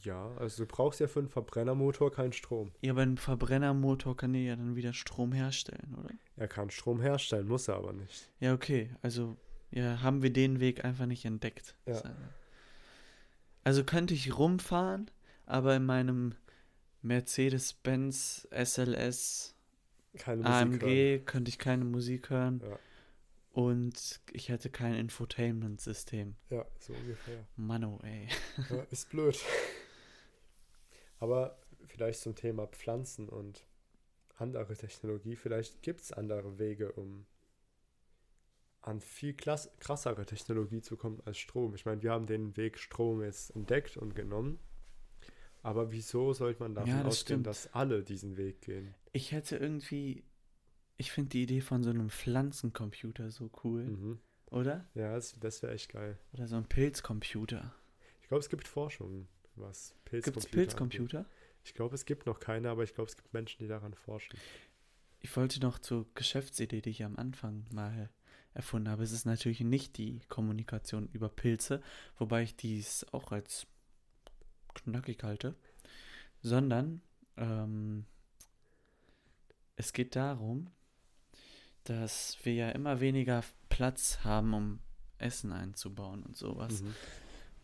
Ja, 0.02 0.30
also 0.36 0.64
du 0.64 0.68
brauchst 0.68 0.98
ja 1.00 1.06
für 1.06 1.18
einen 1.20 1.28
Verbrennermotor 1.28 2.10
keinen 2.10 2.32
Strom. 2.32 2.72
Ja, 2.80 2.92
aber 2.92 3.02
ein 3.02 3.18
Verbrennermotor 3.18 4.16
kann 4.16 4.32
dir 4.32 4.42
ja 4.42 4.56
dann 4.56 4.74
wieder 4.76 4.92
Strom 4.92 5.32
herstellen, 5.32 5.94
oder? 5.98 6.10
Er 6.36 6.48
kann 6.48 6.70
Strom 6.70 7.00
herstellen, 7.00 7.46
muss 7.46 7.68
er 7.68 7.76
aber 7.76 7.92
nicht. 7.92 8.30
Ja, 8.40 8.54
okay. 8.54 8.90
Also, 9.02 9.36
ja, 9.70 10.00
haben 10.02 10.22
wir 10.22 10.32
den 10.32 10.58
Weg 10.58 10.84
einfach 10.84 11.06
nicht 11.06 11.24
entdeckt. 11.24 11.76
Ja. 11.86 12.02
Also 13.62 13.84
könnte 13.84 14.14
ich 14.14 14.36
rumfahren, 14.38 15.10
aber 15.46 15.76
in 15.76 15.84
meinem 15.84 16.34
Mercedes-Benz 17.02 18.48
SLS 18.50 19.54
Keine 20.18 20.42
Musik 20.42 20.52
hören. 20.82 20.82
AMG 20.82 21.24
könnte 21.26 21.48
ich 21.50 21.58
keine 21.58 21.84
Musik 21.84 22.30
hören. 22.30 22.60
Ja. 22.64 22.78
Und 23.52 24.20
ich 24.32 24.48
hätte 24.48 24.70
kein 24.70 24.94
Infotainment-System. 24.94 26.36
Ja, 26.50 26.64
so 26.78 26.92
ungefähr. 26.92 27.46
Mano, 27.56 27.98
ey. 28.04 28.28
Ja, 28.70 28.82
ist 28.90 29.10
blöd. 29.10 29.38
Aber 31.18 31.58
vielleicht 31.86 32.20
zum 32.20 32.34
Thema 32.34 32.66
Pflanzen 32.68 33.28
und 33.28 33.66
andere 34.36 34.76
Technologie. 34.76 35.36
Vielleicht 35.36 35.82
gibt 35.82 36.00
es 36.00 36.12
andere 36.12 36.58
Wege, 36.58 36.92
um 36.92 37.26
an 38.82 39.00
viel 39.00 39.34
klass 39.34 39.70
krassere 39.78 40.24
Technologie 40.24 40.80
zu 40.80 40.96
kommen 40.96 41.20
als 41.26 41.36
Strom. 41.36 41.74
Ich 41.74 41.84
meine, 41.84 42.02
wir 42.02 42.12
haben 42.12 42.26
den 42.26 42.56
Weg 42.56 42.78
Strom 42.78 43.22
jetzt 43.22 43.54
entdeckt 43.54 43.96
und 43.96 44.14
genommen. 44.14 44.58
Aber 45.62 45.92
wieso 45.92 46.32
sollte 46.32 46.60
man 46.62 46.74
davon 46.74 46.90
Ja, 46.90 47.02
das 47.02 47.06
ausgehen, 47.20 47.40
stimmt. 47.40 47.46
dass 47.46 47.74
alle 47.74 48.02
diesen 48.02 48.38
Weg 48.38 48.62
gehen? 48.62 48.94
Ich 49.12 49.32
hätte 49.32 49.56
irgendwie. 49.58 50.24
Ich 51.00 51.12
finde 51.12 51.30
die 51.30 51.44
Idee 51.44 51.62
von 51.62 51.82
so 51.82 51.88
einem 51.88 52.10
Pflanzencomputer 52.10 53.30
so 53.30 53.50
cool, 53.64 53.84
Mhm. 53.84 54.20
oder? 54.50 54.86
Ja, 54.94 55.14
das, 55.14 55.34
das 55.40 55.62
wäre 55.62 55.72
echt 55.72 55.90
geil. 55.90 56.18
Oder 56.34 56.46
so 56.46 56.56
ein 56.56 56.66
Pilzcomputer. 56.66 57.74
Ich 58.20 58.28
glaube, 58.28 58.40
es 58.40 58.50
gibt 58.50 58.68
Forschung, 58.68 59.26
was 59.56 59.94
Gibt 59.94 60.04
Pilzcomputer 60.10 60.46
es 60.46 60.50
Pilzcomputer? 60.50 61.26
Ich 61.64 61.72
glaube, 61.72 61.94
es 61.94 62.04
gibt 62.04 62.26
noch 62.26 62.38
keine, 62.38 62.68
aber 62.68 62.82
ich 62.84 62.92
glaube, 62.92 63.08
es 63.08 63.16
gibt 63.16 63.32
Menschen, 63.32 63.60
die 63.62 63.66
daran 63.66 63.94
forschen. 63.94 64.38
Ich 65.20 65.34
wollte 65.34 65.58
noch 65.60 65.78
zur 65.78 66.06
Geschäftsidee, 66.14 66.82
die 66.82 66.90
ich 66.90 67.02
am 67.02 67.16
Anfang 67.16 67.64
mal 67.72 68.10
erfunden 68.52 68.90
habe. 68.90 69.02
Es 69.02 69.12
ist 69.12 69.24
natürlich 69.24 69.60
nicht 69.60 69.96
die 69.96 70.20
Kommunikation 70.28 71.08
über 71.14 71.30
Pilze, 71.30 71.82
wobei 72.18 72.42
ich 72.42 72.56
dies 72.56 73.06
auch 73.12 73.32
als 73.32 73.66
knackig 74.74 75.22
halte, 75.22 75.56
sondern 76.42 77.00
ähm, 77.38 78.04
es 79.76 79.94
geht 79.94 80.14
darum, 80.14 80.70
dass 81.84 82.38
wir 82.42 82.54
ja 82.54 82.70
immer 82.70 83.00
weniger 83.00 83.42
Platz 83.68 84.20
haben, 84.24 84.54
um 84.54 84.80
Essen 85.18 85.52
einzubauen 85.52 86.22
und 86.22 86.36
sowas. 86.36 86.82
Mhm. 86.82 86.94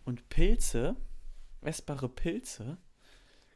Und 0.05 0.29
Pilze, 0.29 0.97
essbare 1.63 2.09
Pilze, 2.09 2.79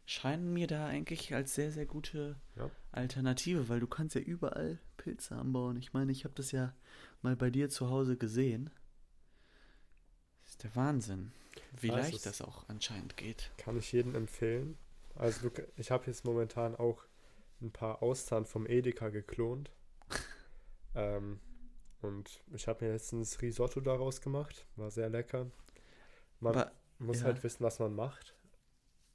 scheinen 0.07 0.53
mir 0.53 0.67
da 0.67 0.87
eigentlich 0.87 1.35
als 1.35 1.55
sehr, 1.55 1.71
sehr 1.71 1.87
gute 1.87 2.37
Ja. 2.57 2.71
Alternative, 2.93 3.69
weil 3.69 3.79
du 3.81 3.87
kannst 3.87 4.17
ja 4.17 4.21
überall 4.21 4.79
Pilze 4.97 5.37
anbauen. 5.37 5.77
Ich 5.77 5.93
meine, 5.93 6.11
ich 6.11 6.25
habe 6.25 6.35
das 6.35 6.51
ja 6.51 6.75
mal 7.23 7.37
bei 7.37 7.51
dir 7.51 7.69
zu 7.69 7.89
Hause 7.89 8.17
gesehen. 8.17 8.71
Das 10.43 10.51
ist 10.53 10.65
der 10.65 10.75
Wahnsinn, 10.75 11.31
wie 11.81 11.89
es 11.91 11.95
leicht 11.95 12.27
das 12.27 12.43
auch 12.43 12.69
anscheinend 12.69 13.17
geht. 13.17 13.53
Kann 13.57 13.79
ich 13.79 13.93
jedem 13.93 14.15
empfehlen. 14.17 14.77
Also 15.15 15.51
ich 15.77 15.91
habe 15.91 16.07
jetzt 16.07 16.25
momentan 16.25 16.75
auch 16.75 17.05
ein 17.61 17.71
paar 17.71 18.03
Austern 18.03 18.47
vom 18.47 18.67
Edeka 18.67 19.11
geklont. 19.11 19.71
Ähm, 20.95 21.41
und 22.03 22.43
ich 22.53 22.66
habe 22.68 22.84
mir 22.84 22.93
letztens 22.93 23.41
Risotto 23.43 23.80
daraus 23.80 24.20
gemacht. 24.20 24.66
War 24.76 24.91
sehr 24.91 25.11
lecker. 25.11 25.51
Man 26.41 26.55
Aber 26.57 26.72
muss 26.99 27.18
ja. 27.20 27.24
halt 27.26 27.43
wissen, 27.45 27.62
was 27.62 27.78
man 27.78 27.95
macht. 27.95 28.34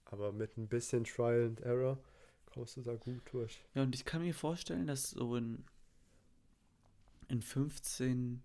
Aber 0.05 0.31
mit 0.31 0.57
ein 0.57 0.67
bisschen 0.67 1.03
Trial 1.03 1.45
and 1.45 1.61
Error 1.61 1.97
kommst 2.45 2.77
du 2.77 2.81
da 2.81 2.95
gut 2.95 3.21
durch. 3.31 3.59
Ja, 3.73 3.81
und 3.83 3.95
ich 3.95 4.05
kann 4.05 4.21
mir 4.21 4.33
vorstellen, 4.35 4.85
dass 4.85 5.09
so 5.09 5.35
in, 5.35 5.65
in 7.27 7.41
15, 7.41 8.43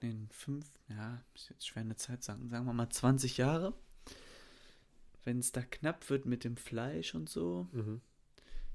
nee, 0.00 0.10
in 0.10 0.28
5, 0.30 0.64
ja, 0.88 1.20
ist 1.34 1.50
jetzt 1.50 1.66
schwer 1.66 1.82
eine 1.82 1.96
Zeit 1.96 2.22
sagen, 2.22 2.48
sagen 2.48 2.64
wir 2.66 2.72
mal 2.72 2.88
20 2.88 3.36
Jahre, 3.38 3.74
wenn 5.24 5.38
es 5.40 5.50
da 5.52 5.62
knapp 5.62 6.08
wird 6.10 6.26
mit 6.26 6.44
dem 6.44 6.56
Fleisch 6.56 7.14
und 7.14 7.28
so, 7.28 7.66
Mhm. 7.72 8.00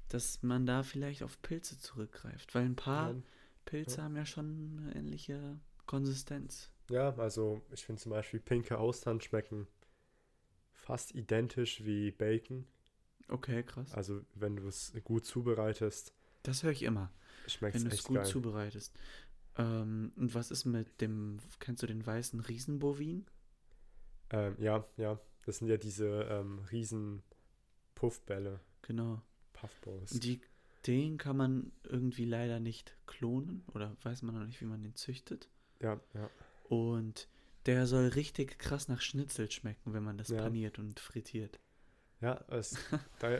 dass 0.08 0.42
man 0.42 0.66
da 0.66 0.82
vielleicht 0.82 1.22
auf 1.22 1.40
Pilze 1.40 1.78
zurückgreift. 1.78 2.54
Weil 2.54 2.64
ein 2.66 2.76
paar 2.76 3.12
Ja, 3.12 3.22
Pilze 3.64 3.98
ja. 3.98 4.04
haben 4.04 4.16
ja 4.16 4.26
schon 4.26 4.78
eine 4.80 4.94
ähnliche 4.96 5.58
Konsistenz. 5.86 6.70
Ja, 6.90 7.14
also 7.18 7.62
ich 7.72 7.84
finde 7.84 8.00
zum 8.02 8.10
Beispiel 8.10 8.40
pinke 8.40 8.78
Austern 8.78 9.20
schmecken 9.20 9.66
fast 10.74 11.14
identisch 11.14 11.84
wie 11.84 12.10
Bacon. 12.10 12.66
Okay, 13.28 13.62
krass. 13.62 13.92
Also 13.94 14.22
wenn 14.34 14.56
du 14.56 14.66
es 14.66 14.92
gut 15.04 15.24
zubereitest, 15.24 16.12
Das 16.42 16.62
höre 16.62 16.72
ich 16.72 16.82
immer, 16.82 17.12
schmeckt 17.46 17.74
wenn 17.76 17.82
es 17.86 17.88
du 17.90 17.94
es 17.96 18.04
gut 18.04 18.16
geil. 18.16 18.26
zubereitest. 18.26 18.92
Ähm, 19.56 20.12
und 20.16 20.34
was 20.34 20.50
ist 20.50 20.64
mit 20.64 21.00
dem, 21.00 21.38
kennst 21.60 21.82
du 21.82 21.86
den 21.86 22.04
weißen 22.04 22.40
Riesenbovin? 22.40 23.26
Ähm, 24.30 24.56
ja, 24.58 24.84
ja, 24.96 25.20
das 25.44 25.58
sind 25.58 25.68
ja 25.68 25.76
diese 25.76 26.22
ähm, 26.30 26.60
riesen 26.72 27.22
Puffbälle, 27.94 28.60
Genau. 28.82 29.20
Puffballs. 29.52 30.10
Die, 30.18 30.40
den 30.86 31.18
kann 31.18 31.36
man 31.36 31.72
irgendwie 31.84 32.24
leider 32.24 32.60
nicht 32.60 32.96
klonen 33.06 33.64
oder 33.74 33.96
weiß 34.02 34.22
man 34.22 34.34
noch 34.34 34.46
nicht, 34.46 34.60
wie 34.60 34.66
man 34.66 34.82
den 34.82 34.94
züchtet. 34.94 35.48
Ja, 35.80 36.00
ja. 36.14 36.30
Und 36.68 37.28
der 37.66 37.86
soll 37.86 38.08
richtig 38.08 38.58
krass 38.58 38.88
nach 38.88 39.00
Schnitzel 39.00 39.50
schmecken, 39.50 39.92
wenn 39.92 40.02
man 40.02 40.16
das 40.16 40.28
Ja. 40.28 40.42
paniert 40.42 40.78
und 40.78 41.00
frittiert. 41.00 41.58
Ja, 42.20 42.44
es, 42.48 42.76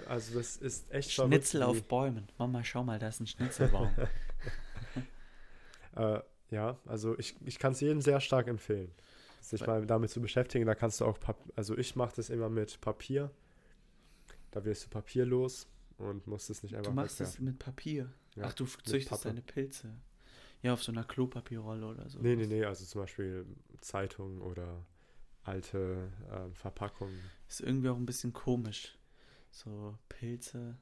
also 0.08 0.38
das 0.38 0.56
ist 0.56 0.90
echt 0.90 1.10
Schnitzel 1.12 1.60
verrückt, 1.60 1.80
auf 1.82 1.88
Bäumen. 1.88 2.28
Mama, 2.38 2.64
schau 2.64 2.82
mal, 2.82 2.98
da 2.98 3.08
ist 3.08 3.20
ein 3.20 3.26
Schnitzelbaum. 3.26 3.94
äh, 5.96 6.20
ja, 6.50 6.78
also 6.86 7.18
ich, 7.18 7.36
ich 7.44 7.58
kann 7.58 7.72
es 7.72 7.80
jedem 7.80 8.00
sehr 8.00 8.20
stark 8.20 8.48
empfehlen, 8.48 8.90
sich 9.40 9.66
mal 9.66 9.86
damit 9.86 10.10
zu 10.10 10.20
beschäftigen. 10.20 10.66
Da 10.66 10.74
kannst 10.74 11.00
du 11.00 11.04
auch, 11.04 11.20
Pap 11.20 11.36
also 11.56 11.76
ich 11.76 11.94
mache 11.94 12.16
das 12.16 12.30
immer 12.30 12.48
mit 12.48 12.80
Papier. 12.80 13.30
Da 14.50 14.64
wirst 14.64 14.86
du 14.86 14.88
papierlos 14.88 15.68
und 16.00 16.26
musst 16.26 16.50
es 16.50 16.62
nicht 16.62 16.74
einfach 16.76 16.90
du 16.90 16.96
machst 16.96 17.20
es 17.20 17.38
mit 17.38 17.58
Papier. 17.58 18.12
Ja, 18.36 18.44
Ach, 18.46 18.52
du 18.54 18.64
züchtest 18.64 19.24
deine 19.24 19.42
Pilze. 19.42 19.94
Ja, 20.62 20.74
auf 20.74 20.82
so 20.82 20.92
einer 20.92 21.04
Klopapierrolle 21.04 21.86
oder 21.86 22.08
so. 22.08 22.18
Nee, 22.20 22.36
nee, 22.36 22.46
nee, 22.46 22.64
also 22.64 22.84
zum 22.84 23.02
Beispiel 23.02 23.46
Zeitungen 23.80 24.42
oder 24.42 24.84
alte 25.42 26.12
ähm, 26.30 26.54
Verpackungen. 26.54 27.18
Ist 27.48 27.60
irgendwie 27.60 27.88
auch 27.88 27.96
ein 27.96 28.06
bisschen 28.06 28.32
komisch. 28.32 28.98
So 29.50 29.96
Pilze. 30.08 30.76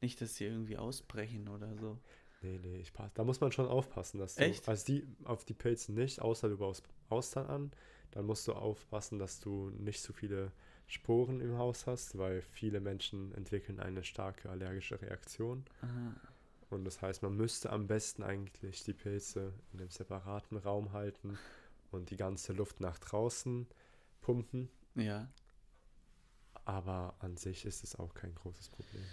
Nicht, 0.00 0.20
dass 0.20 0.34
sie 0.34 0.46
irgendwie 0.46 0.76
ausbrechen 0.76 1.48
oder 1.48 1.76
so. 1.76 1.98
Nee, 2.42 2.58
nee, 2.62 2.76
ich 2.78 2.92
pass. 2.92 3.12
Da 3.14 3.22
muss 3.22 3.40
man 3.40 3.52
schon 3.52 3.66
aufpassen, 3.66 4.18
dass 4.18 4.34
du. 4.34 4.42
Echt? 4.42 4.68
Also 4.68 4.86
die 4.86 5.06
auf 5.24 5.44
die 5.44 5.54
Pilze 5.54 5.92
nicht, 5.92 6.20
außer 6.20 6.48
du 6.48 6.56
baust 6.56 6.88
Austern 7.08 7.46
an. 7.46 7.72
Dann 8.12 8.26
musst 8.26 8.48
du 8.48 8.54
aufpassen, 8.54 9.18
dass 9.18 9.40
du 9.40 9.70
nicht 9.70 10.02
zu 10.02 10.12
viele 10.12 10.52
Sporen 10.90 11.40
im 11.40 11.56
Haus 11.56 11.86
hast, 11.86 12.18
weil 12.18 12.42
viele 12.42 12.80
Menschen 12.80 13.32
entwickeln 13.34 13.80
eine 13.80 14.04
starke 14.04 14.50
allergische 14.50 15.00
Reaktion. 15.00 15.64
Ah, 15.82 16.14
Und 16.70 16.84
das 16.84 17.02
heißt, 17.02 17.22
man 17.22 17.36
müsste 17.36 17.70
am 17.70 17.86
besten 17.86 18.22
eigentlich 18.22 18.82
die 18.84 18.94
Pilze 18.94 19.52
in 19.72 19.80
einem 19.80 19.90
separaten 19.90 20.56
Raum 20.56 20.92
halten 20.92 21.38
und 21.90 22.10
die 22.10 22.16
ganze 22.16 22.52
Luft 22.54 22.80
nach 22.80 22.98
draußen 22.98 23.66
pumpen. 24.20 24.70
ja. 24.96 25.28
Aber 26.64 27.16
an 27.18 27.36
sich 27.36 27.64
ist 27.66 27.84
es 27.84 27.96
auch 27.96 28.14
kein 28.14 28.34
großes 28.34 28.70
Problem. 28.70 29.12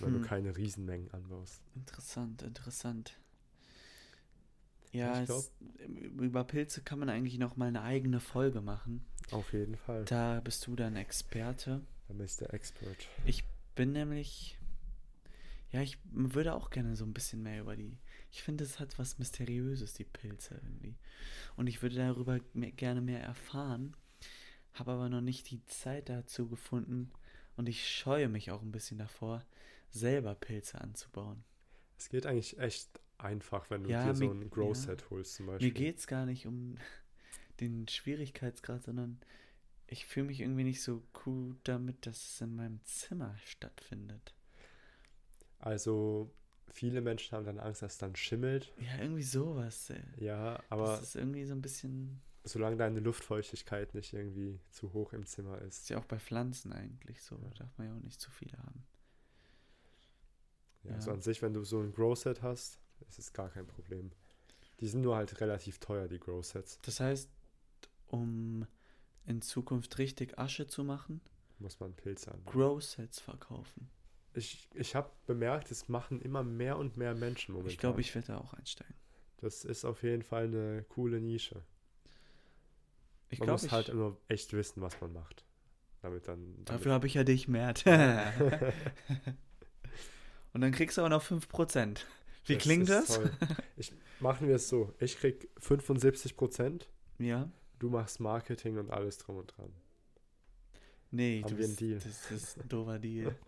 Wenn 0.00 0.14
Hm. 0.14 0.14
du 0.14 0.20
keine 0.20 0.56
Riesenmengen 0.56 1.10
anbaust. 1.12 1.62
Interessant, 1.74 2.42
interessant. 2.42 3.18
Ja, 4.92 5.22
es, 5.22 5.52
über 6.18 6.44
Pilze 6.44 6.82
kann 6.82 6.98
man 6.98 7.08
eigentlich 7.08 7.38
noch 7.38 7.56
mal 7.56 7.68
eine 7.68 7.82
eigene 7.82 8.20
Folge 8.20 8.60
machen. 8.60 9.04
Auf 9.30 9.52
jeden 9.52 9.76
Fall. 9.76 10.04
Da 10.06 10.40
bist 10.40 10.66
du 10.66 10.74
dann 10.74 10.96
Experte. 10.96 11.82
Dann 12.08 12.18
bist 12.18 12.40
der 12.40 12.52
Expert. 12.52 12.96
Ich 13.24 13.44
bin 13.76 13.92
nämlich, 13.92 14.58
ja, 15.70 15.80
ich 15.80 15.98
würde 16.12 16.54
auch 16.54 16.70
gerne 16.70 16.96
so 16.96 17.04
ein 17.04 17.12
bisschen 17.12 17.42
mehr 17.42 17.60
über 17.60 17.76
die. 17.76 17.96
Ich 18.32 18.42
finde, 18.42 18.64
es 18.64 18.80
hat 18.80 18.98
was 18.98 19.18
Mysteriöses, 19.18 19.94
die 19.94 20.04
Pilze 20.04 20.54
irgendwie. 20.54 20.96
Und 21.56 21.68
ich 21.68 21.82
würde 21.82 21.96
darüber 21.96 22.40
mehr, 22.52 22.72
gerne 22.72 23.00
mehr 23.00 23.22
erfahren, 23.22 23.96
habe 24.74 24.92
aber 24.92 25.08
noch 25.08 25.20
nicht 25.20 25.50
die 25.50 25.64
Zeit 25.66 26.08
dazu 26.08 26.48
gefunden. 26.48 27.12
Und 27.56 27.68
ich 27.68 27.88
scheue 27.88 28.28
mich 28.28 28.50
auch 28.50 28.62
ein 28.62 28.72
bisschen 28.72 28.98
davor, 28.98 29.44
selber 29.90 30.34
Pilze 30.34 30.80
anzubauen. 30.80 31.44
Es 31.96 32.08
geht 32.08 32.26
eigentlich 32.26 32.58
echt 32.58 32.88
einfach, 33.24 33.70
wenn 33.70 33.84
du 33.84 33.90
Ja, 33.90 34.04
dir 34.06 34.14
so 34.14 34.30
ein 34.30 34.50
Grow 34.50 34.68
ja. 34.68 34.74
Set 34.74 35.10
holst 35.10 35.34
zum 35.34 35.46
Beispiel. 35.46 35.68
Mir 35.68 35.74
geht 35.74 35.98
es 35.98 36.06
gar 36.06 36.26
nicht 36.26 36.46
um 36.46 36.76
den 37.60 37.88
Schwierigkeitsgrad, 37.88 38.82
sondern 38.84 39.20
ich 39.86 40.06
fühle 40.06 40.26
mich 40.26 40.40
irgendwie 40.40 40.64
nicht 40.64 40.82
so 40.82 41.02
gut 41.12 41.58
damit, 41.64 42.06
dass 42.06 42.16
es 42.34 42.40
in 42.40 42.54
meinem 42.56 42.80
Zimmer 42.84 43.36
stattfindet. 43.44 44.34
Also 45.58 46.32
viele 46.72 47.00
Menschen 47.00 47.36
haben 47.36 47.44
dann 47.44 47.58
Angst, 47.58 47.82
dass 47.82 47.92
es 47.92 47.98
dann 47.98 48.16
schimmelt. 48.16 48.72
Ja, 48.78 48.98
irgendwie 49.00 49.22
sowas. 49.22 49.90
Ey. 49.90 50.02
Ja, 50.16 50.62
aber 50.68 50.96
das 50.96 51.02
ist 51.02 51.16
irgendwie 51.16 51.44
so 51.44 51.54
ein 51.54 51.62
bisschen. 51.62 52.20
solange 52.44 52.76
deine 52.76 53.00
Luftfeuchtigkeit 53.00 53.94
nicht 53.94 54.12
irgendwie 54.12 54.58
zu 54.70 54.92
hoch 54.92 55.12
im 55.12 55.26
Zimmer 55.26 55.60
ist. 55.62 55.82
Ist 55.82 55.90
ja 55.90 55.98
auch 55.98 56.04
bei 56.06 56.18
Pflanzen 56.18 56.72
eigentlich 56.72 57.22
so. 57.22 57.36
Da 57.36 57.50
darf 57.50 57.76
man 57.78 57.88
ja 57.88 57.94
auch 57.96 58.00
nicht 58.00 58.20
zu 58.20 58.30
viele 58.30 58.56
haben. 58.58 58.84
Ja, 60.84 60.90
Ja. 60.90 60.96
Also 60.96 61.10
an 61.12 61.20
sich, 61.20 61.42
wenn 61.42 61.52
du 61.52 61.64
so 61.64 61.80
ein 61.80 61.92
Grow 61.92 62.16
Set 62.16 62.42
hast, 63.06 63.18
ist 63.18 63.26
es 63.26 63.32
gar 63.32 63.50
kein 63.50 63.66
Problem. 63.66 64.10
Die 64.80 64.88
sind 64.88 65.02
nur 65.02 65.16
halt 65.16 65.40
relativ 65.40 65.78
teuer, 65.78 66.08
die 66.08 66.18
Grow 66.18 66.44
Sets. 66.44 66.78
Das 66.82 67.00
heißt, 67.00 67.30
um 68.06 68.66
in 69.26 69.42
Zukunft 69.42 69.98
richtig 69.98 70.38
Asche 70.38 70.66
zu 70.66 70.84
machen, 70.84 71.20
Muss 71.58 71.78
man 71.78 71.94
Pilze 71.94 72.32
an. 72.32 72.42
Grow 72.46 72.82
Sets 72.82 73.20
verkaufen. 73.20 73.90
Ich, 74.32 74.68
ich 74.74 74.94
habe 74.94 75.10
bemerkt, 75.26 75.70
es 75.70 75.88
machen 75.88 76.22
immer 76.22 76.42
mehr 76.42 76.78
und 76.78 76.96
mehr 76.96 77.14
Menschen 77.14 77.52
momentan. 77.52 77.72
Ich 77.72 77.78
glaube, 77.78 78.00
ich 78.00 78.14
werde 78.14 78.28
da 78.28 78.38
auch 78.38 78.54
einsteigen. 78.54 78.94
Das 79.38 79.64
ist 79.64 79.84
auf 79.84 80.02
jeden 80.02 80.22
Fall 80.22 80.44
eine 80.44 80.84
coole 80.88 81.20
Nische. 81.20 81.62
Ich 83.28 83.40
man 83.40 83.46
glaub, 83.46 83.62
muss 83.62 83.70
halt 83.70 83.88
immer 83.88 84.16
echt 84.28 84.52
wissen, 84.52 84.82
was 84.82 85.00
man 85.00 85.12
macht. 85.12 85.44
Damit 86.02 86.28
dann. 86.28 86.54
Damit 86.64 86.68
dafür 86.68 86.92
habe 86.92 87.06
ich 87.06 87.14
ja 87.14 87.24
dich, 87.24 87.48
Mert. 87.48 87.84
Und 90.52 90.62
dann 90.62 90.72
kriegst 90.72 90.98
du 90.98 91.02
auch 91.02 91.08
noch 91.08 91.24
5%. 91.24 92.00
Wie 92.50 92.54
das 92.54 92.62
klingt 92.62 92.88
das? 92.88 93.06
Toll. 93.06 93.30
Ich, 93.76 93.92
machen 94.20 94.48
wir 94.48 94.56
es 94.56 94.68
so. 94.68 94.92
Ich 94.98 95.16
krieg 95.16 95.48
75%. 95.60 96.82
Ja. 97.18 97.50
Du 97.78 97.88
machst 97.88 98.20
Marketing 98.20 98.76
und 98.78 98.90
alles 98.90 99.18
drum 99.18 99.36
und 99.38 99.56
dran. 99.56 99.72
Nee, 101.10 101.42
Haben 101.42 101.50
du 101.50 101.56
bist, 101.56 101.80
Deal? 101.80 101.94
das 101.94 102.30
ist 102.30 102.58
ein 102.60 102.68
doofer 102.68 102.98
Deal. 102.98 103.34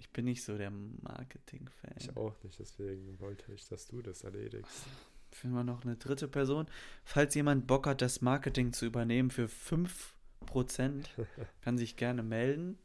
Ich 0.00 0.10
bin 0.10 0.26
nicht 0.26 0.44
so 0.44 0.56
der 0.56 0.70
Marketing-Fan. 0.70 1.94
Ich 1.98 2.16
auch 2.16 2.40
nicht, 2.44 2.56
deswegen 2.60 3.18
wollte 3.18 3.52
ich, 3.52 3.66
dass 3.66 3.88
du 3.88 4.00
das 4.00 4.22
erledigst. 4.22 4.86
Finden 5.32 5.56
wir 5.56 5.64
noch 5.64 5.84
eine 5.84 5.96
dritte 5.96 6.28
Person. 6.28 6.66
Falls 7.04 7.34
jemand 7.34 7.66
Bock 7.66 7.88
hat, 7.88 8.00
das 8.00 8.20
Marketing 8.20 8.72
zu 8.72 8.86
übernehmen 8.86 9.30
für 9.30 9.46
5%, 9.46 9.88
kann 11.62 11.78
sich 11.78 11.96
gerne 11.96 12.22
melden. 12.22 12.78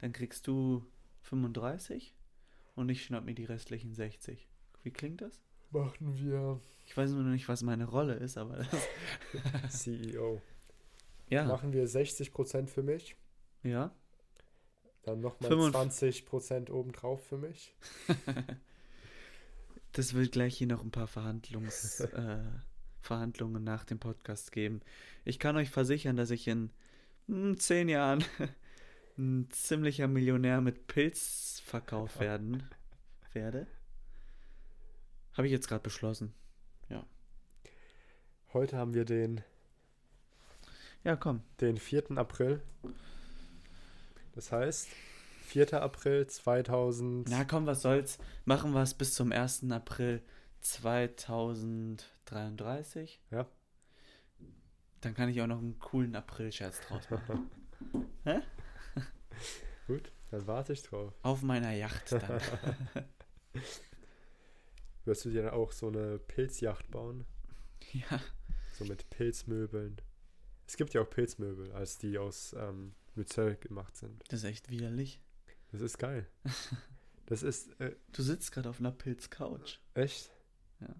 Dann 0.00 0.12
kriegst 0.12 0.48
du 0.48 0.84
35 1.22 2.16
und 2.74 2.88
ich 2.88 3.04
schnapp 3.04 3.24
mir 3.24 3.34
die 3.34 3.44
restlichen 3.44 3.94
60. 3.94 4.48
Wie 4.86 4.92
klingt 4.92 5.20
das? 5.20 5.42
Machen 5.72 6.16
wir. 6.16 6.60
Ich 6.86 6.96
weiß 6.96 7.10
nur 7.10 7.24
noch 7.24 7.32
nicht, 7.32 7.48
was 7.48 7.64
meine 7.64 7.86
Rolle 7.86 8.14
ist, 8.14 8.38
aber 8.38 8.58
das. 8.58 9.82
CEO. 9.82 10.40
Ja. 11.28 11.44
Machen 11.44 11.72
wir 11.72 11.88
60% 11.88 12.68
für 12.68 12.84
mich. 12.84 13.16
Ja. 13.64 13.90
Dann 15.02 15.18
nochmal 15.18 15.50
20% 15.50 16.70
obendrauf 16.70 17.26
für 17.26 17.36
mich. 17.36 17.74
das 19.92 20.14
wird 20.14 20.30
gleich 20.30 20.56
hier 20.56 20.68
noch 20.68 20.84
ein 20.84 20.92
paar 20.92 21.08
Verhandlungs, 21.08 21.98
äh, 22.12 22.44
Verhandlungen 23.00 23.64
nach 23.64 23.84
dem 23.84 23.98
Podcast 23.98 24.52
geben. 24.52 24.82
Ich 25.24 25.40
kann 25.40 25.56
euch 25.56 25.70
versichern, 25.70 26.16
dass 26.16 26.30
ich 26.30 26.46
in 26.46 26.70
hm, 27.26 27.58
zehn 27.58 27.88
Jahren 27.88 28.24
ein 29.18 29.48
ziemlicher 29.50 30.06
Millionär 30.06 30.60
mit 30.60 30.86
Pilzverkauf 30.86 32.20
werden 32.20 32.62
werde. 33.32 33.66
Habe 35.36 35.48
ich 35.48 35.52
jetzt 35.52 35.68
gerade 35.68 35.82
beschlossen. 35.82 36.32
Ja. 36.88 37.04
Heute 38.54 38.78
haben 38.78 38.94
wir 38.94 39.04
den. 39.04 39.42
Ja, 41.04 41.16
komm. 41.16 41.42
Den 41.60 41.76
4. 41.76 42.16
April. 42.16 42.62
Das 44.34 44.50
heißt, 44.50 44.88
4. 45.42 45.74
April 45.74 46.26
2000. 46.26 47.28
Na 47.28 47.44
komm, 47.44 47.66
was 47.66 47.82
soll's. 47.82 48.16
Machen 48.46 48.72
wir 48.72 48.80
es 48.82 48.94
bis 48.94 49.12
zum 49.12 49.30
1. 49.30 49.70
April 49.70 50.22
2033. 50.62 53.20
Ja. 53.30 53.46
Dann 55.02 55.12
kann 55.14 55.28
ich 55.28 55.42
auch 55.42 55.46
noch 55.46 55.58
einen 55.58 55.78
coolen 55.78 56.16
April-Scherz 56.16 56.80
draus 56.80 57.10
machen. 57.10 57.50
Hä? 58.24 58.40
Gut, 59.86 60.10
dann 60.30 60.46
warte 60.46 60.72
ich 60.72 60.82
drauf. 60.82 61.12
Auf 61.22 61.42
meiner 61.42 61.72
Yacht 61.72 62.12
dann. 62.12 62.40
Wirst 65.06 65.24
du 65.24 65.30
dir 65.30 65.42
dann 65.42 65.54
auch 65.54 65.72
so 65.72 65.88
eine 65.88 66.18
Pilzjacht 66.18 66.90
bauen? 66.90 67.24
Ja. 67.92 68.20
So 68.72 68.84
mit 68.84 69.08
Pilzmöbeln. 69.10 69.96
Es 70.66 70.76
gibt 70.76 70.92
ja 70.92 71.02
auch 71.02 71.08
Pilzmöbel, 71.08 71.70
als 71.72 71.98
die 71.98 72.18
aus 72.18 72.54
ähm, 72.58 72.94
Myzel 73.14 73.56
gemacht 73.56 73.96
sind. 73.96 74.22
Das 74.28 74.40
ist 74.40 74.44
echt 74.44 74.70
widerlich. 74.70 75.20
Das 75.72 75.80
ist 75.80 75.98
geil. 75.98 76.26
Das 77.28 77.42
ist. 77.42 77.72
Äh, 77.80 77.96
du 78.12 78.22
sitzt 78.22 78.52
gerade 78.52 78.70
auf 78.70 78.78
einer 78.78 78.92
Pilzcouch. 78.92 79.80
Echt? 79.94 80.30
Ja. 80.80 80.94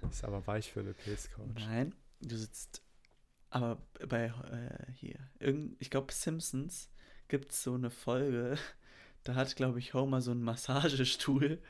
ist 0.10 0.24
aber 0.24 0.46
weich 0.46 0.72
für 0.72 0.80
eine 0.80 0.94
Pilzcouch. 0.94 1.46
Nein, 1.56 1.94
du 2.20 2.36
sitzt. 2.38 2.82
Aber 3.50 3.86
bei 4.08 4.28
äh, 4.28 4.92
hier, 4.92 5.18
irgend, 5.38 5.76
ich 5.78 5.90
glaube 5.90 6.10
Simpsons 6.10 6.90
gibt 7.28 7.52
es 7.52 7.62
so 7.62 7.74
eine 7.74 7.90
Folge, 7.90 8.56
da 9.24 9.34
hat, 9.34 9.54
glaube 9.56 9.78
ich, 9.78 9.92
Homer 9.92 10.22
so 10.22 10.30
einen 10.30 10.42
Massagestuhl 10.42 11.62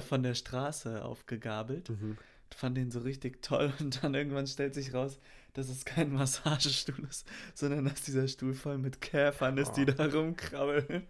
von 0.00 0.22
der 0.22 0.34
Straße 0.34 1.04
aufgegabelt. 1.04 1.90
Mhm. 1.90 2.16
Fand 2.54 2.76
den 2.76 2.90
so 2.90 3.00
richtig 3.00 3.42
toll 3.42 3.72
und 3.80 4.02
dann 4.02 4.14
irgendwann 4.14 4.46
stellt 4.46 4.74
sich 4.74 4.92
raus, 4.92 5.18
dass 5.54 5.68
es 5.68 5.84
kein 5.84 6.12
Massagestuhl 6.12 7.04
ist, 7.08 7.26
sondern 7.54 7.86
dass 7.86 8.02
dieser 8.02 8.28
Stuhl 8.28 8.54
voll 8.54 8.78
mit 8.78 9.00
Käfern 9.00 9.56
ist, 9.58 9.72
oh. 9.72 9.74
die 9.76 9.86
da 9.86 10.06
rumkrabbeln. 10.06 11.06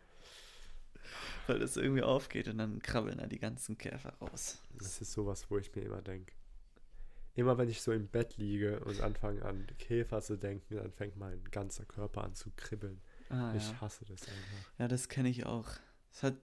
Weil 1.47 1.59
das 1.59 1.77
irgendwie 1.77 2.03
aufgeht 2.03 2.47
und 2.49 2.59
dann 2.59 2.81
krabbeln 2.81 3.19
da 3.19 3.27
die 3.27 3.41
ganzen 3.41 3.77
Käfer 3.77 4.13
raus. 4.21 4.63
Das 4.79 5.01
ist 5.01 5.13
sowas, 5.13 5.47
wo 5.49 5.59
ich 5.59 5.75
mir 5.75 5.83
immer 5.83 6.01
denke. 6.01 6.33
Immer 7.35 7.57
wenn 7.59 7.69
ich 7.69 7.83
so 7.83 7.93
im 7.93 8.09
Bett 8.09 8.37
liege 8.37 8.81
und 8.81 9.01
anfange 9.01 9.43
an 9.43 9.67
Käfer 9.79 10.21
zu 10.21 10.37
denken, 10.37 10.77
dann 10.77 10.93
fängt 10.93 11.17
mein 11.17 11.43
ganzer 11.51 11.85
Körper 11.85 12.25
an 12.25 12.35
zu 12.35 12.51
kribbeln. 12.57 13.01
Ah, 13.31 13.55
ich 13.57 13.71
ja. 13.71 13.81
hasse 13.81 14.05
das 14.05 14.21
einfach. 14.21 14.71
Ja, 14.79 14.87
das 14.87 15.09
kenne 15.09 15.31
ich 15.31 15.47
auch. 15.47 15.69
Es 16.13 16.23
hat, 16.23 16.37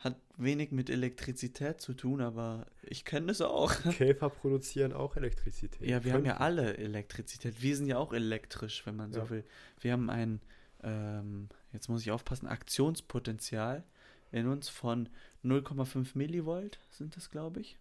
hat 0.00 0.16
wenig 0.36 0.72
mit 0.72 0.90
Elektrizität 0.90 1.80
zu 1.80 1.94
tun, 1.94 2.20
aber 2.20 2.66
ich 2.82 3.04
kenne 3.04 3.28
das 3.28 3.40
auch. 3.40 3.72
Käfer 3.92 4.30
produzieren 4.30 4.92
auch 4.92 5.16
Elektrizität. 5.16 5.82
Ja, 5.82 6.04
wir 6.04 6.12
Könnten. 6.12 6.30
haben 6.30 6.38
ja 6.38 6.44
alle 6.44 6.76
Elektrizität. 6.76 7.62
Wir 7.62 7.76
sind 7.76 7.86
ja 7.86 7.98
auch 7.98 8.12
elektrisch, 8.12 8.84
wenn 8.86 8.96
man 8.96 9.12
so 9.12 9.28
will. 9.30 9.44
Wir 9.80 9.92
haben 9.92 10.10
ein, 10.10 10.40
ähm, 10.82 11.48
jetzt 11.72 11.88
muss 11.88 12.02
ich 12.02 12.10
aufpassen, 12.10 12.46
Aktionspotenzial 12.46 13.84
in 14.32 14.46
uns 14.46 14.68
von 14.68 15.08
0,5 15.44 16.10
Millivolt 16.14 16.80
sind 16.90 17.16
das, 17.16 17.30
glaube 17.30 17.60
ich. 17.60 17.78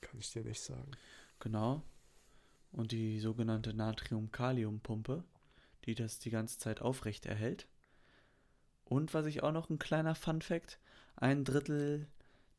Kann 0.00 0.18
ich 0.18 0.32
dir 0.32 0.42
nicht 0.42 0.60
sagen. 0.60 0.90
Genau. 1.38 1.82
Und 2.72 2.92
die 2.92 3.20
sogenannte 3.20 3.72
Natrium-Kalium-Pumpe 3.72 5.24
die 5.86 5.94
das 5.94 6.18
die 6.18 6.30
ganze 6.30 6.58
Zeit 6.58 6.82
aufrecht 6.82 7.26
erhält. 7.26 7.66
Und 8.84 9.14
was 9.14 9.26
ich 9.26 9.42
auch 9.42 9.52
noch 9.52 9.70
ein 9.70 9.78
kleiner 9.78 10.14
Fun 10.14 10.42
fact, 10.42 10.78
ein 11.16 11.44
Drittel 11.44 12.06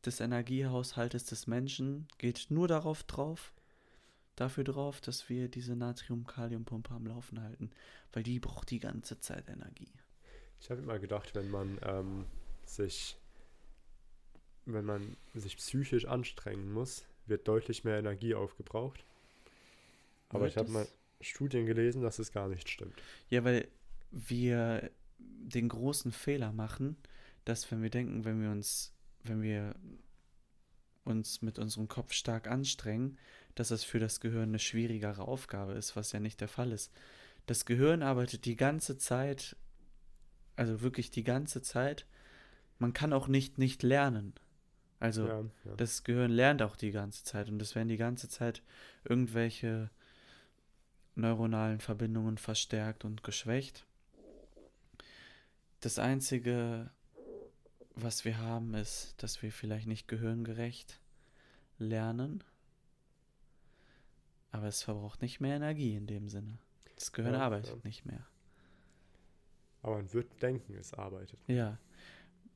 des 0.06 0.20
Energiehaushaltes 0.20 1.26
des 1.26 1.48
Menschen 1.48 2.08
geht 2.18 2.48
nur 2.50 2.68
darauf 2.68 3.04
drauf, 3.04 3.54
dafür 4.36 4.64
drauf, 4.64 5.02
dass 5.02 5.30
wir 5.30 5.48
diese 5.48 5.76
Natrium-Kalium-Pumpe 5.76 6.94
am 6.94 7.08
Laufen 7.08 7.42
halten, 7.42 7.72
weil 8.14 8.24
die 8.24 8.40
braucht 8.40 8.70
die 8.70 8.80
ganze 8.80 9.20
Zeit 9.20 9.48
Energie. 9.50 9.92
Ich 10.60 10.70
habe 10.70 10.82
immer 10.82 11.00
gedacht, 11.00 11.36
wenn 11.36 11.50
man 11.50 11.78
ähm, 11.84 12.26
sich, 12.66 13.18
wenn 14.66 14.86
man 14.86 15.18
sich 15.34 15.58
psychisch 15.58 16.06
anstrengen 16.06 16.72
muss, 16.72 17.06
wird 17.26 17.48
deutlich 17.48 17.84
mehr 17.84 18.00
Energie 18.00 18.34
aufgebraucht. 18.34 19.04
Aber 20.30 20.42
wird 20.42 20.52
ich 20.52 20.58
habe 20.58 20.70
mal, 20.70 20.88
Studien 21.22 21.66
gelesen, 21.66 22.02
dass 22.02 22.20
es 22.20 22.32
gar 22.32 22.48
nicht 22.48 22.70
stimmt. 22.70 22.96
Ja, 23.30 23.44
weil 23.44 23.68
wir 24.12 24.90
den 25.18 25.70
großen 25.70 26.12
Fehler 26.12 26.52
machen, 26.52 26.96
dass 27.48 27.72
wenn 27.72 27.82
wir 27.82 27.90
denken, 27.90 28.26
wenn 28.26 28.42
wir 28.42 28.52
uns, 28.52 28.94
wenn 29.24 29.42
wir 29.42 29.76
uns 31.06 31.42
mit 31.42 31.58
unserem 31.60 31.88
Kopf 31.88 32.12
stark 32.12 32.48
anstrengen, 32.48 33.18
dass 33.56 33.70
das 33.70 33.84
für 33.84 34.00
das 34.00 34.20
Gehirn 34.20 34.50
eine 34.50 34.60
schwierigere 34.60 35.22
Aufgabe 35.28 35.74
ist, 35.74 35.96
was 35.96 36.12
ja 36.12 36.20
nicht 36.20 36.42
der 36.42 36.50
Fall 36.50 36.72
ist. 36.72 36.92
Das 37.46 37.66
Gehirn 37.66 38.04
arbeitet 38.04 38.44
die 38.44 38.58
ganze 38.58 38.98
Zeit, 38.98 39.56
also 40.58 40.82
wirklich 40.82 41.10
die 41.10 41.24
ganze 41.24 41.62
Zeit. 41.62 42.06
Man 42.80 42.94
kann 42.94 43.14
auch 43.14 43.30
nicht 43.30 43.58
nicht 43.58 43.82
lernen. 43.82 44.34
Also 45.00 45.28
ja, 45.28 45.42
ja. 45.64 45.76
das 45.78 46.04
Gehirn 46.04 46.32
lernt 46.32 46.62
auch 46.62 46.76
die 46.76 46.92
ganze 46.92 47.24
Zeit 47.24 47.50
und 47.50 47.62
es 47.62 47.76
werden 47.76 47.88
die 47.88 47.98
ganze 47.98 48.28
Zeit 48.28 48.62
irgendwelche 49.06 49.90
neuronalen 51.16 51.80
Verbindungen 51.80 52.38
verstärkt 52.38 53.06
und 53.06 53.24
geschwächt. 53.24 53.86
Das 55.80 56.00
Einzige, 56.00 56.90
was 58.02 58.26
wir 58.26 58.38
haben, 58.38 58.74
ist, 58.74 59.16
dass 59.18 59.42
wir 59.42 59.52
vielleicht 59.52 59.88
nicht 59.88 60.08
gehirngerecht 60.08 61.00
lernen, 61.78 62.44
aber 64.52 64.68
es 64.68 64.84
verbraucht 64.84 65.22
nicht 65.22 65.40
mehr 65.40 65.56
Energie 65.56 65.96
in 65.96 66.08
dem 66.08 66.30
Sinne. 66.30 66.58
Das 66.96 67.12
Gehirn 67.12 67.34
ja, 67.34 67.42
arbeitet 67.42 67.76
ja. 67.76 67.82
nicht 67.84 68.06
mehr. 68.06 68.26
Aber 69.82 69.98
man 69.98 70.14
wird 70.14 70.42
denken, 70.42 70.76
es 70.76 70.94
arbeitet. 70.94 71.40
Ja, 71.48 71.78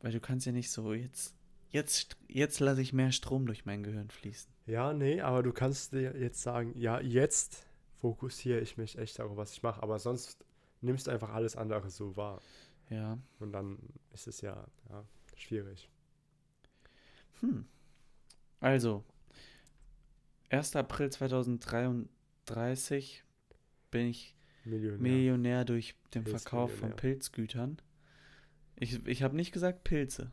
weil 0.02 0.12
du 0.12 0.20
kannst 0.20 0.46
ja 0.46 0.52
nicht 0.52 0.72
so 0.72 0.94
jetzt 0.94 1.36
jetzt, 1.72 2.18
jetzt 2.28 2.60
lasse 2.60 2.82
ich 2.82 2.94
mehr 2.94 3.12
Strom 3.12 3.46
durch 3.46 3.66
mein 3.66 3.84
Gehirn 3.84 4.10
fließen. 4.10 4.52
Ja, 4.68 4.94
nee, 4.94 5.22
aber 5.22 5.44
du 5.44 5.52
kannst 5.52 5.94
dir 5.94 6.18
jetzt 6.18 6.42
sagen, 6.42 6.78
ja, 6.78 7.00
jetzt 7.00 7.66
fokussiere 7.96 8.60
ich 8.60 8.78
mich 8.78 8.98
echt 8.98 9.20
darauf, 9.20 9.38
was 9.38 9.54
ich 9.54 9.64
mache. 9.64 9.82
Aber 9.82 10.00
sonst 10.00 10.46
nimmst 10.82 11.08
du 11.08 11.12
einfach 11.12 11.30
alles 11.30 11.56
andere 11.56 11.90
so 11.90 12.16
wahr. 12.16 12.42
Ja. 12.90 13.18
Und 13.40 13.54
dann 13.54 13.80
ist 14.14 14.28
es 14.28 14.42
ja, 14.42 14.68
ja 14.90 15.06
schwierig. 15.42 15.90
Hm. 17.42 17.66
Also, 18.60 19.04
1. 20.50 20.76
April 20.76 21.10
2033 21.10 23.24
bin 23.90 24.08
ich 24.08 24.36
Millionär, 24.64 25.00
Millionär 25.00 25.66
durch 25.66 25.96
den 26.14 26.26
Verkauf 26.26 26.76
von 26.76 26.96
Pilzgütern. 26.96 27.78
Ich, 28.76 29.06
ich 29.08 29.24
habe 29.24 29.36
nicht 29.36 29.52
gesagt 29.52 29.84
Pilze. 29.84 30.32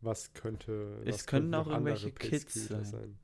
Was 0.00 0.32
könnte. 0.32 1.02
Es 1.04 1.14
was 1.14 1.26
könnten 1.26 1.54
auch 1.54 1.66
irgendwelche 1.66 2.12
Kids 2.12 2.68
sein. 2.68 2.84
sein. 2.84 3.18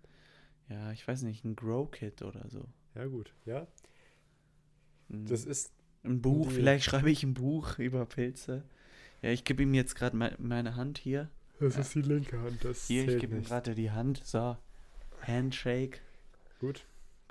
ja, 0.68 0.92
ich 0.92 1.06
weiß 1.06 1.22
nicht, 1.22 1.44
ein 1.44 1.56
Grow 1.56 1.90
Kit 1.90 2.22
oder 2.22 2.48
so. 2.48 2.68
Ja, 2.94 3.06
gut, 3.06 3.34
ja. 3.44 3.66
Das 5.08 5.44
ist 5.44 5.72
ein 6.02 6.20
Buch, 6.20 6.50
vielleicht 6.50 6.84
schreibe 6.84 7.10
ich 7.10 7.22
ein 7.22 7.34
Buch 7.34 7.78
über 7.78 8.04
Pilze. 8.06 8.64
Ja, 9.26 9.32
ich 9.32 9.42
gebe 9.42 9.64
ihm 9.64 9.74
jetzt 9.74 9.96
gerade 9.96 10.16
me 10.16 10.34
meine 10.38 10.76
Hand 10.76 10.98
hier. 10.98 11.28
Das 11.58 11.74
Ja. 11.74 11.80
ist 11.80 11.94
die 11.96 12.02
linke 12.02 12.40
Hand, 12.40 12.64
das 12.64 12.86
Hier, 12.86 13.08
ich 13.08 13.18
gebe 13.20 13.34
ihm 13.34 13.42
gerade 13.42 13.74
die 13.74 13.90
Hand. 13.90 14.22
So, 14.24 14.56
Handshake. 15.22 15.98
Gut. 16.60 16.86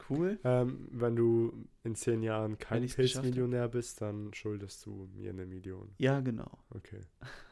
Cool. 0.09 0.37
Ähm, 0.43 0.89
wenn 0.91 1.15
du 1.15 1.65
in 1.85 1.95
zehn 1.95 2.21
Jahren 2.21 2.57
kein. 2.59 2.85
Pilzmillionär 2.85 3.69
bist, 3.69 4.01
dann 4.01 4.33
schuldest 4.33 4.85
du 4.85 5.09
mir 5.15 5.29
eine 5.29 5.45
Million. 5.45 5.89
Ja, 5.97 6.19
genau. 6.19 6.51
Okay, 6.71 6.99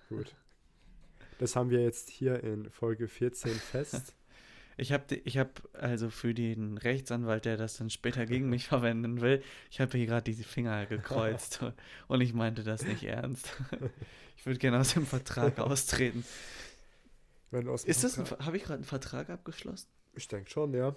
gut. 0.09 0.35
Das 1.39 1.55
haben 1.55 1.69
wir 1.69 1.81
jetzt 1.81 2.09
hier 2.09 2.43
in 2.43 2.69
Folge 2.69 3.07
14 3.07 3.51
fest. 3.71 4.13
Ich 4.78 4.91
habe 4.91 5.15
ich 5.15 5.38
hab 5.38 5.61
also 5.74 6.09
für 6.09 6.34
den 6.34 6.78
Rechtsanwalt, 6.78 7.45
der 7.45 7.57
das 7.57 7.78
dann 7.78 7.89
später 7.89 8.26
gegen 8.26 8.49
mich 8.49 8.67
verwenden 8.67 9.21
will, 9.21 9.43
ich 9.69 9.80
habe 9.80 9.97
hier 9.97 10.07
gerade 10.07 10.32
die 10.32 10.43
Finger 10.43 10.86
gekreuzt 10.86 11.63
und 12.07 12.21
ich 12.21 12.34
meinte 12.34 12.63
das 12.63 12.84
nicht 12.84 13.03
ernst. 13.03 13.55
Ich 14.36 14.47
würde 14.47 14.59
gerne 14.59 14.80
aus 14.80 14.93
dem 14.93 15.05
Vertrag 15.05 15.57
austreten. 15.59 16.26
Wenn 17.51 17.65
aus 17.69 17.86
Ist 17.86 18.03
das 18.03 18.17
habe 18.17 18.57
ich 18.57 18.63
gerade 18.63 18.80
einen 18.80 18.84
Vertrag 18.84 19.30
abgeschlossen? 19.30 19.88
Ich 20.15 20.28
denke 20.28 20.49
schon, 20.49 20.74
ja. 20.74 20.95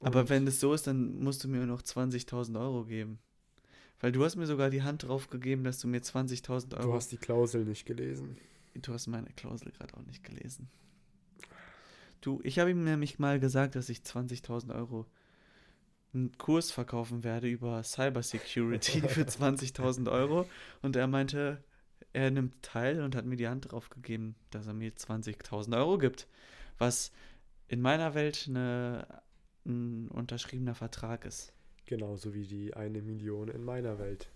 Aber 0.00 0.20
Und- 0.20 0.28
wenn 0.28 0.44
das 0.44 0.60
so 0.60 0.74
ist, 0.74 0.86
dann 0.86 1.20
musst 1.20 1.44
du 1.44 1.48
mir 1.48 1.64
noch 1.64 1.80
20.000 1.80 2.60
Euro 2.60 2.84
geben. 2.84 3.18
Weil 4.00 4.12
du 4.12 4.24
hast 4.24 4.36
mir 4.36 4.46
sogar 4.46 4.68
die 4.68 4.82
Hand 4.82 5.04
drauf 5.04 5.30
gegeben, 5.30 5.64
dass 5.64 5.80
du 5.80 5.88
mir 5.88 6.02
20.000 6.02 6.74
Euro... 6.74 6.88
Du 6.88 6.92
hast 6.94 7.12
die 7.12 7.16
Klausel 7.16 7.64
nicht 7.64 7.86
gelesen. 7.86 8.36
Du 8.74 8.92
hast 8.92 9.06
meine 9.06 9.30
Klausel 9.30 9.72
gerade 9.72 9.96
auch 9.96 10.04
nicht 10.04 10.22
gelesen. 10.22 10.68
Du, 12.20 12.40
ich 12.42 12.58
habe 12.58 12.70
ihm 12.70 12.84
nämlich 12.84 13.18
mal 13.18 13.38
gesagt, 13.38 13.74
dass 13.74 13.88
ich 13.88 13.98
20.000 13.98 14.74
Euro 14.74 15.06
einen 16.14 16.36
Kurs 16.38 16.70
verkaufen 16.70 17.22
werde 17.22 17.48
über 17.48 17.82
Cybersecurity 17.82 19.00
für 19.08 19.22
20.000 19.22 20.10
Euro. 20.10 20.46
Und 20.82 20.96
er 20.96 21.06
meinte, 21.06 21.62
er 22.12 22.30
nimmt 22.30 22.62
teil 22.62 23.02
und 23.02 23.14
hat 23.14 23.26
mir 23.26 23.36
die 23.36 23.48
Hand 23.48 23.70
drauf 23.70 23.90
gegeben, 23.90 24.34
dass 24.50 24.66
er 24.66 24.74
mir 24.74 24.92
20.000 24.92 25.76
Euro 25.76 25.98
gibt. 25.98 26.26
Was 26.78 27.12
in 27.68 27.80
meiner 27.82 28.14
Welt 28.14 28.46
eine, 28.48 29.22
ein 29.66 30.08
unterschriebener 30.08 30.74
Vertrag 30.74 31.24
ist. 31.24 31.52
Genauso 31.84 32.34
wie 32.34 32.46
die 32.46 32.74
eine 32.74 33.02
Million 33.02 33.48
in 33.48 33.64
meiner 33.64 33.98
Welt. 33.98 34.28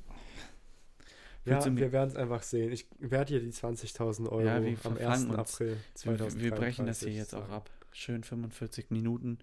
Willst 1.45 1.67
Ja, 1.67 1.77
wir 1.77 1.93
werden 1.93 2.11
es 2.11 2.17
einfach 2.17 2.43
sehen. 2.43 2.71
Ich 2.73 2.87
werde 2.99 3.35
dir 3.35 3.41
die 3.41 3.51
20.000 3.53 4.29
Euro 4.29 4.43
Ja, 4.43 4.63
wir 4.63 4.69
am 4.71 4.77
verfangen 4.77 5.07
1. 5.11 5.25
uns. 5.25 5.35
April 5.55 5.69
Wir, 5.69 5.77
2023 5.95 6.43
wir 6.43 6.51
brechen 6.53 6.87
das 6.87 7.01
hier 7.01 7.13
jetzt 7.13 7.35
auch 7.35 7.49
ab. 7.49 7.71
Schön 7.91 8.23
45 8.23 8.91
Minuten 8.91 9.39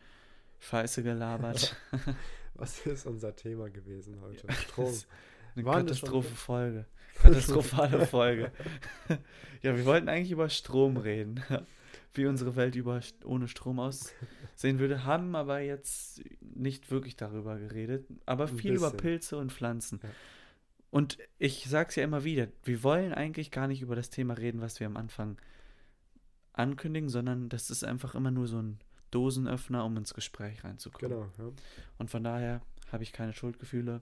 Scheiße 0.60 1.04
gelabert. 1.04 1.76
Was 2.56 2.86
ist 2.86 3.06
unser 3.06 3.36
Thema 3.36 3.70
gewesen 3.70 4.20
heute? 4.22 4.52
Strom. 4.54 4.94
Eine 5.56 5.66
Waren 5.66 5.88
das 5.88 6.00
schon- 6.00 6.10
Katastrophe-Folge. 6.10 6.86
Katastrophale 7.22 8.06
Folge. 8.06 8.52
ja, 9.62 9.76
wir 9.76 9.86
wollten 9.86 10.08
eigentlich 10.08 10.32
über 10.32 10.50
Strom 10.50 10.96
reden. 10.98 11.44
Wie 12.14 12.26
unsere 12.26 12.56
Welt 12.56 12.76
über, 12.76 13.02
ohne 13.26 13.48
Strom 13.50 13.80
aussehen 13.80 14.80
würde, 14.80 15.04
haben 15.04 15.36
aber 15.36 15.60
jetzt 15.60 16.22
nicht 16.42 16.92
wirklich 16.92 17.18
darüber 17.18 17.58
geredet. 17.60 18.08
Aber 18.26 18.48
Ein 18.48 18.58
viel 18.58 18.76
über. 18.76 18.92
Pilze 18.92 19.38
und 19.38 19.52
Pflanzen. 19.52 20.00
Ja. 20.02 20.10
Und 20.92 21.18
ich 21.38 21.66
sag's 21.68 21.96
ja 21.96 22.04
immer 22.04 22.24
wieder, 22.24 22.48
wir 22.64 22.84
wollen 22.84 23.14
eigentlich 23.14 23.52
gar 23.52 23.68
nicht 23.68 23.82
über 23.82 23.96
das 23.96 24.10
Thema 24.10 24.34
reden, 24.34 24.62
was 24.62 24.80
wir 24.80 24.88
am 24.88 24.98
Anfang 24.98 25.38
ankündigen, 26.54 27.10
sondern 27.10 27.50
das 27.50 27.70
ist 27.70 27.84
einfach 27.84 28.16
immer 28.16 28.32
nur 28.32 28.48
so 28.48 28.62
ein 28.62 28.80
Dosenöffner, 29.12 29.86
um 29.86 29.98
ins 29.98 30.14
Gespräch 30.14 30.64
reinzukommen. 30.64 31.18
Genau, 31.18 31.32
ja. 31.38 31.54
Und 31.98 32.10
von 32.10 32.24
daher 32.24 32.62
habe 32.92 33.04
ich 33.04 33.14
keine 33.14 33.34
Schuldgefühle. 33.34 34.02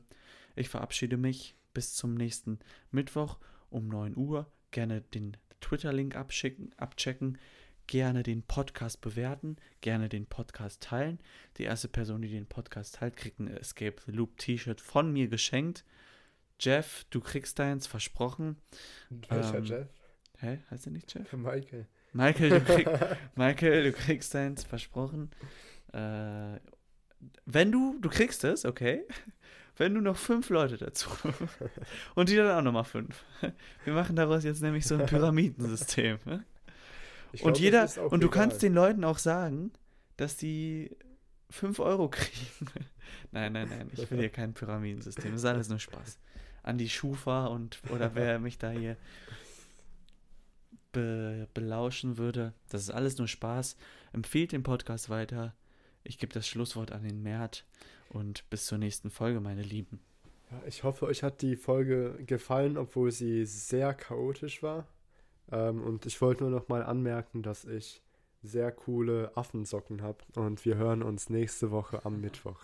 Ich 0.55 0.69
verabschiede 0.69 1.17
mich 1.17 1.55
bis 1.73 1.93
zum 1.93 2.15
nächsten 2.15 2.59
Mittwoch 2.91 3.37
um 3.69 3.87
9 3.87 4.15
Uhr. 4.15 4.51
Gerne 4.71 5.01
den 5.01 5.37
Twitter-Link 5.61 6.15
abschicken, 6.15 6.73
abchecken. 6.77 7.37
Gerne 7.85 8.23
den 8.23 8.43
Podcast 8.43 8.99
bewerten. 8.99 9.57
Gerne 9.81 10.09
den 10.09 10.25
Podcast 10.25 10.81
teilen. 10.81 11.19
Die 11.57 11.63
erste 11.63 11.87
Person, 11.87 12.21
die 12.21 12.29
den 12.29 12.47
Podcast 12.47 12.95
teilt, 12.95 13.15
kriegt 13.15 13.39
ein 13.39 13.47
Escape 13.47 13.95
the 14.05 14.11
Loop 14.11 14.37
T-Shirt 14.37 14.81
von 14.81 15.11
mir 15.13 15.27
geschenkt. 15.27 15.85
Jeff, 16.59 17.05
du 17.09 17.21
kriegst 17.21 17.59
deins, 17.59 17.87
versprochen. 17.87 18.57
Welcher 19.09 19.57
Ähm, 19.57 19.63
Jeff? 19.65 19.87
Hä? 20.39 20.59
Heißt 20.71 20.85
er 20.87 20.91
nicht 20.91 21.13
Jeff? 21.13 21.27
Für 21.27 21.37
Michael. 21.37 21.87
Michael, 22.13 22.49
du, 22.49 22.61
krieg, 22.61 22.87
Michael, 23.35 23.83
du 23.83 23.91
kriegst 23.91 24.33
deins, 24.33 24.63
versprochen. 24.63 25.31
Äh, 25.93 26.59
wenn 27.45 27.71
du, 27.71 27.97
du 27.99 28.09
kriegst 28.09 28.43
es, 28.43 28.65
okay. 28.65 29.03
Wenn 29.75 29.93
du 29.93 30.01
noch 30.01 30.17
fünf 30.17 30.49
Leute 30.49 30.77
dazu 30.77 31.09
und 32.15 32.29
die 32.29 32.35
dann 32.35 32.49
auch 32.57 32.63
nochmal 32.63 32.83
fünf. 32.83 33.23
Wir 33.83 33.93
machen 33.93 34.15
daraus 34.15 34.43
jetzt 34.43 34.61
nämlich 34.63 34.87
so 34.87 34.95
ein 34.95 35.05
Pyramidensystem. 35.05 36.17
ne? 36.25 36.43
Ich 37.31 37.43
Und 37.43 37.53
glaub, 37.53 37.61
jeder, 37.63 37.83
und 38.11 38.21
du 38.23 38.27
legal. 38.27 38.29
kannst 38.29 38.63
den 38.63 38.73
Leuten 38.73 39.03
auch 39.03 39.19
sagen, 39.19 39.71
dass 40.15 40.35
die 40.37 40.95
fünf 41.51 41.79
Euro 41.79 42.09
kriegen. 42.09 42.67
nein, 43.31 43.53
nein, 43.53 43.69
nein, 43.69 43.89
ich 43.93 44.09
will 44.09 44.17
hier 44.19 44.29
kein 44.29 44.53
Pyramidensystem. 44.53 45.31
Das 45.31 45.41
ist 45.41 45.45
alles 45.45 45.69
nur 45.69 45.79
Spaß. 45.79 46.17
An 46.67 46.77
die 46.77 46.89
Schufa 46.89 47.47
und 47.47 47.79
oder 47.89 48.13
wer 48.13 48.39
mich 48.47 48.57
da 48.57 48.69
hier 48.69 48.97
be, 50.91 51.47
belauschen 51.53 52.17
würde. 52.17 52.53
Das 52.69 52.81
ist 52.81 52.89
alles 52.89 53.17
nur 53.17 53.27
Spaß. 53.27 53.77
Empfehlt 54.13 54.51
den 54.51 54.63
Podcast 54.63 55.09
weiter. 55.09 55.53
Ich 56.03 56.17
gebe 56.17 56.33
das 56.33 56.47
Schlusswort 56.47 56.91
an 56.91 57.03
den 57.03 57.23
Mert 57.23 57.65
und 58.09 58.49
bis 58.49 58.65
zur 58.65 58.77
nächsten 58.77 59.09
Folge, 59.09 59.39
meine 59.39 59.61
Lieben. 59.61 59.99
Ja, 60.51 60.61
ich 60.65 60.83
hoffe, 60.83 61.05
euch 61.05 61.23
hat 61.23 61.41
die 61.41 61.55
Folge 61.55 62.17
gefallen, 62.25 62.77
obwohl 62.77 63.11
sie 63.11 63.45
sehr 63.45 63.93
chaotisch 63.93 64.63
war. 64.63 64.87
Ähm, 65.51 65.81
und 65.83 66.05
ich 66.05 66.21
wollte 66.21 66.43
nur 66.43 66.51
noch 66.51 66.67
mal 66.67 66.83
anmerken, 66.83 67.43
dass 67.43 67.65
ich 67.65 68.01
sehr 68.43 68.71
coole 68.71 69.31
Affensocken 69.35 70.01
habe. 70.01 70.19
Und 70.35 70.65
wir 70.65 70.75
hören 70.75 71.03
uns 71.03 71.29
nächste 71.29 71.71
Woche 71.71 72.05
am 72.05 72.21
Mittwoch. 72.21 72.59